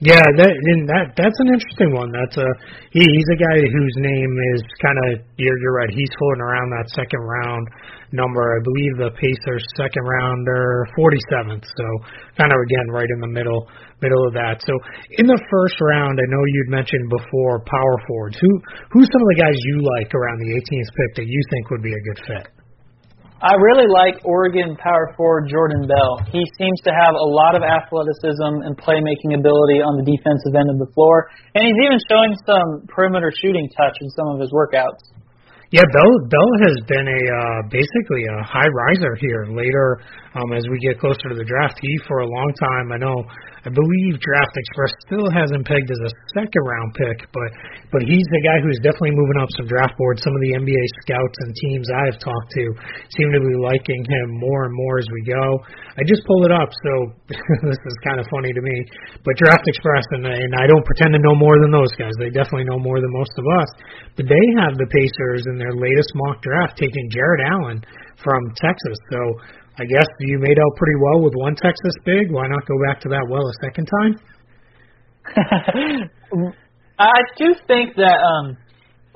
Yeah, 0.02 0.18
that 0.18 0.50
and 0.50 0.90
that 0.90 1.14
that's 1.14 1.38
an 1.46 1.54
interesting 1.54 1.94
one. 1.94 2.10
That's 2.10 2.34
a 2.34 2.50
he, 2.90 3.06
he's 3.06 3.30
a 3.38 3.38
guy 3.38 3.58
whose 3.62 3.96
name 4.02 4.34
is 4.58 4.62
kind 4.82 4.98
of 4.98 5.22
you're 5.38 5.54
you're 5.62 5.78
right. 5.78 5.94
He's 5.94 6.10
floating 6.18 6.42
around 6.42 6.74
that 6.74 6.90
second 6.98 7.22
round 7.22 7.70
number. 8.10 8.42
I 8.42 8.60
believe 8.66 8.94
the 8.98 9.12
Pacers 9.14 9.62
second 9.78 10.02
rounder, 10.02 10.90
47th. 10.98 11.70
So 11.70 11.86
kind 12.34 12.50
of 12.50 12.58
again 12.66 12.90
right 12.90 13.06
in 13.14 13.22
the 13.22 13.30
middle 13.30 13.70
middle 14.02 14.26
of 14.26 14.34
that. 14.34 14.66
So 14.66 14.74
in 15.22 15.30
the 15.30 15.38
first 15.38 15.78
round, 15.78 16.18
I 16.18 16.26
know 16.34 16.42
you'd 16.50 16.74
mentioned 16.74 17.06
before 17.06 17.62
power 17.70 17.96
forwards. 18.10 18.42
Who 18.42 18.52
who's 18.90 19.06
some 19.06 19.22
of 19.22 19.30
the 19.38 19.40
guys 19.46 19.54
you 19.54 19.86
like 19.86 20.10
around 20.18 20.42
the 20.42 20.50
18th 20.50 20.90
pick 20.98 21.12
that 21.22 21.28
you 21.30 21.42
think 21.54 21.70
would 21.70 21.86
be 21.86 21.94
a 21.94 22.04
good 22.10 22.20
fit? 22.26 22.61
I 23.42 23.58
really 23.58 23.90
like 23.90 24.22
Oregon 24.22 24.78
power 24.78 25.18
forward 25.18 25.50
Jordan 25.50 25.90
Bell. 25.90 26.22
He 26.30 26.46
seems 26.62 26.78
to 26.86 26.94
have 26.94 27.18
a 27.18 27.26
lot 27.26 27.58
of 27.58 27.66
athleticism 27.66 28.70
and 28.70 28.78
playmaking 28.78 29.34
ability 29.34 29.82
on 29.82 29.98
the 29.98 30.06
defensive 30.06 30.54
end 30.54 30.70
of 30.70 30.78
the 30.78 30.86
floor, 30.94 31.26
and 31.58 31.66
he's 31.66 31.80
even 31.82 31.98
showing 32.06 32.38
some 32.46 32.86
perimeter 32.86 33.34
shooting 33.34 33.66
touch 33.74 33.98
in 33.98 34.14
some 34.14 34.30
of 34.30 34.38
his 34.38 34.54
workouts. 34.54 35.02
Yeah, 35.74 35.82
Bell 35.90 36.12
Bell 36.30 36.52
has 36.70 36.78
been 36.86 37.08
a 37.10 37.22
uh, 37.34 37.60
basically 37.74 38.30
a 38.30 38.46
high 38.46 38.70
riser 38.70 39.18
here. 39.18 39.50
Later, 39.50 40.06
um, 40.36 40.54
as 40.56 40.64
we 40.72 40.80
get 40.80 41.00
closer 41.00 41.28
to 41.30 41.36
the 41.36 41.44
draft, 41.44 41.80
he 41.82 41.92
for 42.08 42.20
a 42.20 42.28
long 42.28 42.52
time 42.60 42.92
I 42.92 42.98
know 42.98 43.16
I 43.62 43.70
believe 43.70 44.18
Draft 44.18 44.58
Express 44.58 44.90
still 45.06 45.30
has 45.30 45.54
him 45.54 45.62
pegged 45.62 45.86
as 45.94 46.02
a 46.02 46.12
second 46.34 46.64
round 46.66 46.98
pick, 46.98 47.30
but 47.30 47.50
but 47.94 48.02
he's 48.02 48.26
the 48.34 48.42
guy 48.42 48.58
who's 48.58 48.82
definitely 48.82 49.14
moving 49.14 49.38
up 49.38 49.54
some 49.54 49.70
draft 49.70 49.94
boards. 50.02 50.26
Some 50.26 50.34
of 50.34 50.42
the 50.42 50.58
NBA 50.58 50.86
scouts 51.06 51.38
and 51.46 51.54
teams 51.54 51.86
I've 51.94 52.18
talked 52.18 52.50
to 52.58 52.66
seem 53.14 53.30
to 53.30 53.42
be 53.42 53.54
liking 53.54 54.02
him 54.02 54.28
more 54.42 54.66
and 54.66 54.74
more 54.74 54.98
as 54.98 55.06
we 55.14 55.22
go. 55.30 55.62
I 55.94 56.02
just 56.10 56.26
pulled 56.26 56.50
it 56.50 56.54
up, 56.54 56.74
so 56.74 56.92
this 57.70 57.78
is 57.78 57.96
kind 58.02 58.18
of 58.18 58.26
funny 58.34 58.50
to 58.50 58.62
me. 58.66 58.76
But 59.22 59.38
Draft 59.38 59.70
Express 59.70 60.10
and 60.18 60.26
and 60.26 60.58
I 60.58 60.66
don't 60.66 60.86
pretend 60.86 61.14
to 61.14 61.22
know 61.22 61.38
more 61.38 61.62
than 61.62 61.70
those 61.70 61.94
guys. 62.02 62.18
They 62.18 62.34
definitely 62.34 62.66
know 62.66 62.82
more 62.82 62.98
than 62.98 63.14
most 63.14 63.34
of 63.38 63.46
us. 63.62 63.70
But 64.18 64.26
they 64.26 64.46
have 64.58 64.74
the 64.74 64.90
Pacers 64.90 65.46
in 65.46 65.62
their 65.62 65.78
latest 65.78 66.10
mock 66.18 66.42
draft 66.42 66.82
taking 66.82 67.14
Jarrett 67.14 67.46
Allen 67.46 67.86
from 68.26 68.42
Texas. 68.58 68.98
So 69.14 69.22
I 69.80 69.86
guess 69.86 70.08
you 70.20 70.40
made 70.40 70.60
out 70.60 70.76
pretty 70.76 70.98
well 71.00 71.24
with 71.24 71.34
one 71.36 71.56
Texas 71.56 71.96
big. 72.04 72.32
Why 72.32 72.48
not 72.48 72.66
go 72.68 72.76
back 72.88 73.00
to 73.02 73.10
that 73.10 73.26
well 73.30 73.48
a 73.48 73.54
second 73.64 73.88
time? 73.88 74.14
I 77.00 77.20
do 77.38 77.56
think 77.68 77.96
that 77.96 78.20
um 78.20 78.58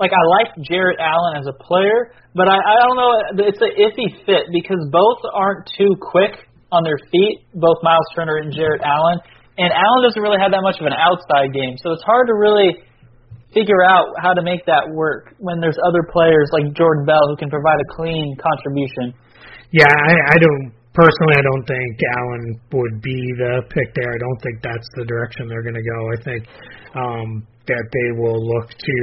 like 0.00 0.12
I 0.12 0.22
like 0.40 0.52
Jarrett 0.64 0.98
Allen 1.00 1.40
as 1.40 1.46
a 1.48 1.56
player, 1.56 2.12
but 2.34 2.48
I, 2.48 2.56
I 2.56 2.74
don't 2.80 2.96
know 2.96 3.12
it's 3.48 3.60
an 3.60 3.72
iffy 3.76 4.08
fit 4.24 4.48
because 4.52 4.80
both 4.92 5.20
aren't 5.32 5.68
too 5.76 5.96
quick 6.00 6.48
on 6.72 6.84
their 6.84 6.98
feet, 7.12 7.46
both 7.54 7.78
Miles 7.82 8.06
Turner 8.14 8.36
and 8.38 8.52
Jarrett 8.52 8.82
Allen. 8.82 9.20
And 9.56 9.72
Allen 9.72 10.00
doesn't 10.04 10.20
really 10.20 10.40
have 10.40 10.52
that 10.52 10.60
much 10.60 10.76
of 10.80 10.86
an 10.86 10.92
outside 10.92 11.52
game, 11.52 11.76
so 11.80 11.92
it's 11.92 12.04
hard 12.04 12.28
to 12.28 12.34
really 12.34 12.76
figure 13.56 13.80
out 13.80 14.12
how 14.20 14.36
to 14.36 14.42
make 14.44 14.66
that 14.66 14.84
work 14.92 15.32
when 15.38 15.60
there's 15.60 15.78
other 15.88 16.04
players 16.12 16.48
like 16.52 16.76
Jordan 16.76 17.08
Bell 17.08 17.24
who 17.28 17.36
can 17.36 17.48
provide 17.48 17.80
a 17.80 17.88
clean 17.96 18.36
contribution. 18.36 19.16
Yeah, 19.76 19.92
I, 19.92 20.12
I 20.32 20.36
don't 20.40 20.72
personally. 20.96 21.36
I 21.36 21.44
don't 21.44 21.66
think 21.68 22.00
Allen 22.16 22.60
would 22.72 23.02
be 23.02 23.20
the 23.36 23.60
pick 23.68 23.92
there. 23.92 24.08
I 24.08 24.16
don't 24.16 24.40
think 24.40 24.64
that's 24.64 24.88
the 24.96 25.04
direction 25.04 25.48
they're 25.48 25.62
going 25.62 25.76
to 25.76 25.84
go. 25.84 26.00
I 26.08 26.18
think 26.24 26.42
um, 26.96 27.28
that 27.68 27.84
they 27.92 28.08
will 28.16 28.40
look 28.40 28.72
to 28.72 28.96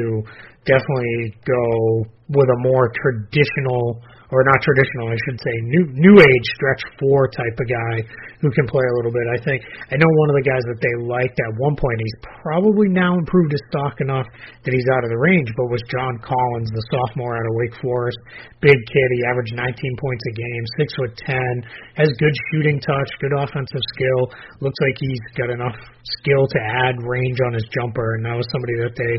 definitely 0.65 1.37
go 1.45 2.09
with 2.33 2.49
a 2.49 2.59
more 2.65 2.89
traditional 2.89 4.01
or 4.33 4.41
not 4.49 4.57
traditional, 4.65 5.13
I 5.13 5.17
should 5.29 5.37
say, 5.37 5.53
new 5.69 5.85
new 5.93 6.15
age 6.17 6.47
stretch 6.57 6.81
four 6.97 7.29
type 7.29 7.53
of 7.61 7.67
guy 7.69 7.95
who 8.41 8.49
can 8.49 8.65
play 8.65 8.81
a 8.81 8.95
little 8.97 9.13
bit. 9.13 9.21
I 9.29 9.39
think 9.45 9.61
I 9.93 9.95
know 10.01 10.09
one 10.09 10.29
of 10.33 10.37
the 10.41 10.47
guys 10.49 10.65
that 10.73 10.81
they 10.81 10.93
liked 11.05 11.37
at 11.37 11.51
one 11.61 11.77
point. 11.77 12.01
He's 12.01 12.19
probably 12.41 12.89
now 12.89 13.13
improved 13.13 13.53
his 13.53 13.61
stock 13.69 14.01
enough 14.01 14.25
that 14.65 14.73
he's 14.73 14.89
out 14.97 15.05
of 15.05 15.13
the 15.13 15.21
range, 15.21 15.53
but 15.53 15.69
was 15.69 15.85
John 15.93 16.17
Collins, 16.25 16.73
the 16.73 16.83
sophomore 16.89 17.37
out 17.37 17.45
of 17.45 17.53
Wake 17.61 17.77
Forest, 17.77 18.17
big 18.57 18.79
kid. 18.89 19.07
He 19.13 19.21
averaged 19.29 19.53
19 19.53 19.69
points 20.01 20.23
a 20.25 20.33
game, 20.33 20.63
six 20.81 20.87
foot 20.97 21.13
ten, 21.21 21.53
has 22.01 22.09
good 22.17 22.35
shooting 22.49 22.81
touch, 22.81 23.09
good 23.21 23.37
offensive 23.37 23.85
skill. 23.93 24.21
Looks 24.65 24.79
like 24.81 24.97
he's 24.97 25.23
got 25.37 25.53
enough 25.53 25.77
skill 26.19 26.47
to 26.47 26.59
add 26.59 26.99
range 27.03 27.39
on 27.47 27.53
his 27.53 27.63
jumper, 27.71 28.15
and 28.15 28.25
that 28.27 28.35
was 28.35 28.47
somebody 28.51 28.75
that 28.83 28.95
they 28.95 29.13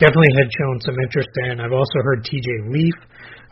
definitely 0.00 0.32
had 0.40 0.48
shown 0.48 0.76
some 0.80 0.96
interest 0.96 1.32
in. 1.48 1.60
I've 1.60 1.76
also 1.76 1.98
heard 2.00 2.24
T.J. 2.24 2.72
Leaf 2.72 2.96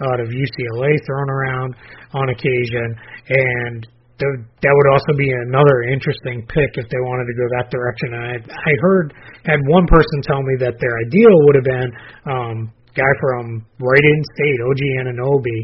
out 0.08 0.20
of 0.20 0.28
UCLA 0.32 0.96
thrown 1.04 1.28
around 1.28 1.76
on 2.16 2.32
occasion, 2.32 2.88
and 3.28 3.84
th- 4.16 4.40
that 4.62 4.72
would 4.72 4.88
also 4.94 5.12
be 5.20 5.28
another 5.50 5.90
interesting 5.92 6.46
pick 6.48 6.80
if 6.80 6.86
they 6.88 7.02
wanted 7.04 7.26
to 7.28 7.36
go 7.36 7.46
that 7.60 7.68
direction. 7.68 8.08
I 8.14 8.40
I 8.40 8.72
heard 8.80 9.12
had 9.44 9.60
one 9.68 9.86
person 9.86 10.22
tell 10.24 10.40
me 10.40 10.54
that 10.64 10.80
their 10.80 10.94
ideal 11.04 11.34
would 11.44 11.56
have 11.60 11.68
been 11.68 11.90
um, 12.24 12.56
guy 12.96 13.12
from 13.20 13.66
right 13.78 14.04
in 14.04 14.20
state, 14.34 14.58
OG 14.64 14.82
Anunoby. 15.04 15.60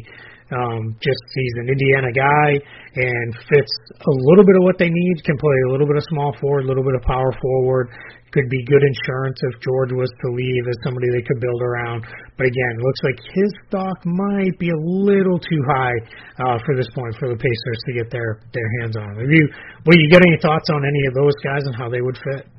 Um, 0.55 0.95
just 1.03 1.23
he's 1.35 1.57
an 1.59 1.69
Indiana 1.75 2.15
guy 2.15 2.51
and 2.95 3.29
fits 3.51 3.73
a 3.91 4.15
little 4.31 4.47
bit 4.47 4.55
of 4.55 4.63
what 4.63 4.79
they 4.79 4.89
need. 4.89 5.15
Can 5.27 5.37
play 5.37 5.59
a 5.69 5.71
little 5.75 5.87
bit 5.87 5.97
of 5.99 6.05
small 6.09 6.31
forward, 6.41 6.65
a 6.65 6.69
little 6.69 6.85
bit 6.85 6.95
of 6.95 7.03
power 7.03 7.33
forward 7.43 7.91
could 8.35 8.51
be 8.51 8.67
good 8.67 8.83
insurance 8.83 9.39
if 9.47 9.63
George 9.63 9.95
was 9.95 10.11
to 10.11 10.27
leave 10.35 10.67
as 10.67 10.75
somebody 10.83 11.07
they 11.15 11.23
could 11.23 11.39
build 11.39 11.63
around. 11.63 12.03
But 12.35 12.51
again, 12.51 12.73
looks 12.83 13.03
like 13.07 13.19
his 13.31 13.51
stock 13.71 14.03
might 14.03 14.59
be 14.59 14.75
a 14.75 14.81
little 14.83 15.39
too 15.39 15.63
high 15.71 15.97
uh, 16.43 16.59
for 16.67 16.75
this 16.75 16.91
point 16.91 17.15
for 17.23 17.31
the 17.31 17.39
Pacers 17.39 17.81
to 17.87 17.93
get 17.95 18.11
their 18.11 18.43
their 18.51 18.69
hands 18.83 18.99
on. 18.99 19.23
Have 19.23 19.31
you, 19.31 19.47
will 19.87 19.95
you 19.95 20.11
get 20.11 20.27
any 20.27 20.35
thoughts 20.43 20.67
on 20.75 20.83
any 20.83 21.03
of 21.07 21.15
those 21.15 21.39
guys 21.47 21.63
and 21.71 21.79
how 21.79 21.87
they 21.87 22.03
would 22.03 22.19
fit? 22.19 22.51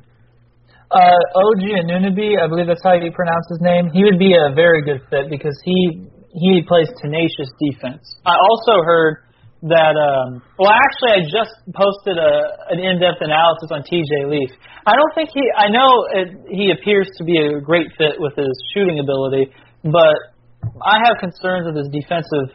Uh, 0.88 1.19
OG 1.36 1.84
Anunoby, 1.84 2.39
I 2.39 2.47
believe 2.47 2.71
that's 2.71 2.86
how 2.86 2.95
you 2.95 3.12
pronounce 3.12 3.43
his 3.51 3.60
name. 3.60 3.91
He 3.91 4.08
would 4.08 4.17
be 4.17 4.31
a 4.31 4.55
very 4.55 4.79
good 4.79 5.03
fit 5.12 5.27
because 5.27 5.60
he 5.65 6.08
he 6.36 6.62
plays 6.67 6.91
tenacious 7.00 7.48
defense. 7.58 8.04
I 8.28 8.36
also 8.36 8.84
heard 8.84 9.24
that 9.63 9.95
um 9.95 10.43
well 10.60 10.69
actually 10.69 11.17
I 11.17 11.21
just 11.26 11.56
posted 11.74 12.19
a 12.19 12.32
an 12.76 12.78
in-depth 12.78 13.24
analysis 13.24 13.71
on 13.71 13.82
TJ 13.88 14.30
Leaf. 14.30 14.52
I 14.86 14.93
don't 14.93 15.13
think 15.15 15.32
he 15.32 15.41
I 15.56 15.71
know 15.71 15.89
it, 16.12 16.28
he 16.52 16.69
appears 16.76 17.10
to 17.17 17.24
be 17.24 17.39
a 17.39 17.58
great 17.63 17.88
fit 17.98 18.19
with 18.19 18.36
his 18.36 18.52
shooting 18.76 19.00
ability, 19.00 19.50
but 19.88 20.36
I 20.84 21.00
have 21.08 21.17
concerns 21.24 21.71
with 21.71 21.80
his 21.80 21.89
defensive 21.89 22.52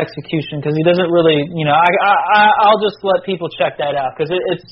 execution 0.00 0.64
because 0.64 0.72
he 0.72 0.82
doesn't 0.82 1.10
really, 1.12 1.36
you 1.52 1.68
know, 1.68 1.76
I 1.76 1.90
I 2.00 2.42
I'll 2.64 2.80
just 2.80 2.96
let 3.04 3.22
people 3.28 3.52
check 3.52 3.76
that 3.76 3.92
out 3.92 4.16
because 4.16 4.32
it, 4.32 4.42
it's 4.56 4.66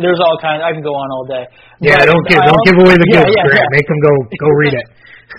there's 0.00 0.18
all 0.24 0.40
kinds. 0.40 0.64
I 0.64 0.72
can 0.72 0.80
go 0.80 0.96
on 0.96 1.08
all 1.12 1.28
day. 1.28 1.44
Yeah, 1.84 2.00
but 2.00 2.08
don't 2.08 2.24
give 2.24 2.40
don't 2.40 2.56
also, 2.56 2.66
give 2.72 2.78
away 2.80 2.96
the 2.96 3.08
yeah, 3.12 3.20
gifts, 3.20 3.36
yeah, 3.36 3.60
Yeah. 3.60 3.76
Make 3.76 3.86
them 3.86 4.00
go 4.00 4.12
go 4.32 4.48
read 4.56 4.74
it. 4.80 4.86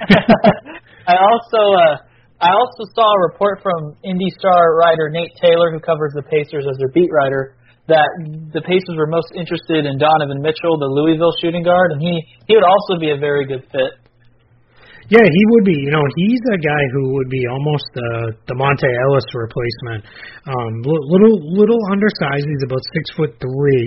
I 1.11 1.15
also 1.17 1.61
uh 1.81 2.12
I 2.43 2.51
also 2.51 2.83
saw 2.91 3.07
a 3.07 3.19
report 3.31 3.63
from 3.63 3.95
Indy 4.03 4.27
Star 4.35 4.75
writer 4.75 5.07
Nate 5.07 5.31
Taylor, 5.39 5.71
who 5.71 5.79
covers 5.79 6.11
the 6.11 6.27
Pacers 6.27 6.67
as 6.67 6.75
their 6.75 6.91
beat 6.91 7.07
writer, 7.07 7.55
that 7.87 8.11
the 8.51 8.59
Pacers 8.67 8.99
were 8.99 9.07
most 9.07 9.31
interested 9.31 9.87
in 9.87 9.95
Donovan 9.95 10.43
Mitchell, 10.43 10.75
the 10.75 10.91
Louisville 10.91 11.31
shooting 11.39 11.63
guard, 11.63 11.95
and 11.95 12.03
he 12.03 12.19
he 12.47 12.59
would 12.59 12.67
also 12.67 12.99
be 12.99 13.15
a 13.15 13.19
very 13.19 13.47
good 13.47 13.63
fit. 13.71 13.95
Yeah, 15.07 15.23
he 15.23 15.43
would 15.55 15.65
be. 15.67 15.75
You 15.75 15.91
know, 15.91 16.03
he's 16.15 16.43
a 16.51 16.59
guy 16.59 16.83
who 16.95 17.15
would 17.15 17.31
be 17.31 17.43
almost 17.47 17.87
the 17.95 18.11
the 18.51 18.55
Monta 18.59 18.87
Ellis 18.87 19.27
replacement. 19.35 20.03
Um, 20.43 20.71
little 20.83 21.39
little 21.47 21.79
undersized. 21.91 22.43
He's 22.43 22.65
about 22.67 22.83
six 22.91 23.03
foot 23.15 23.31
three, 23.39 23.83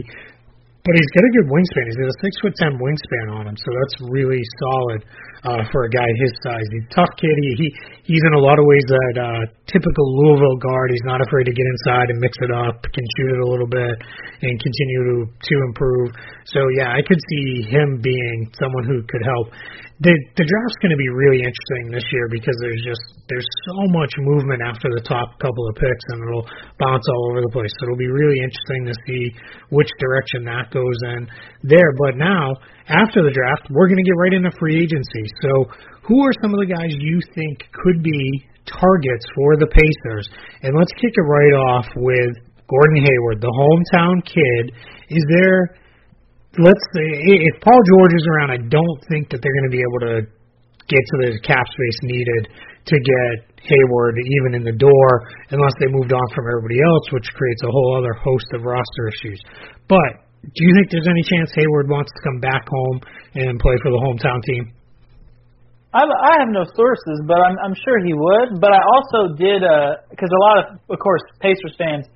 but 0.80 0.92
he's 0.96 1.12
got 1.12 1.24
a 1.28 1.32
good 1.40 1.48
wingspan. 1.52 1.84
He's 1.92 2.00
got 2.00 2.08
a 2.08 2.18
six 2.24 2.32
foot 2.40 2.54
ten 2.56 2.72
wingspan 2.80 3.26
on 3.36 3.48
him, 3.48 3.56
so 3.56 3.68
that's 3.68 3.96
really 4.12 4.40
solid 4.60 5.04
uh, 5.46 5.62
for 5.70 5.86
a 5.86 5.90
guy 5.90 6.06
his 6.18 6.34
size. 6.42 6.66
He's 6.74 6.86
a 6.90 6.94
tough 6.98 7.12
kid. 7.14 7.30
He, 7.30 7.50
he 7.54 7.66
he's 8.10 8.24
in 8.26 8.34
a 8.34 8.42
lot 8.42 8.58
of 8.58 8.66
ways 8.66 8.82
that 8.90 9.14
uh, 9.14 9.42
typical 9.70 10.06
Louisville 10.18 10.58
guard. 10.58 10.90
He's 10.90 11.06
not 11.06 11.22
afraid 11.22 11.46
to 11.46 11.54
get 11.54 11.62
inside 11.62 12.10
and 12.10 12.18
mix 12.18 12.34
it 12.42 12.50
up, 12.50 12.82
can 12.90 13.06
shoot 13.16 13.30
it 13.38 13.40
a 13.40 13.48
little 13.48 13.70
bit, 13.70 13.94
and 14.42 14.52
continue 14.58 15.00
to 15.06 15.16
to 15.30 15.54
improve. 15.70 16.10
So 16.50 16.60
yeah, 16.74 16.90
I 16.90 17.00
could 17.06 17.22
see 17.22 17.70
him 17.70 18.02
being 18.02 18.50
someone 18.58 18.84
who 18.84 19.06
could 19.06 19.22
help 19.22 19.54
the 19.96 20.12
the 20.36 20.44
draft's 20.44 20.78
going 20.84 20.92
to 20.92 21.00
be 21.00 21.08
really 21.08 21.40
interesting 21.40 21.88
this 21.88 22.04
year 22.12 22.28
because 22.28 22.52
there's 22.60 22.84
just 22.84 23.00
there's 23.32 23.48
so 23.64 23.88
much 23.96 24.12
movement 24.20 24.60
after 24.60 24.92
the 24.92 25.00
top 25.00 25.40
couple 25.40 25.64
of 25.64 25.72
picks 25.72 26.06
and 26.12 26.20
it'll 26.20 26.44
bounce 26.76 27.08
all 27.08 27.32
over 27.32 27.40
the 27.40 27.48
place. 27.48 27.72
So 27.80 27.88
it'll 27.88 27.96
be 27.96 28.12
really 28.12 28.36
interesting 28.44 28.92
to 28.92 28.94
see 29.08 29.22
which 29.72 29.88
direction 29.96 30.44
that 30.44 30.68
goes 30.68 31.00
in 31.16 31.24
there. 31.64 31.96
But 31.96 32.20
now 32.20 32.60
after 32.92 33.24
the 33.24 33.32
draft, 33.32 33.72
we're 33.72 33.88
going 33.88 34.02
to 34.02 34.04
get 34.04 34.20
right 34.20 34.36
into 34.36 34.52
free 34.60 34.76
agency. 34.84 35.24
So 35.40 35.72
who 36.04 36.20
are 36.28 36.34
some 36.44 36.52
of 36.52 36.60
the 36.60 36.68
guys 36.68 36.92
you 36.92 37.16
think 37.32 37.64
could 37.72 38.04
be 38.04 38.20
targets 38.68 39.24
for 39.32 39.56
the 39.56 39.66
Pacers? 39.72 40.28
And 40.60 40.76
let's 40.76 40.92
kick 41.00 41.16
it 41.16 41.24
right 41.24 41.56
off 41.72 41.88
with 41.96 42.36
Gordon 42.68 43.00
Hayward, 43.00 43.40
the 43.40 43.48
hometown 43.48 44.20
kid. 44.28 44.76
Is 45.08 45.24
there 45.40 45.80
let's 46.58 46.84
if 46.94 47.54
Paul 47.60 47.80
George 47.84 48.14
is 48.16 48.26
around, 48.26 48.50
I 48.50 48.60
don't 48.62 49.00
think 49.08 49.30
that 49.30 49.40
they're 49.42 49.56
going 49.62 49.70
to 49.70 49.76
be 49.76 49.84
able 49.84 50.02
to 50.08 50.16
get 50.86 51.02
to 51.02 51.16
the 51.26 51.30
cap 51.42 51.66
space 51.66 51.98
needed 52.06 52.42
to 52.86 52.96
get 52.96 53.34
Hayward 53.58 54.14
even 54.22 54.54
in 54.54 54.62
the 54.62 54.76
door 54.78 55.10
unless 55.50 55.74
they 55.82 55.90
moved 55.90 56.14
on 56.14 56.26
from 56.30 56.46
everybody 56.46 56.78
else, 56.78 57.04
which 57.10 57.26
creates 57.34 57.62
a 57.66 57.70
whole 57.70 57.98
other 57.98 58.14
host 58.22 58.46
of 58.54 58.62
roster 58.62 59.10
issues. 59.10 59.42
But 59.90 60.22
do 60.46 60.60
you 60.62 60.72
think 60.78 60.94
there's 60.94 61.10
any 61.10 61.24
chance 61.26 61.50
Hayward 61.58 61.90
wants 61.90 62.14
to 62.14 62.20
come 62.22 62.38
back 62.38 62.62
home 62.70 63.02
and 63.34 63.58
play 63.58 63.74
for 63.82 63.90
the 63.90 63.98
hometown 63.98 64.38
team? 64.46 64.70
I 65.90 66.04
I 66.04 66.32
have 66.44 66.52
no 66.52 66.62
sources, 66.76 67.18
but 67.26 67.40
I'm 67.40 67.56
I'm 67.64 67.74
sure 67.74 67.98
he 68.04 68.14
would. 68.14 68.60
But 68.60 68.70
I 68.70 68.82
also 68.94 69.34
did 69.34 69.64
because 70.10 70.30
uh, 70.30 70.38
a 70.38 70.42
lot 70.46 70.56
of 70.60 70.64
of 70.92 70.98
course 71.02 71.22
Pacers 71.40 71.74
fans 71.78 72.06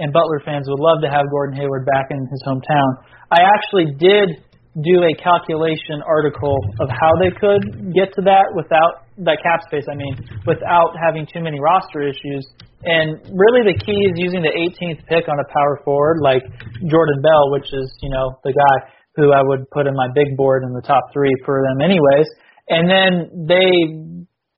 and 0.00 0.12
Butler 0.12 0.40
fans 0.44 0.66
would 0.68 0.80
love 0.80 1.04
to 1.04 1.10
have 1.12 1.28
Gordon 1.30 1.54
Hayward 1.60 1.84
back 1.86 2.08
in 2.10 2.18
his 2.26 2.42
hometown. 2.48 3.04
I 3.30 3.44
actually 3.44 3.92
did 4.00 4.42
do 4.80 5.04
a 5.04 5.12
calculation 5.20 6.00
article 6.06 6.56
of 6.80 6.88
how 6.88 7.12
they 7.20 7.30
could 7.30 7.92
get 7.92 8.14
to 8.16 8.22
that 8.24 8.50
without 8.56 9.06
that 9.22 9.38
cap 9.44 9.60
space. 9.68 9.84
I 9.90 9.94
mean, 9.94 10.16
without 10.46 10.96
having 10.96 11.26
too 11.28 11.44
many 11.44 11.60
roster 11.60 12.02
issues. 12.06 12.46
And 12.82 13.20
really, 13.28 13.68
the 13.68 13.76
key 13.76 14.00
is 14.08 14.16
using 14.16 14.40
the 14.40 14.54
18th 14.56 15.04
pick 15.04 15.28
on 15.28 15.36
a 15.36 15.46
power 15.52 15.84
forward 15.84 16.24
like 16.24 16.42
Jordan 16.88 17.20
Bell, 17.20 17.52
which 17.52 17.68
is 17.76 17.92
you 18.00 18.08
know 18.08 18.40
the 18.42 18.56
guy 18.56 18.76
who 19.20 19.34
I 19.36 19.42
would 19.44 19.68
put 19.70 19.86
in 19.86 19.94
my 19.94 20.08
big 20.14 20.32
board 20.36 20.64
in 20.64 20.72
the 20.72 20.80
top 20.80 21.12
three 21.12 21.34
for 21.44 21.60
them, 21.60 21.84
anyways 21.84 22.26
and 22.70 22.88
then 22.88 23.10
they 23.50 23.98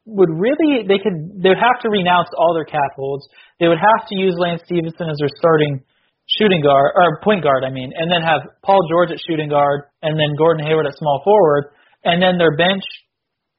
would 0.05 0.29
really 0.31 0.85
they 0.87 1.01
could 1.01 1.43
they 1.43 1.49
would 1.49 1.63
have 1.63 1.81
to 1.83 1.89
renounce 1.89 2.29
all 2.37 2.55
their 2.55 2.69
cap 2.69 2.93
holds. 2.95 3.27
They 3.63 3.71
would 3.71 3.79
have 3.79 4.03
to 4.11 4.19
use 4.19 4.35
Lance 4.43 4.67
Stephenson 4.67 5.07
as 5.07 5.15
their 5.23 5.31
starting 5.39 5.87
shooting 6.27 6.67
guard 6.67 6.99
or 6.99 7.23
point 7.23 7.47
guard, 7.47 7.63
I 7.63 7.71
mean, 7.71 7.95
and 7.95 8.11
then 8.11 8.19
have 8.19 8.43
Paul 8.67 8.83
George 8.91 9.15
at 9.15 9.23
shooting 9.23 9.49
guard 9.49 9.87
and 10.03 10.19
then 10.19 10.35
Gordon 10.37 10.67
Hayward 10.67 10.87
at 10.91 10.99
small 10.99 11.23
forward, 11.23 11.71
and 12.03 12.19
then 12.19 12.43
their 12.43 12.57
bench 12.57 12.83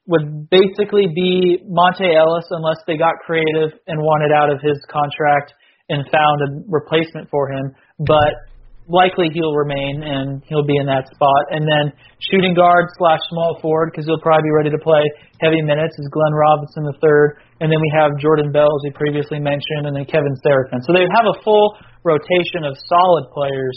would 0.06 0.50
basically 0.50 1.08
be 1.08 1.64
Monta 1.64 2.04
Ellis 2.04 2.44
unless 2.50 2.84
they 2.86 2.98
got 3.00 3.16
creative 3.24 3.72
and 3.88 3.96
wanted 3.96 4.28
out 4.28 4.52
of 4.52 4.60
his 4.60 4.76
contract 4.92 5.56
and 5.88 6.04
found 6.12 6.36
a 6.44 6.48
replacement 6.68 7.30
for 7.30 7.48
him. 7.48 7.72
But 7.96 8.53
likely 8.88 9.32
he'll 9.32 9.56
remain 9.56 10.04
and 10.04 10.42
he'll 10.44 10.66
be 10.66 10.76
in 10.76 10.86
that 10.86 11.08
spot. 11.08 11.42
And 11.50 11.64
then 11.64 11.92
shooting 12.20 12.52
guard 12.52 12.88
slash 12.98 13.20
small 13.32 13.56
forward 13.60 13.92
because 13.92 14.04
he'll 14.04 14.20
probably 14.20 14.44
be 14.44 14.54
ready 14.56 14.70
to 14.70 14.80
play 14.80 15.00
heavy 15.40 15.62
minutes 15.64 15.96
is 15.96 16.08
Glenn 16.12 16.34
Robinson 16.36 16.84
the 16.84 16.96
third. 17.00 17.40
And 17.60 17.72
then 17.72 17.80
we 17.80 17.90
have 17.96 18.12
Jordan 18.20 18.52
Bell 18.52 18.68
as 18.68 18.82
we 18.84 18.92
previously 18.92 19.40
mentioned, 19.40 19.88
and 19.88 19.96
then 19.96 20.04
Kevin 20.04 20.36
Seraphin. 20.44 20.84
So 20.84 20.92
they 20.92 21.04
have 21.16 21.28
a 21.28 21.36
full 21.42 21.76
rotation 22.04 22.68
of 22.68 22.76
solid 22.88 23.24
players, 23.32 23.76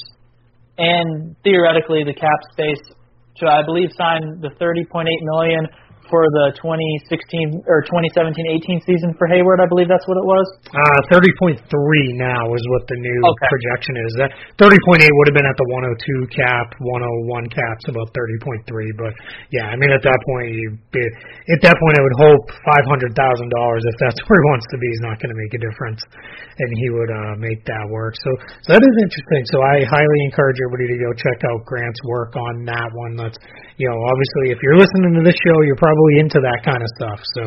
and 0.78 1.36
theoretically 1.44 2.04
the 2.04 2.14
cap 2.14 2.40
space 2.52 2.84
to 3.40 3.48
I 3.48 3.64
believe 3.64 3.90
sign 3.96 4.42
the 4.42 4.50
30.8 4.60 5.06
million 5.22 5.68
for 6.10 6.24
the 6.32 6.56
2016 6.60 7.68
or 7.68 7.84
2017-18 7.86 8.84
season 8.88 9.14
for 9.20 9.28
Hayward. 9.28 9.60
I 9.60 9.68
believe 9.68 9.92
that's 9.92 10.08
what 10.08 10.18
it 10.18 10.28
was. 10.28 10.48
Uh, 10.72 11.02
30.3 11.12 11.60
now 12.16 12.52
is 12.56 12.64
what 12.74 12.88
the 12.88 12.98
new 12.98 13.20
okay. 13.28 13.48
projection 13.52 13.94
is. 14.08 14.12
That 14.18 14.32
30.8 14.58 15.04
would 15.04 15.28
have 15.30 15.38
been 15.38 15.50
at 15.50 15.58
the 15.60 15.68
102 15.68 16.34
cap, 16.34 16.68
101 16.80 17.52
caps 17.52 17.84
about 17.92 18.10
30.3. 18.16 18.64
But 18.96 19.14
yeah, 19.52 19.68
I 19.68 19.76
mean 19.76 19.92
at 19.92 20.04
that 20.04 20.20
point, 20.24 20.56
you 20.56 20.74
at 21.52 21.62
that 21.64 21.76
point 21.76 21.96
I 22.00 22.04
would 22.04 22.18
hope 22.24 22.44
$500,000 22.64 23.12
if 23.12 23.96
that's 24.00 24.20
where 24.28 24.40
he 24.40 24.46
wants 24.52 24.68
to 24.72 24.78
be 24.80 24.88
is 24.88 25.02
not 25.04 25.20
going 25.20 25.32
to 25.32 25.40
make 25.40 25.54
a 25.56 25.62
difference, 25.62 26.02
and 26.60 26.70
he 26.80 26.88
would 26.96 27.12
uh, 27.12 27.36
make 27.38 27.62
that 27.68 27.86
work. 27.92 28.16
So 28.24 28.32
so 28.64 28.74
that 28.74 28.84
is 28.84 28.96
interesting. 29.04 29.44
So 29.52 29.58
I 29.64 29.84
highly 29.88 30.20
encourage 30.28 30.58
everybody 30.62 30.96
to 30.96 30.98
go 31.00 31.12
check 31.16 31.40
out 31.48 31.66
Grant's 31.66 32.02
work 32.06 32.36
on 32.36 32.66
that 32.66 32.90
one. 32.94 33.16
That's 33.16 33.38
you 33.78 33.88
know 33.88 33.98
obviously 34.02 34.54
if 34.54 34.60
you're 34.62 34.78
listening 34.78 35.18
to 35.18 35.24
this 35.24 35.38
show, 35.42 35.58
you're 35.64 35.80
probably 35.80 36.20
into 36.20 36.42
that 36.42 36.66
kind 36.66 36.82
of 36.82 36.90
stuff. 36.98 37.20
So 37.38 37.44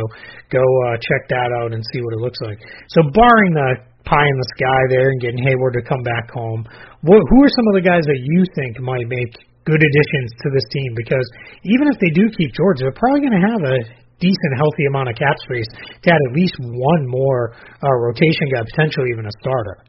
go 0.50 0.62
uh, 0.62 0.96
check 0.98 1.28
that 1.30 1.50
out 1.62 1.74
and 1.74 1.82
see 1.92 2.00
what 2.02 2.14
it 2.14 2.22
looks 2.22 2.40
like. 2.42 2.58
So 2.90 3.06
barring 3.12 3.52
the 3.54 3.90
pie 4.04 4.26
in 4.26 4.38
the 4.40 4.50
sky 4.56 4.80
there 4.90 5.08
and 5.12 5.20
getting 5.20 5.42
Hayward 5.44 5.76
to 5.78 5.84
come 5.84 6.02
back 6.02 6.32
home, 6.32 6.66
what, 7.06 7.20
who 7.20 7.38
are 7.44 7.52
some 7.52 7.66
of 7.70 7.74
the 7.76 7.84
guys 7.84 8.02
that 8.08 8.20
you 8.20 8.42
think 8.56 8.80
might 8.80 9.06
make 9.06 9.32
good 9.68 9.78
additions 9.78 10.28
to 10.42 10.48
this 10.50 10.66
team? 10.72 10.90
Because 10.96 11.26
even 11.62 11.86
if 11.92 11.96
they 12.00 12.10
do 12.10 12.26
keep 12.32 12.50
George, 12.56 12.80
they're 12.80 12.96
probably 12.96 13.22
going 13.22 13.38
to 13.38 13.46
have 13.54 13.62
a 13.62 13.78
decent, 14.20 14.52
healthy 14.56 14.84
amount 14.88 15.08
of 15.08 15.16
cap 15.16 15.36
space 15.44 15.68
to 16.04 16.06
add 16.12 16.20
at 16.28 16.32
least 16.36 16.54
one 16.60 17.08
more 17.08 17.56
uh, 17.80 17.96
rotation 18.04 18.52
guy, 18.52 18.64
potentially 18.64 19.08
even 19.12 19.24
a 19.24 19.34
starter. 19.40 19.80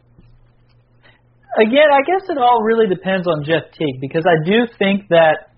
Again, 1.59 1.91
I 1.91 1.99
guess 2.07 2.23
it 2.31 2.39
all 2.39 2.63
really 2.63 2.87
depends 2.87 3.27
on 3.27 3.43
Jeff 3.43 3.75
Teague 3.75 3.99
because 3.99 4.23
I 4.23 4.39
do 4.47 4.71
think 4.79 5.11
that 5.11 5.50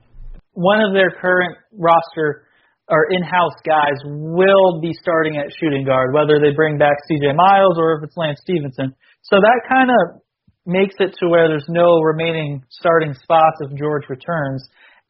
one 0.54 0.82
of 0.82 0.94
their 0.94 1.12
current 1.12 1.58
roster 1.78 2.48
or 2.90 3.08
in-house 3.10 3.56
guys 3.66 3.98
will 4.06 4.82
be 4.82 4.92
starting 5.02 5.38
at 5.38 5.48
shooting 5.60 5.86
guard, 5.86 6.14
whether 6.14 6.40
they 6.40 6.54
bring 6.56 6.78
back 6.78 6.98
C.J. 7.08 7.34
Miles 7.34 7.76
or 7.78 7.98
if 7.98 8.04
it's 8.04 8.18
Lance 8.18 8.40
Stephenson. 8.42 8.94
So 9.24 9.38
that 9.38 9.62
kind 9.70 9.90
of 9.90 10.22
makes 10.66 10.96
it 11.00 11.16
to 11.20 11.30
where 11.30 11.48
there's 11.48 11.68
no 11.70 12.00
remaining 12.00 12.64
starting 12.70 13.14
spots 13.14 13.58
if 13.62 13.78
George 13.78 14.04
returns. 14.10 14.68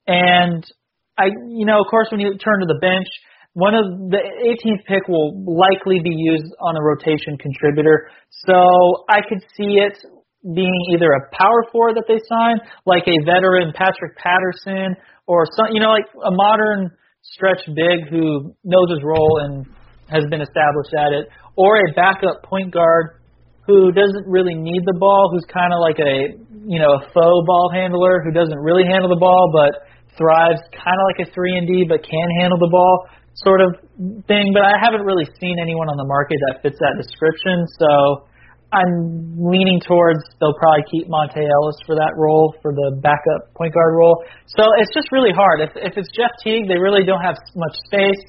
And 0.07 0.63
I, 1.17 1.25
you 1.49 1.65
know, 1.65 1.79
of 1.81 1.87
course, 1.89 2.07
when 2.11 2.19
you 2.19 2.37
turn 2.37 2.59
to 2.61 2.67
the 2.67 2.79
bench, 2.79 3.07
one 3.53 3.75
of 3.75 3.85
the 4.09 4.17
18th 4.17 4.85
pick 4.85 5.07
will 5.07 5.33
likely 5.45 5.99
be 6.03 6.13
used 6.13 6.53
on 6.59 6.75
a 6.75 6.81
rotation 6.81 7.37
contributor. 7.37 8.09
So 8.47 9.05
I 9.09 9.21
could 9.27 9.41
see 9.55 9.77
it 9.77 9.97
being 10.43 10.79
either 10.91 11.07
a 11.15 11.23
power 11.31 11.63
forward 11.71 11.95
that 11.95 12.03
they 12.07 12.19
sign, 12.27 12.59
like 12.85 13.07
a 13.07 13.17
veteran 13.23 13.71
Patrick 13.71 14.19
Patterson, 14.19 14.99
or 15.27 15.47
some, 15.55 15.71
you 15.71 15.79
know, 15.79 15.95
like 15.95 16.07
a 16.11 16.31
modern 16.31 16.91
stretch 17.23 17.63
big 17.71 18.11
who 18.11 18.51
knows 18.67 18.89
his 18.91 18.99
role 19.03 19.39
and 19.47 19.65
has 20.11 20.27
been 20.27 20.43
established 20.43 20.91
at 20.99 21.15
it, 21.15 21.31
or 21.55 21.79
a 21.79 21.87
backup 21.95 22.43
point 22.43 22.73
guard 22.73 23.23
who 23.65 23.95
doesn't 23.95 24.27
really 24.27 24.55
need 24.55 24.83
the 24.83 24.99
ball, 24.99 25.31
who's 25.31 25.47
kind 25.47 25.71
of 25.71 25.79
like 25.79 25.99
a 26.03 26.35
you 26.67 26.79
know 26.79 26.99
a 26.99 27.01
faux 27.11 27.43
ball 27.47 27.71
handler 27.73 28.23
who 28.23 28.31
doesn't 28.31 28.59
really 28.59 28.83
handle 28.87 29.09
the 29.11 29.19
ball 29.19 29.51
but 29.51 29.83
thrives 30.15 30.59
kind 30.71 30.95
of 30.95 31.05
like 31.11 31.27
a 31.27 31.31
three 31.31 31.57
and 31.57 31.67
D 31.67 31.83
but 31.87 32.03
can 32.03 32.27
handle 32.39 32.59
the 32.59 32.71
ball 32.71 33.07
sort 33.35 33.61
of 33.61 33.75
thing. 34.27 34.53
But 34.53 34.63
I 34.63 34.77
haven't 34.83 35.03
really 35.07 35.25
seen 35.39 35.57
anyone 35.59 35.89
on 35.89 35.97
the 35.97 36.05
market 36.05 36.37
that 36.47 36.61
fits 36.61 36.77
that 36.79 36.95
description, 36.99 37.65
so 37.79 38.27
I'm 38.73 39.37
leaning 39.37 39.79
towards 39.85 40.25
they'll 40.41 40.57
probably 40.57 40.81
keep 40.89 41.05
Monta 41.05 41.45
Ellis 41.45 41.77
for 41.85 41.93
that 41.93 42.17
role, 42.17 42.57
for 42.61 42.73
the 42.73 42.97
backup 43.05 43.53
point 43.53 43.73
guard 43.73 43.93
role. 43.93 44.25
So 44.49 44.65
it's 44.81 44.89
just 44.93 45.13
really 45.13 45.31
hard. 45.31 45.61
If 45.61 45.71
if 45.77 45.93
it's 45.93 46.09
Jeff 46.09 46.33
Teague, 46.43 46.67
they 46.67 46.81
really 46.81 47.05
don't 47.05 47.21
have 47.21 47.37
much 47.55 47.75
space, 47.85 48.23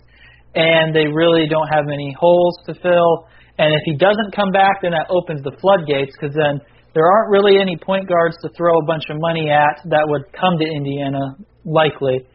and 0.55 0.95
they 0.95 1.09
really 1.09 1.49
don't 1.49 1.68
have 1.72 1.88
many 1.88 2.12
holes 2.12 2.61
to 2.68 2.74
fill. 2.76 3.24
And 3.57 3.72
if 3.72 3.82
he 3.88 3.97
doesn't 3.97 4.36
come 4.36 4.53
back, 4.53 4.82
then 4.82 4.92
that 4.92 5.09
opens 5.09 5.40
the 5.42 5.57
floodgates 5.62 6.12
because 6.12 6.34
then 6.36 6.61
there 6.92 7.07
aren't 7.07 7.30
really 7.30 7.57
any 7.57 7.76
point 7.80 8.09
guards 8.09 8.36
to 8.42 8.51
throw 8.57 8.78
a 8.78 8.84
bunch 8.84 9.05
of 9.09 9.16
money 9.18 9.49
at 9.49 9.80
that 9.88 10.05
would 10.07 10.28
come 10.36 10.59
to 10.61 10.66
Indiana 10.76 11.40
likely. 11.64 12.26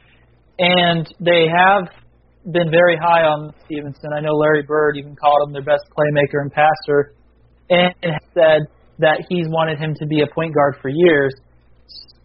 And 0.58 1.06
they 1.20 1.46
have 1.46 1.86
been 2.52 2.72
very 2.72 2.98
high 2.98 3.24
on 3.24 3.54
Stephenson. 3.66 4.12
I 4.16 4.22
know 4.22 4.34
Larry 4.34 4.64
Bird 4.64 4.98
even 4.98 5.16
called 5.16 5.48
him 5.48 5.54
their 5.54 5.64
best 5.64 5.84
playmaker 5.94 6.42
and 6.42 6.52
passer 6.52 7.14
and 7.70 7.94
said 8.34 8.68
that 9.00 9.26
he's 9.30 9.48
wanted 9.48 9.80
him 9.80 9.94
to 9.96 10.06
be 10.06 10.22
a 10.22 10.28
point 10.28 10.54
guard 10.54 10.76
for 10.82 10.90
years. 10.90 11.34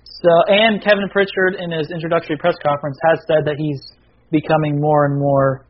So, 0.04 0.30
and 0.48 0.82
Kevin 0.82 1.08
Pritchard 1.12 1.56
in 1.60 1.70
his 1.70 1.90
introductory 1.90 2.36
press 2.38 2.54
conference 2.64 2.96
has 3.10 3.18
said 3.28 3.44
that 3.44 3.56
he's 3.58 3.80
becoming 4.30 4.80
more 4.80 5.04
and 5.04 5.20
more 5.20 5.66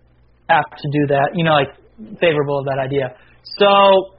apt 0.48 0.78
to 0.78 0.88
do 0.92 1.06
that. 1.08 1.34
You 1.34 1.44
know, 1.44 1.52
like 1.52 1.74
favorable 2.20 2.60
of 2.60 2.66
that 2.66 2.78
idea. 2.78 3.16
So, 3.58 4.14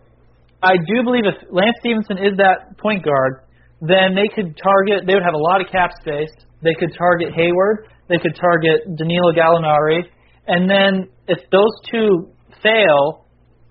I 0.62 0.78
do 0.78 1.03
believe 1.03 1.24
if 1.26 1.36
Lance 1.51 1.76
Stephenson 1.80 2.18
is 2.18 2.38
that 2.38 2.78
point 2.78 3.03
guard, 3.03 3.45
then 3.82 4.16
they 4.16 4.28
could 4.34 4.58
target. 4.58 5.08
They 5.08 5.14
would 5.14 5.24
have 5.24 5.36
a 5.36 5.45
lot 5.51 5.62
of 5.62 5.68
cap 5.72 5.91
space. 6.01 6.32
They 6.62 6.74
could 6.80 6.95
target 6.97 7.34
Hayward. 7.34 7.88
They 8.08 8.18
could 8.18 8.36
target 8.36 8.86
Danilo 8.97 9.34
Gallinari, 9.34 10.03
and 10.47 10.70
then 10.70 11.10
if 11.28 11.39
those 11.49 11.74
two 11.91 12.30
fail, 12.62 13.25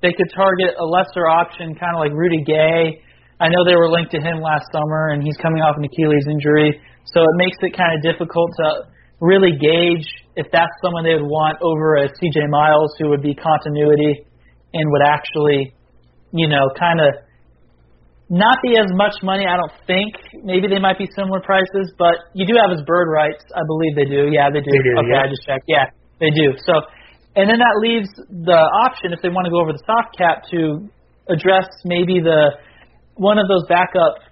they 0.05 0.13
could 0.13 0.29
target 0.37 0.77
a 0.77 0.85
lesser 0.85 1.25
option, 1.25 1.73
kind 1.81 1.97
of 1.97 2.05
like 2.05 2.13
Rudy 2.13 2.45
Gay. 2.45 3.01
I 3.41 3.49
know 3.49 3.65
they 3.65 3.75
were 3.75 3.89
linked 3.89 4.13
to 4.13 4.21
him 4.21 4.45
last 4.45 4.69
summer, 4.69 5.17
and 5.17 5.25
he's 5.25 5.41
coming 5.41 5.65
off 5.65 5.81
an 5.81 5.85
Achilles 5.89 6.29
injury, 6.29 6.77
so 7.09 7.25
it 7.25 7.37
makes 7.41 7.57
it 7.65 7.73
kind 7.73 7.97
of 7.97 8.05
difficult 8.05 8.53
to 8.61 8.93
really 9.25 9.57
gauge 9.57 10.05
if 10.37 10.45
that's 10.53 10.71
someone 10.85 11.09
they 11.09 11.17
would 11.17 11.25
want 11.25 11.57
over 11.65 12.05
a 12.05 12.13
CJ 12.13 12.53
Miles, 12.53 12.93
who 13.01 13.09
would 13.09 13.25
be 13.25 13.33
continuity 13.33 14.29
and 14.77 14.85
would 14.93 15.07
actually, 15.09 15.73
you 16.37 16.49
know, 16.53 16.69
kind 16.77 17.01
of 17.01 17.25
not 18.29 18.59
be 18.61 18.77
as 18.77 18.91
much 18.93 19.15
money, 19.23 19.47
I 19.47 19.57
don't 19.57 19.73
think. 19.87 20.17
Maybe 20.45 20.69
they 20.69 20.81
might 20.81 20.99
be 20.99 21.09
similar 21.17 21.41
prices, 21.41 21.93
but 21.97 22.29
you 22.35 22.45
do 22.45 22.55
have 22.61 22.71
his 22.71 22.83
bird 22.85 23.09
rights. 23.09 23.45
I 23.55 23.63
believe 23.65 23.97
they 23.97 24.09
do. 24.09 24.29
Yeah, 24.33 24.51
they 24.53 24.61
do. 24.61 24.69
They 24.69 24.85
do 24.85 24.95
okay, 25.01 25.17
yeah. 25.17 25.25
I 25.25 25.29
just 25.31 25.45
checked. 25.47 25.65
Yeah, 25.69 25.87
they 26.21 26.33
do. 26.35 26.53
So 26.67 26.83
and 27.37 27.51
then 27.51 27.59
that 27.59 27.77
leaves 27.83 28.11
the 28.31 28.61
option, 28.87 29.13
if 29.13 29.19
they 29.23 29.29
want 29.29 29.47
to 29.47 29.51
go 29.51 29.59
over 29.59 29.75
the 29.75 29.83
soft 29.83 30.15
cap, 30.17 30.47
to 30.55 30.87
address 31.27 31.67
maybe 31.85 32.23
the 32.23 32.55
one 33.17 33.39
of 33.39 33.47
those 33.47 33.67
backup 33.67 34.23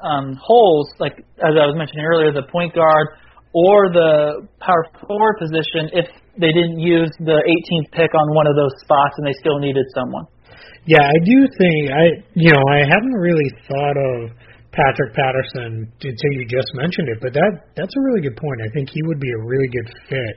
um, 0.00 0.36
holes, 0.40 0.88
like 0.98 1.20
as 1.40 1.52
I 1.56 1.64
was 1.68 1.76
mentioning 1.76 2.04
earlier, 2.04 2.32
the 2.32 2.48
point 2.48 2.72
guard 2.74 3.16
or 3.52 3.88
the 3.88 4.44
power 4.60 4.84
forward 5.04 5.40
position 5.40 5.88
if 5.96 6.08
they 6.36 6.52
didn't 6.52 6.80
use 6.80 7.08
the 7.20 7.40
18th 7.40 7.88
pick 7.92 8.12
on 8.12 8.26
one 8.36 8.44
of 8.44 8.56
those 8.56 8.72
spots 8.84 9.16
and 9.16 9.24
they 9.24 9.36
still 9.40 9.56
needed 9.56 9.84
someone. 9.96 10.28
Yeah, 10.84 11.02
I 11.02 11.18
do 11.24 11.36
think 11.48 11.80
I 11.92 12.04
you 12.36 12.52
know 12.52 12.64
I 12.72 12.84
haven't 12.84 13.16
really 13.16 13.50
thought 13.68 13.96
of 13.96 14.36
Patrick 14.76 15.16
Patterson 15.16 15.88
until 15.88 16.32
you 16.36 16.44
just 16.44 16.68
mentioned 16.76 17.08
it, 17.08 17.18
but 17.20 17.32
that 17.32 17.72
that's 17.76 17.92
a 17.96 18.02
really 18.12 18.20
good 18.20 18.36
point. 18.36 18.60
I 18.60 18.68
think 18.76 18.92
he 18.92 19.00
would 19.08 19.20
be 19.20 19.32
a 19.32 19.40
really 19.40 19.68
good 19.72 19.88
fit 20.08 20.34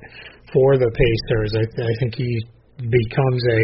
for 0.53 0.77
the 0.77 0.89
Pacers. 0.89 1.51
I, 1.55 1.65
I 1.65 1.93
think 1.99 2.15
he 2.15 2.31
becomes 2.79 3.41
a 3.51 3.59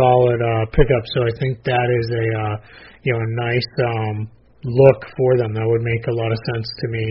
solid 0.00 0.40
uh, 0.40 0.64
pickup. 0.72 1.04
So 1.12 1.28
I 1.28 1.32
think 1.38 1.62
that 1.64 1.88
is 1.92 2.06
a 2.08 2.26
uh, 2.32 2.54
you 3.02 3.12
know 3.12 3.20
a 3.20 3.30
nice 3.44 3.70
um, 3.84 4.16
look 4.64 5.00
for 5.16 5.36
them. 5.36 5.52
That 5.54 5.66
would 5.66 5.84
make 5.84 6.06
a 6.06 6.14
lot 6.16 6.32
of 6.32 6.38
sense 6.54 6.68
to 6.80 6.86
me. 6.88 7.06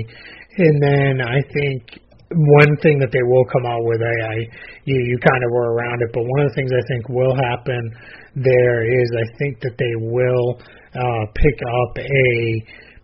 And 0.58 0.76
then 0.82 1.14
I 1.22 1.40
think 1.54 2.02
one 2.32 2.74
thing 2.82 2.98
that 3.00 3.12
they 3.14 3.22
will 3.22 3.46
come 3.54 3.66
out 3.70 3.84
with, 3.86 4.02
I, 4.02 4.16
I 4.26 4.36
you, 4.84 4.98
you 4.98 5.18
kind 5.22 5.44
of 5.46 5.52
were 5.52 5.76
around 5.76 6.02
it, 6.02 6.10
but 6.12 6.24
one 6.24 6.40
of 6.42 6.48
the 6.50 6.56
things 6.56 6.72
I 6.74 6.84
think 6.90 7.10
will 7.10 7.36
happen 7.36 7.84
there 8.36 8.84
is 8.84 9.08
I 9.14 9.26
think 9.38 9.62
that 9.62 9.76
they 9.78 9.96
will 10.02 10.60
uh, 10.96 11.24
pick 11.36 11.58
up 11.62 11.92
a 12.00 12.32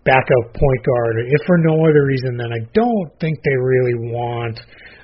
backup 0.03 0.45
point 0.57 0.81
guard, 0.81 1.15
if 1.29 1.41
for 1.45 1.57
no 1.59 1.85
other 1.85 2.05
reason 2.05 2.37
than 2.37 2.51
I 2.51 2.65
don't 2.73 3.11
think 3.19 3.37
they 3.45 3.55
really 3.55 4.09
want 4.09 4.59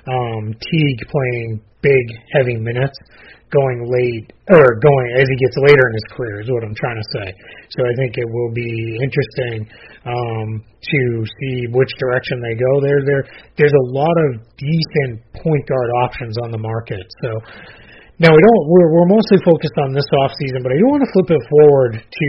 um, 0.08 0.54
Teague 0.56 1.02
playing 1.08 1.60
big, 1.82 2.04
heavy 2.32 2.56
minutes 2.56 2.98
going 3.48 3.80
late 3.88 4.28
or 4.52 4.76
going 4.76 5.08
as 5.16 5.24
he 5.24 5.36
gets 5.40 5.56
later 5.56 5.88
in 5.88 5.94
his 5.96 6.08
career 6.12 6.40
is 6.44 6.48
what 6.52 6.64
I'm 6.64 6.76
trying 6.76 7.00
to 7.00 7.08
say. 7.16 7.28
So 7.72 7.80
I 7.80 7.92
think 7.96 8.20
it 8.20 8.28
will 8.28 8.52
be 8.52 9.00
interesting 9.00 9.64
um, 10.04 10.48
to 10.60 11.00
see 11.24 11.64
which 11.72 11.88
direction 11.96 12.44
they 12.44 12.56
go. 12.60 12.70
There, 12.84 13.00
there, 13.08 13.24
there's 13.56 13.72
a 13.72 13.86
lot 13.88 14.12
of 14.28 14.44
decent 14.60 15.24
point 15.32 15.64
guard 15.64 15.90
options 16.04 16.36
on 16.44 16.52
the 16.52 16.60
market. 16.60 17.04
So 17.24 17.30
now 18.20 18.34
we 18.36 18.40
don't. 18.42 18.62
We're, 18.68 18.90
we're 18.92 19.10
mostly 19.16 19.38
focused 19.40 19.78
on 19.80 19.96
this 19.96 20.08
off 20.20 20.32
season, 20.36 20.60
but 20.60 20.72
I 20.72 20.76
do 20.76 20.84
want 20.90 21.02
to 21.06 21.10
flip 21.16 21.30
it 21.32 21.44
forward 21.48 21.92
to 22.04 22.28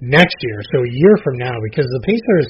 next 0.00 0.36
year, 0.42 0.60
so 0.72 0.84
a 0.84 0.92
year 0.92 1.14
from 1.24 1.38
now, 1.38 1.56
because 1.64 1.86
the 1.88 2.02
Pacers 2.04 2.48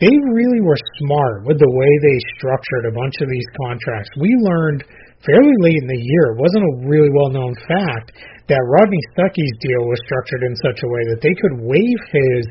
they 0.00 0.12
really 0.12 0.60
were 0.60 0.76
smart 1.00 1.48
with 1.48 1.56
the 1.56 1.72
way 1.72 1.92
they 2.04 2.18
structured 2.36 2.84
a 2.88 2.96
bunch 2.96 3.16
of 3.24 3.28
these 3.32 3.48
contracts. 3.64 4.10
We 4.20 4.28
learned 4.44 4.84
fairly 5.24 5.56
late 5.64 5.80
in 5.80 5.88
the 5.88 6.02
year, 6.02 6.36
it 6.36 6.42
wasn't 6.42 6.64
a 6.68 6.74
really 6.84 7.08
well 7.16 7.32
known 7.32 7.56
fact, 7.64 8.12
that 8.46 8.62
Rodney 8.62 9.02
Stuckey's 9.16 9.56
deal 9.58 9.82
was 9.88 9.98
structured 10.04 10.44
in 10.44 10.54
such 10.60 10.84
a 10.84 10.88
way 10.88 11.02
that 11.10 11.20
they 11.24 11.34
could 11.34 11.56
waive 11.64 12.02
his 12.12 12.44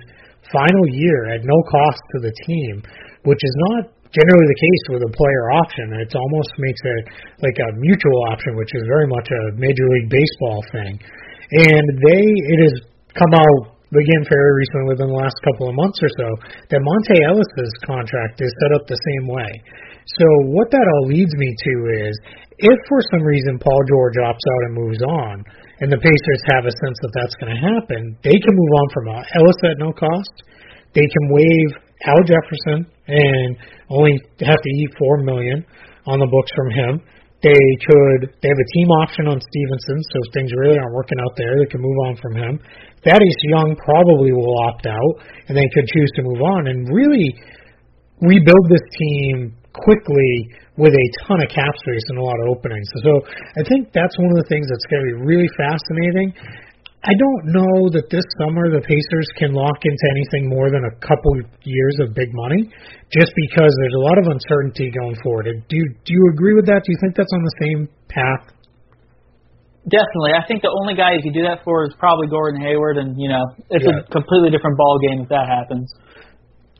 final 0.52 0.86
year 0.90 1.32
at 1.32 1.46
no 1.46 1.58
cost 1.70 2.02
to 2.14 2.18
the 2.26 2.34
team, 2.50 2.84
which 3.24 3.40
is 3.40 3.56
not 3.72 3.94
generally 4.10 4.48
the 4.48 4.62
case 4.62 4.84
with 4.96 5.04
a 5.06 5.12
player 5.14 5.46
option. 5.54 5.86
It 6.02 6.12
almost 6.16 6.52
makes 6.58 6.82
it 6.82 7.02
like 7.46 7.58
a 7.62 7.70
mutual 7.78 8.20
option, 8.32 8.56
which 8.58 8.74
is 8.74 8.84
very 8.90 9.08
much 9.08 9.28
a 9.30 9.42
Major 9.56 9.88
League 9.92 10.10
Baseball 10.10 10.60
thing. 10.72 10.94
And 11.52 11.86
they, 12.02 12.24
it 12.26 12.60
has 12.68 12.76
come 13.14 13.34
out 13.38 13.75
again 13.94 14.24
fairly 14.26 14.54
recently 14.58 14.88
within 14.96 15.10
the 15.14 15.20
last 15.20 15.38
couple 15.46 15.70
of 15.70 15.76
months 15.78 16.00
or 16.02 16.12
so 16.18 16.28
that 16.74 16.82
Monta 16.82 17.16
Ellis's 17.30 17.74
contract 17.86 18.42
is 18.42 18.50
set 18.66 18.72
up 18.74 18.88
the 18.90 18.98
same 18.98 19.26
way. 19.30 19.52
So 20.22 20.26
what 20.54 20.70
that 20.72 20.86
all 20.86 21.06
leads 21.10 21.34
me 21.34 21.50
to 21.50 21.74
is 22.10 22.14
if 22.58 22.78
for 22.88 23.02
some 23.12 23.24
reason 23.26 23.60
Paul 23.60 23.82
George 23.90 24.18
opts 24.22 24.46
out 24.46 24.62
and 24.70 24.74
moves 24.74 25.02
on, 25.02 25.44
and 25.82 25.92
the 25.92 26.00
Pacers 26.00 26.42
have 26.56 26.64
a 26.64 26.72
sense 26.72 26.98
that 27.04 27.14
that's 27.20 27.36
going 27.36 27.52
to 27.52 27.60
happen, 27.60 28.16
they 28.24 28.38
can 28.40 28.54
move 28.56 28.74
on 28.80 28.88
from 28.96 29.06
uh, 29.12 29.36
Ellis 29.36 29.60
at 29.68 29.78
no 29.78 29.92
cost. 29.92 30.36
They 30.96 31.04
can 31.04 31.26
waive 31.36 31.72
Al 32.08 32.24
Jefferson 32.24 32.88
and 33.08 33.50
only 33.90 34.16
have 34.40 34.62
to 34.62 34.72
eat 34.80 34.92
four 34.98 35.20
million 35.24 35.66
on 36.08 36.20
the 36.20 36.30
books 36.32 36.52
from 36.56 36.70
him. 36.72 36.94
They 37.46 37.68
could 37.86 38.34
they 38.42 38.50
have 38.50 38.58
a 38.58 38.70
team 38.74 38.90
option 39.06 39.30
on 39.30 39.38
Stephenson, 39.38 40.02
so 40.02 40.16
if 40.26 40.34
things 40.34 40.50
really 40.58 40.82
aren't 40.82 40.98
working 40.98 41.22
out 41.22 41.38
there, 41.38 41.62
they 41.62 41.70
can 41.70 41.78
move 41.78 42.00
on 42.10 42.18
from 42.18 42.34
him. 42.34 42.58
Thaddeus 43.06 43.40
Young 43.46 43.78
probably 43.78 44.34
will 44.34 44.58
opt 44.66 44.90
out, 44.90 45.14
and 45.46 45.54
they 45.54 45.70
could 45.78 45.86
choose 45.86 46.10
to 46.18 46.22
move 46.26 46.42
on 46.42 46.74
and 46.74 46.90
really 46.90 47.30
rebuild 48.18 48.66
this 48.66 48.82
team 48.98 49.54
quickly 49.78 50.34
with 50.82 50.90
a 50.98 51.06
ton 51.28 51.38
of 51.38 51.50
cap 51.54 51.78
space 51.86 52.02
and 52.10 52.18
a 52.18 52.26
lot 52.26 52.34
of 52.42 52.58
openings. 52.58 52.90
So 53.06 53.22
I 53.30 53.62
think 53.70 53.94
that's 53.94 54.18
one 54.18 54.34
of 54.34 54.42
the 54.42 54.48
things 54.50 54.66
that's 54.66 54.88
going 54.90 55.06
to 55.06 55.08
be 55.14 55.18
really 55.22 55.50
fascinating. 55.54 56.34
I 57.06 57.14
don't 57.14 57.54
know 57.54 57.86
that 57.94 58.10
this 58.10 58.26
summer 58.42 58.74
the 58.74 58.82
Pacers 58.82 59.30
can 59.38 59.54
lock 59.54 59.78
into 59.86 60.06
anything 60.18 60.50
more 60.50 60.74
than 60.74 60.90
a 60.90 60.94
couple 61.06 61.38
years 61.62 62.02
of 62.02 62.18
big 62.18 62.34
money, 62.34 62.66
just 63.14 63.30
because 63.46 63.70
there's 63.78 63.98
a 64.02 64.04
lot 64.10 64.18
of 64.18 64.26
uncertainty 64.26 64.90
going 64.90 65.14
forward. 65.22 65.46
Do 65.70 65.78
do 65.78 66.10
you 66.10 66.24
agree 66.34 66.58
with 66.58 66.66
that? 66.66 66.82
Do 66.82 66.90
you 66.90 66.98
think 66.98 67.14
that's 67.14 67.30
on 67.30 67.46
the 67.46 67.58
same 67.62 67.80
path? 68.10 68.50
Definitely. 69.86 70.34
I 70.34 70.42
think 70.50 70.66
the 70.66 70.74
only 70.74 70.98
guy 70.98 71.14
you 71.14 71.22
could 71.22 71.38
do 71.38 71.46
that 71.46 71.62
for 71.62 71.86
is 71.86 71.94
probably 72.02 72.26
Gordon 72.26 72.58
Hayward, 72.66 72.98
and 72.98 73.14
you 73.22 73.30
know 73.30 73.54
it's 73.70 73.86
yeah. 73.86 74.02
a 74.02 74.10
completely 74.10 74.50
different 74.50 74.74
ball 74.74 74.98
game 74.98 75.22
if 75.22 75.30
that 75.30 75.46
happens. 75.46 75.86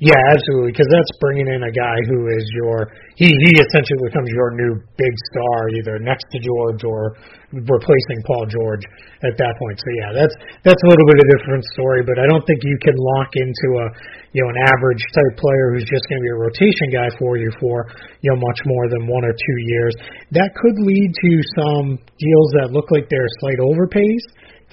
Yeah, 0.02 0.18
absolutely, 0.34 0.74
because 0.74 0.90
that's 0.90 1.14
bringing 1.22 1.48
in 1.54 1.62
a 1.64 1.72
guy 1.72 1.98
who 2.10 2.34
is 2.34 2.44
your 2.58 2.90
he 3.16 3.32
he 3.32 3.52
essentially 3.64 4.12
becomes 4.12 4.28
your 4.32 4.52
new 4.52 4.76
big 5.00 5.14
star, 5.32 5.72
either 5.80 5.96
next 6.04 6.28
to 6.36 6.38
George 6.44 6.84
or 6.84 7.16
replacing 7.52 8.20
Paul 8.28 8.44
George 8.52 8.84
at 9.24 9.40
that 9.40 9.54
point. 9.56 9.80
So 9.80 9.90
yeah, 9.96 10.12
that's 10.12 10.36
that's 10.68 10.82
a 10.84 10.88
little 10.92 11.08
bit 11.08 11.18
of 11.20 11.24
a 11.24 11.30
different 11.40 11.64
story, 11.72 12.04
but 12.04 12.20
I 12.20 12.28
don't 12.28 12.44
think 12.44 12.60
you 12.68 12.76
can 12.84 12.96
lock 13.00 13.32
into 13.40 13.68
a 13.80 13.86
you 14.36 14.44
know 14.44 14.50
an 14.52 14.60
average 14.68 15.04
type 15.16 15.34
player 15.40 15.72
who's 15.72 15.88
just 15.88 16.04
going 16.12 16.20
to 16.20 16.26
be 16.28 16.34
a 16.36 16.40
rotation 16.44 16.88
guy 16.92 17.08
for 17.16 17.40
you 17.40 17.48
for 17.64 17.88
you 18.20 18.36
know 18.36 18.40
much 18.40 18.60
more 18.68 18.92
than 18.92 19.08
one 19.08 19.24
or 19.24 19.32
two 19.32 19.58
years. 19.72 19.94
That 20.36 20.52
could 20.60 20.76
lead 20.84 21.10
to 21.16 21.32
some 21.56 21.86
deals 22.20 22.50
that 22.60 22.76
look 22.76 22.92
like 22.92 23.08
they're 23.08 23.32
slight 23.40 23.64
overpays 23.64 24.24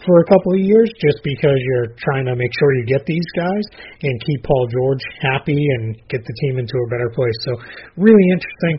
for 0.07 0.21
a 0.21 0.27
couple 0.27 0.53
of 0.55 0.61
years 0.61 0.91
just 1.01 1.23
because 1.23 1.59
you're 1.59 1.95
trying 1.99 2.27
to 2.27 2.35
make 2.37 2.51
sure 2.59 2.75
you 2.75 2.87
get 2.87 3.07
these 3.07 3.27
guys 3.37 3.65
and 4.03 4.15
keep 4.27 4.43
Paul 4.45 4.67
George 4.71 5.03
happy 5.21 5.59
and 5.79 5.97
get 6.09 6.23
the 6.25 6.35
team 6.43 6.59
into 6.59 6.75
a 6.75 6.89
better 6.91 7.11
place. 7.15 7.37
So 7.47 7.53
really 7.97 8.27
interesting. 8.31 8.77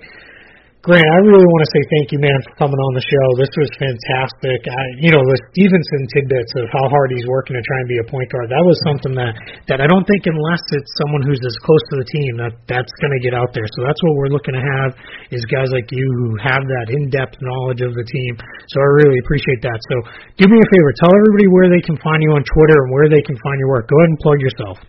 Grant, 0.84 1.00
I 1.00 1.20
really 1.24 1.48
want 1.48 1.64
to 1.64 1.72
say 1.72 1.82
thank 1.96 2.12
you, 2.12 2.20
man, 2.20 2.36
for 2.44 2.68
coming 2.68 2.76
on 2.76 2.92
the 2.92 3.06
show. 3.08 3.26
This 3.40 3.56
was 3.56 3.72
fantastic. 3.80 4.68
I, 4.68 4.84
you 5.00 5.16
know, 5.16 5.24
the 5.24 5.40
Stephenson 5.56 6.02
tidbits 6.12 6.60
of 6.60 6.68
how 6.76 6.92
hard 6.92 7.16
he's 7.16 7.24
working 7.24 7.56
to 7.56 7.64
try 7.64 7.80
and 7.80 7.88
be 7.88 8.04
a 8.04 8.08
point 8.12 8.28
guard. 8.28 8.52
That 8.52 8.68
was 8.68 8.76
something 8.84 9.16
that 9.16 9.32
that 9.72 9.80
I 9.80 9.88
don't 9.88 10.04
think, 10.04 10.28
unless 10.28 10.60
it's 10.76 10.92
someone 11.00 11.24
who's 11.24 11.40
as 11.40 11.56
close 11.64 11.80
to 11.96 12.04
the 12.04 12.08
team, 12.12 12.32
that 12.44 12.60
that's 12.68 12.92
going 13.00 13.16
to 13.16 13.24
get 13.24 13.32
out 13.32 13.56
there. 13.56 13.64
So 13.64 13.88
that's 13.88 13.96
what 14.04 14.12
we're 14.20 14.36
looking 14.36 14.60
to 14.60 14.64
have 14.84 14.92
is 15.32 15.48
guys 15.48 15.72
like 15.72 15.88
you 15.88 16.04
who 16.04 16.36
have 16.44 16.68
that 16.68 16.92
in-depth 16.92 17.40
knowledge 17.40 17.80
of 17.80 17.96
the 17.96 18.04
team. 18.04 18.36
So 18.68 18.76
I 18.84 19.08
really 19.08 19.24
appreciate 19.24 19.64
that. 19.64 19.80
So 19.88 19.96
do 20.36 20.52
me 20.52 20.60
a 20.60 20.68
favor, 20.68 20.92
tell 21.00 21.16
everybody 21.16 21.48
where 21.48 21.72
they 21.72 21.80
can 21.80 21.96
find 22.04 22.20
you 22.20 22.36
on 22.36 22.44
Twitter 22.44 22.76
and 22.84 22.92
where 22.92 23.08
they 23.08 23.24
can 23.24 23.40
find 23.40 23.56
your 23.56 23.72
work. 23.72 23.88
Go 23.88 23.96
ahead 24.04 24.12
and 24.12 24.20
plug 24.20 24.44
yourself. 24.44 24.84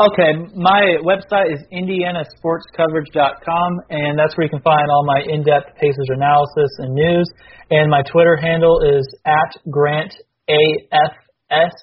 Okay, 0.00 0.32
my 0.56 0.96
website 1.04 1.52
is 1.52 1.60
indianasportscoverage.com, 1.68 3.80
and 3.90 4.18
that's 4.18 4.34
where 4.38 4.44
you 4.44 4.50
can 4.50 4.62
find 4.62 4.88
all 4.88 5.04
my 5.04 5.20
in-depth 5.28 5.76
Pacers 5.76 6.08
analysis 6.08 6.70
and 6.78 6.94
news. 6.94 7.30
And 7.70 7.90
my 7.90 8.00
Twitter 8.10 8.34
handle 8.36 8.80
is 8.80 9.06
at 9.26 9.54
Grant 9.70 10.14
A 10.48 10.88
F 10.92 11.12
S 11.50 11.74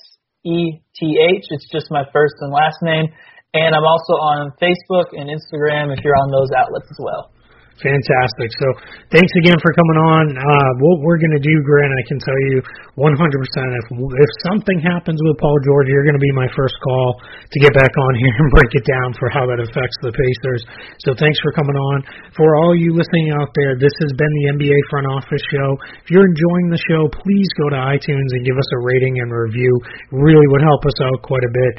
E 0.43 0.79
T 0.97 1.19
H. 1.37 1.45
It's 1.51 1.69
just 1.71 1.91
my 1.91 2.03
first 2.11 2.33
and 2.39 2.51
last 2.51 2.81
name. 2.81 3.13
And 3.53 3.75
I'm 3.75 3.85
also 3.85 4.13
on 4.13 4.53
Facebook 4.57 5.13
and 5.13 5.29
Instagram 5.29 5.95
if 5.95 6.03
you're 6.03 6.17
on 6.17 6.31
those 6.31 6.49
outlets 6.57 6.87
as 6.89 6.97
well. 6.99 7.31
Fantastic. 7.79 8.51
So 8.59 8.67
thanks 9.07 9.31
again 9.39 9.55
for 9.63 9.71
coming 9.71 9.99
on. 10.03 10.23
Uh, 10.35 10.71
what 10.83 10.99
we're 10.99 11.15
going 11.15 11.31
to 11.31 11.39
do, 11.39 11.55
Grant, 11.63 11.95
I 11.95 12.03
can 12.11 12.19
tell 12.19 12.39
you 12.51 12.59
100%. 12.99 13.07
If 13.07 13.85
if 13.95 14.31
something 14.51 14.83
happens 14.83 15.15
with 15.23 15.39
Paul 15.39 15.55
George, 15.63 15.87
you're 15.87 16.03
going 16.03 16.19
to 16.19 16.23
be 16.23 16.35
my 16.35 16.51
first 16.59 16.75
call 16.83 17.23
to 17.23 17.57
get 17.63 17.71
back 17.71 17.95
on 17.95 18.11
here 18.19 18.35
and 18.35 18.51
break 18.59 18.71
it 18.75 18.83
down 18.83 19.15
for 19.15 19.31
how 19.31 19.47
that 19.47 19.63
affects 19.63 19.95
the 20.03 20.11
Pacers. 20.11 20.61
So 21.07 21.15
thanks 21.15 21.39
for 21.39 21.55
coming 21.55 21.79
on. 21.79 22.03
For 22.35 22.59
all 22.59 22.75
you 22.75 22.91
listening 22.91 23.31
out 23.39 23.47
there, 23.55 23.79
this 23.79 23.95
has 24.03 24.11
been 24.11 24.33
the 24.43 24.45
NBA 24.59 24.79
Front 24.91 25.07
Office 25.07 25.43
Show. 25.47 25.69
If 26.03 26.11
you're 26.11 26.27
enjoying 26.27 26.67
the 26.75 26.83
show, 26.83 27.07
please 27.15 27.47
go 27.55 27.71
to 27.71 27.79
iTunes 27.79 28.29
and 28.35 28.43
give 28.43 28.59
us 28.59 28.69
a 28.75 28.79
rating 28.83 29.23
and 29.23 29.31
review. 29.31 29.71
really 30.11 30.47
would 30.51 30.63
help 30.67 30.83
us 30.83 30.99
out 30.99 31.23
quite 31.23 31.47
a 31.47 31.53
bit. 31.55 31.73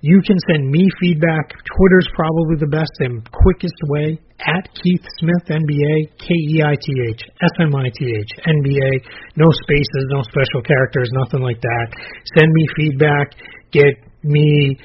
You 0.00 0.20
can 0.26 0.36
send 0.50 0.70
me 0.70 0.86
feedback. 1.00 1.56
Twitter's 1.64 2.08
probably 2.14 2.56
the 2.60 2.68
best 2.68 2.92
and 3.00 3.24
quickest 3.32 3.74
way 3.88 4.20
at 4.44 4.68
Keith 4.76 5.04
Smith 5.18 5.48
NBA, 5.48 6.20
K 6.20 6.28
E 6.28 6.62
I 6.62 6.76
T 6.76 6.86
H 7.10 7.22
S 7.40 7.54
M 7.60 7.74
I 7.74 7.88
T 7.88 8.04
H 8.04 8.32
NBA. 8.44 8.90
No 9.36 9.48
spaces, 9.50 10.04
no 10.12 10.22
special 10.22 10.60
characters, 10.62 11.08
nothing 11.24 11.40
like 11.40 11.60
that. 11.60 11.86
Send 12.36 12.52
me 12.52 12.64
feedback. 12.76 13.32
Get 13.72 13.96
me 14.22 14.76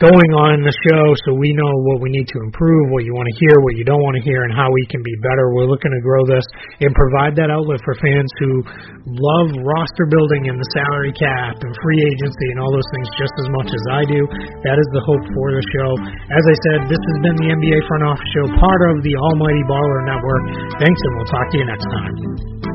going 0.00 0.32
on 0.32 0.64
the 0.64 0.72
show 0.88 1.04
so 1.28 1.36
we 1.36 1.52
know 1.52 1.72
what 1.84 2.00
we 2.00 2.08
need 2.08 2.24
to 2.32 2.40
improve, 2.40 2.88
what 2.88 3.04
you 3.04 3.12
want 3.12 3.28
to 3.28 3.36
hear, 3.36 3.52
what 3.60 3.76
you 3.76 3.84
don't 3.84 4.00
want 4.00 4.16
to 4.16 4.24
hear, 4.24 4.48
and 4.48 4.52
how 4.56 4.64
we 4.72 4.84
can 4.88 5.04
be 5.04 5.12
better. 5.20 5.52
We're 5.52 5.68
looking 5.68 5.92
to 5.92 6.00
grow 6.00 6.24
this 6.24 6.42
and 6.80 6.88
provide 6.96 7.36
that 7.36 7.52
outlet 7.52 7.84
for 7.84 7.92
fans 8.00 8.32
who 8.40 8.64
love 9.12 9.48
roster 9.60 10.08
building 10.08 10.48
and 10.48 10.56
the 10.56 10.68
salary 10.72 11.12
cap 11.12 11.60
and 11.60 11.72
free 11.84 12.00
agency 12.16 12.48
and 12.56 12.64
all 12.64 12.72
those 12.72 12.88
things 12.96 13.06
just 13.20 13.34
as 13.44 13.48
much 13.52 13.68
as 13.68 13.84
I 13.92 14.00
do. 14.08 14.20
That 14.64 14.80
is 14.80 14.88
the 14.96 15.04
hope 15.04 15.24
for 15.36 15.46
the 15.52 15.64
show. 15.68 15.90
As 16.32 16.44
I 16.48 16.56
said, 16.64 16.78
this 16.88 17.02
has 17.04 17.16
been 17.20 17.36
the 17.36 17.48
NBA 17.52 17.78
Front 17.84 18.08
Office 18.08 18.30
Show, 18.32 18.46
part 18.56 18.80
of 18.88 19.04
the 19.04 19.14
Almighty 19.20 19.64
Baller 19.68 20.00
Network. 20.08 20.44
Thanks, 20.80 20.96
and 20.96 21.12
we'll 21.20 21.28
talk 21.28 21.44
to 21.52 21.56
you 21.60 21.66
next 21.68 21.88
time. 21.92 22.69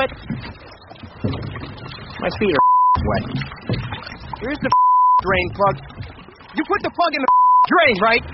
Are 0.00 0.08
your 0.08 0.16
feet 0.16 1.24
wet? 1.24 1.40
My 2.20 2.30
feet 2.40 2.54
are 2.56 2.68
wet. 3.10 3.24
Here's 4.40 4.60
the 4.64 4.70
drain 5.24 5.46
plug. 5.56 5.76
You 6.56 6.62
put 6.64 6.80
the 6.82 6.92
plug 6.92 7.12
in 7.12 7.20
the 7.20 7.32
drain, 7.72 7.96
right? 8.00 8.24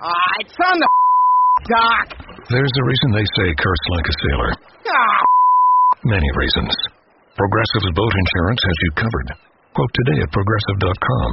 Ah, 0.00 0.32
it's 0.40 0.56
on 0.58 0.76
the 0.80 0.88
dock. 1.68 2.06
There's 2.48 2.74
a 2.76 2.84
reason 2.84 3.08
they 3.16 3.28
say 3.40 3.48
curse 3.56 3.84
like 3.96 4.06
a 4.08 4.14
sailor. 4.28 4.50
Ah, 4.88 5.20
Many 6.04 6.28
reasons. 6.36 6.72
Progressive's 7.36 7.90
boat 7.96 8.12
insurance 8.14 8.60
has 8.60 8.76
you 8.84 8.90
covered. 9.00 9.28
Quote 9.74 9.92
today 10.04 10.20
at 10.22 10.30
progressive.com. 10.30 11.30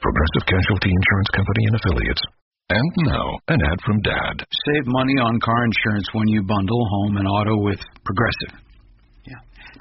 Progressive 0.00 0.44
Casualty 0.48 0.90
Insurance 0.90 1.30
Company 1.36 1.62
and 1.68 1.76
affiliates. 1.76 2.22
And 2.72 2.90
now, 3.06 3.26
an 3.52 3.60
ad 3.62 3.78
from 3.86 4.00
Dad. 4.02 4.36
Save 4.42 4.86
money 4.90 5.14
on 5.22 5.38
car 5.38 5.60
insurance 5.62 6.08
when 6.12 6.26
you 6.28 6.42
bundle 6.42 6.82
home 6.90 7.16
and 7.18 7.28
auto 7.28 7.54
with 7.62 7.78
Progressive. 8.02 8.65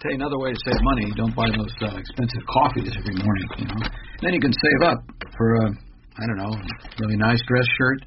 Tell 0.01 0.11
you 0.11 0.19
another 0.19 0.39
way 0.39 0.51
to 0.51 0.59
save 0.65 0.81
money: 0.81 1.07
don't 1.15 1.35
buy 1.35 1.49
those 1.49 1.73
uh, 1.81 1.97
expensive 1.97 2.43
coffees 2.49 2.91
every 2.93 3.15
morning. 3.15 3.47
You 3.57 3.67
know. 3.71 3.81
Then 4.21 4.33
you 4.33 4.41
can 4.41 4.53
save 4.53 4.81
up 4.91 4.99
for 5.37 5.47
a, 5.55 5.65
I 5.71 6.23
don't 6.27 6.39
know, 6.39 6.53
really 6.99 7.17
nice 7.17 7.41
dress 7.47 7.65
shirt. 7.77 8.05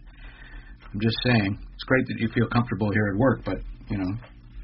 I'm 0.93 1.01
just 1.01 1.17
saying, 1.25 1.53
it's 1.53 1.85
great 1.85 2.05
that 2.09 2.19
you 2.19 2.29
feel 2.33 2.49
comfortable 2.49 2.89
here 2.93 3.13
at 3.13 3.17
work, 3.21 3.45
but 3.45 3.59
you 3.93 3.99
know, 3.99 4.11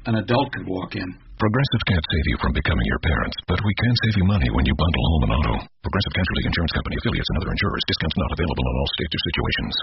an 0.05 0.15
adult 0.21 0.53
could 0.53 0.65
walk 0.65 0.95
in. 0.95 1.05
Progressive 1.35 1.83
can't 1.91 2.07
save 2.07 2.25
you 2.31 2.37
from 2.39 2.55
becoming 2.55 2.87
your 2.87 3.01
parents, 3.03 3.37
but 3.51 3.59
we 3.59 3.73
can 3.75 3.93
save 4.07 4.15
you 4.23 4.25
money 4.25 4.49
when 4.55 4.63
you 4.63 4.73
bundle 4.79 5.03
home 5.03 5.23
and 5.27 5.33
auto. 5.35 5.55
Progressive 5.83 6.13
Casualty 6.15 6.47
Insurance 6.47 6.73
Company 6.79 6.95
affiliates 6.95 7.27
and 7.27 7.37
other 7.43 7.51
insurers. 7.51 7.83
Discounts 7.91 8.15
not 8.15 8.31
available 8.39 8.65
in 8.65 8.75
all 8.79 8.89
states 8.95 9.13
or 9.13 9.21
situations. 9.27 9.75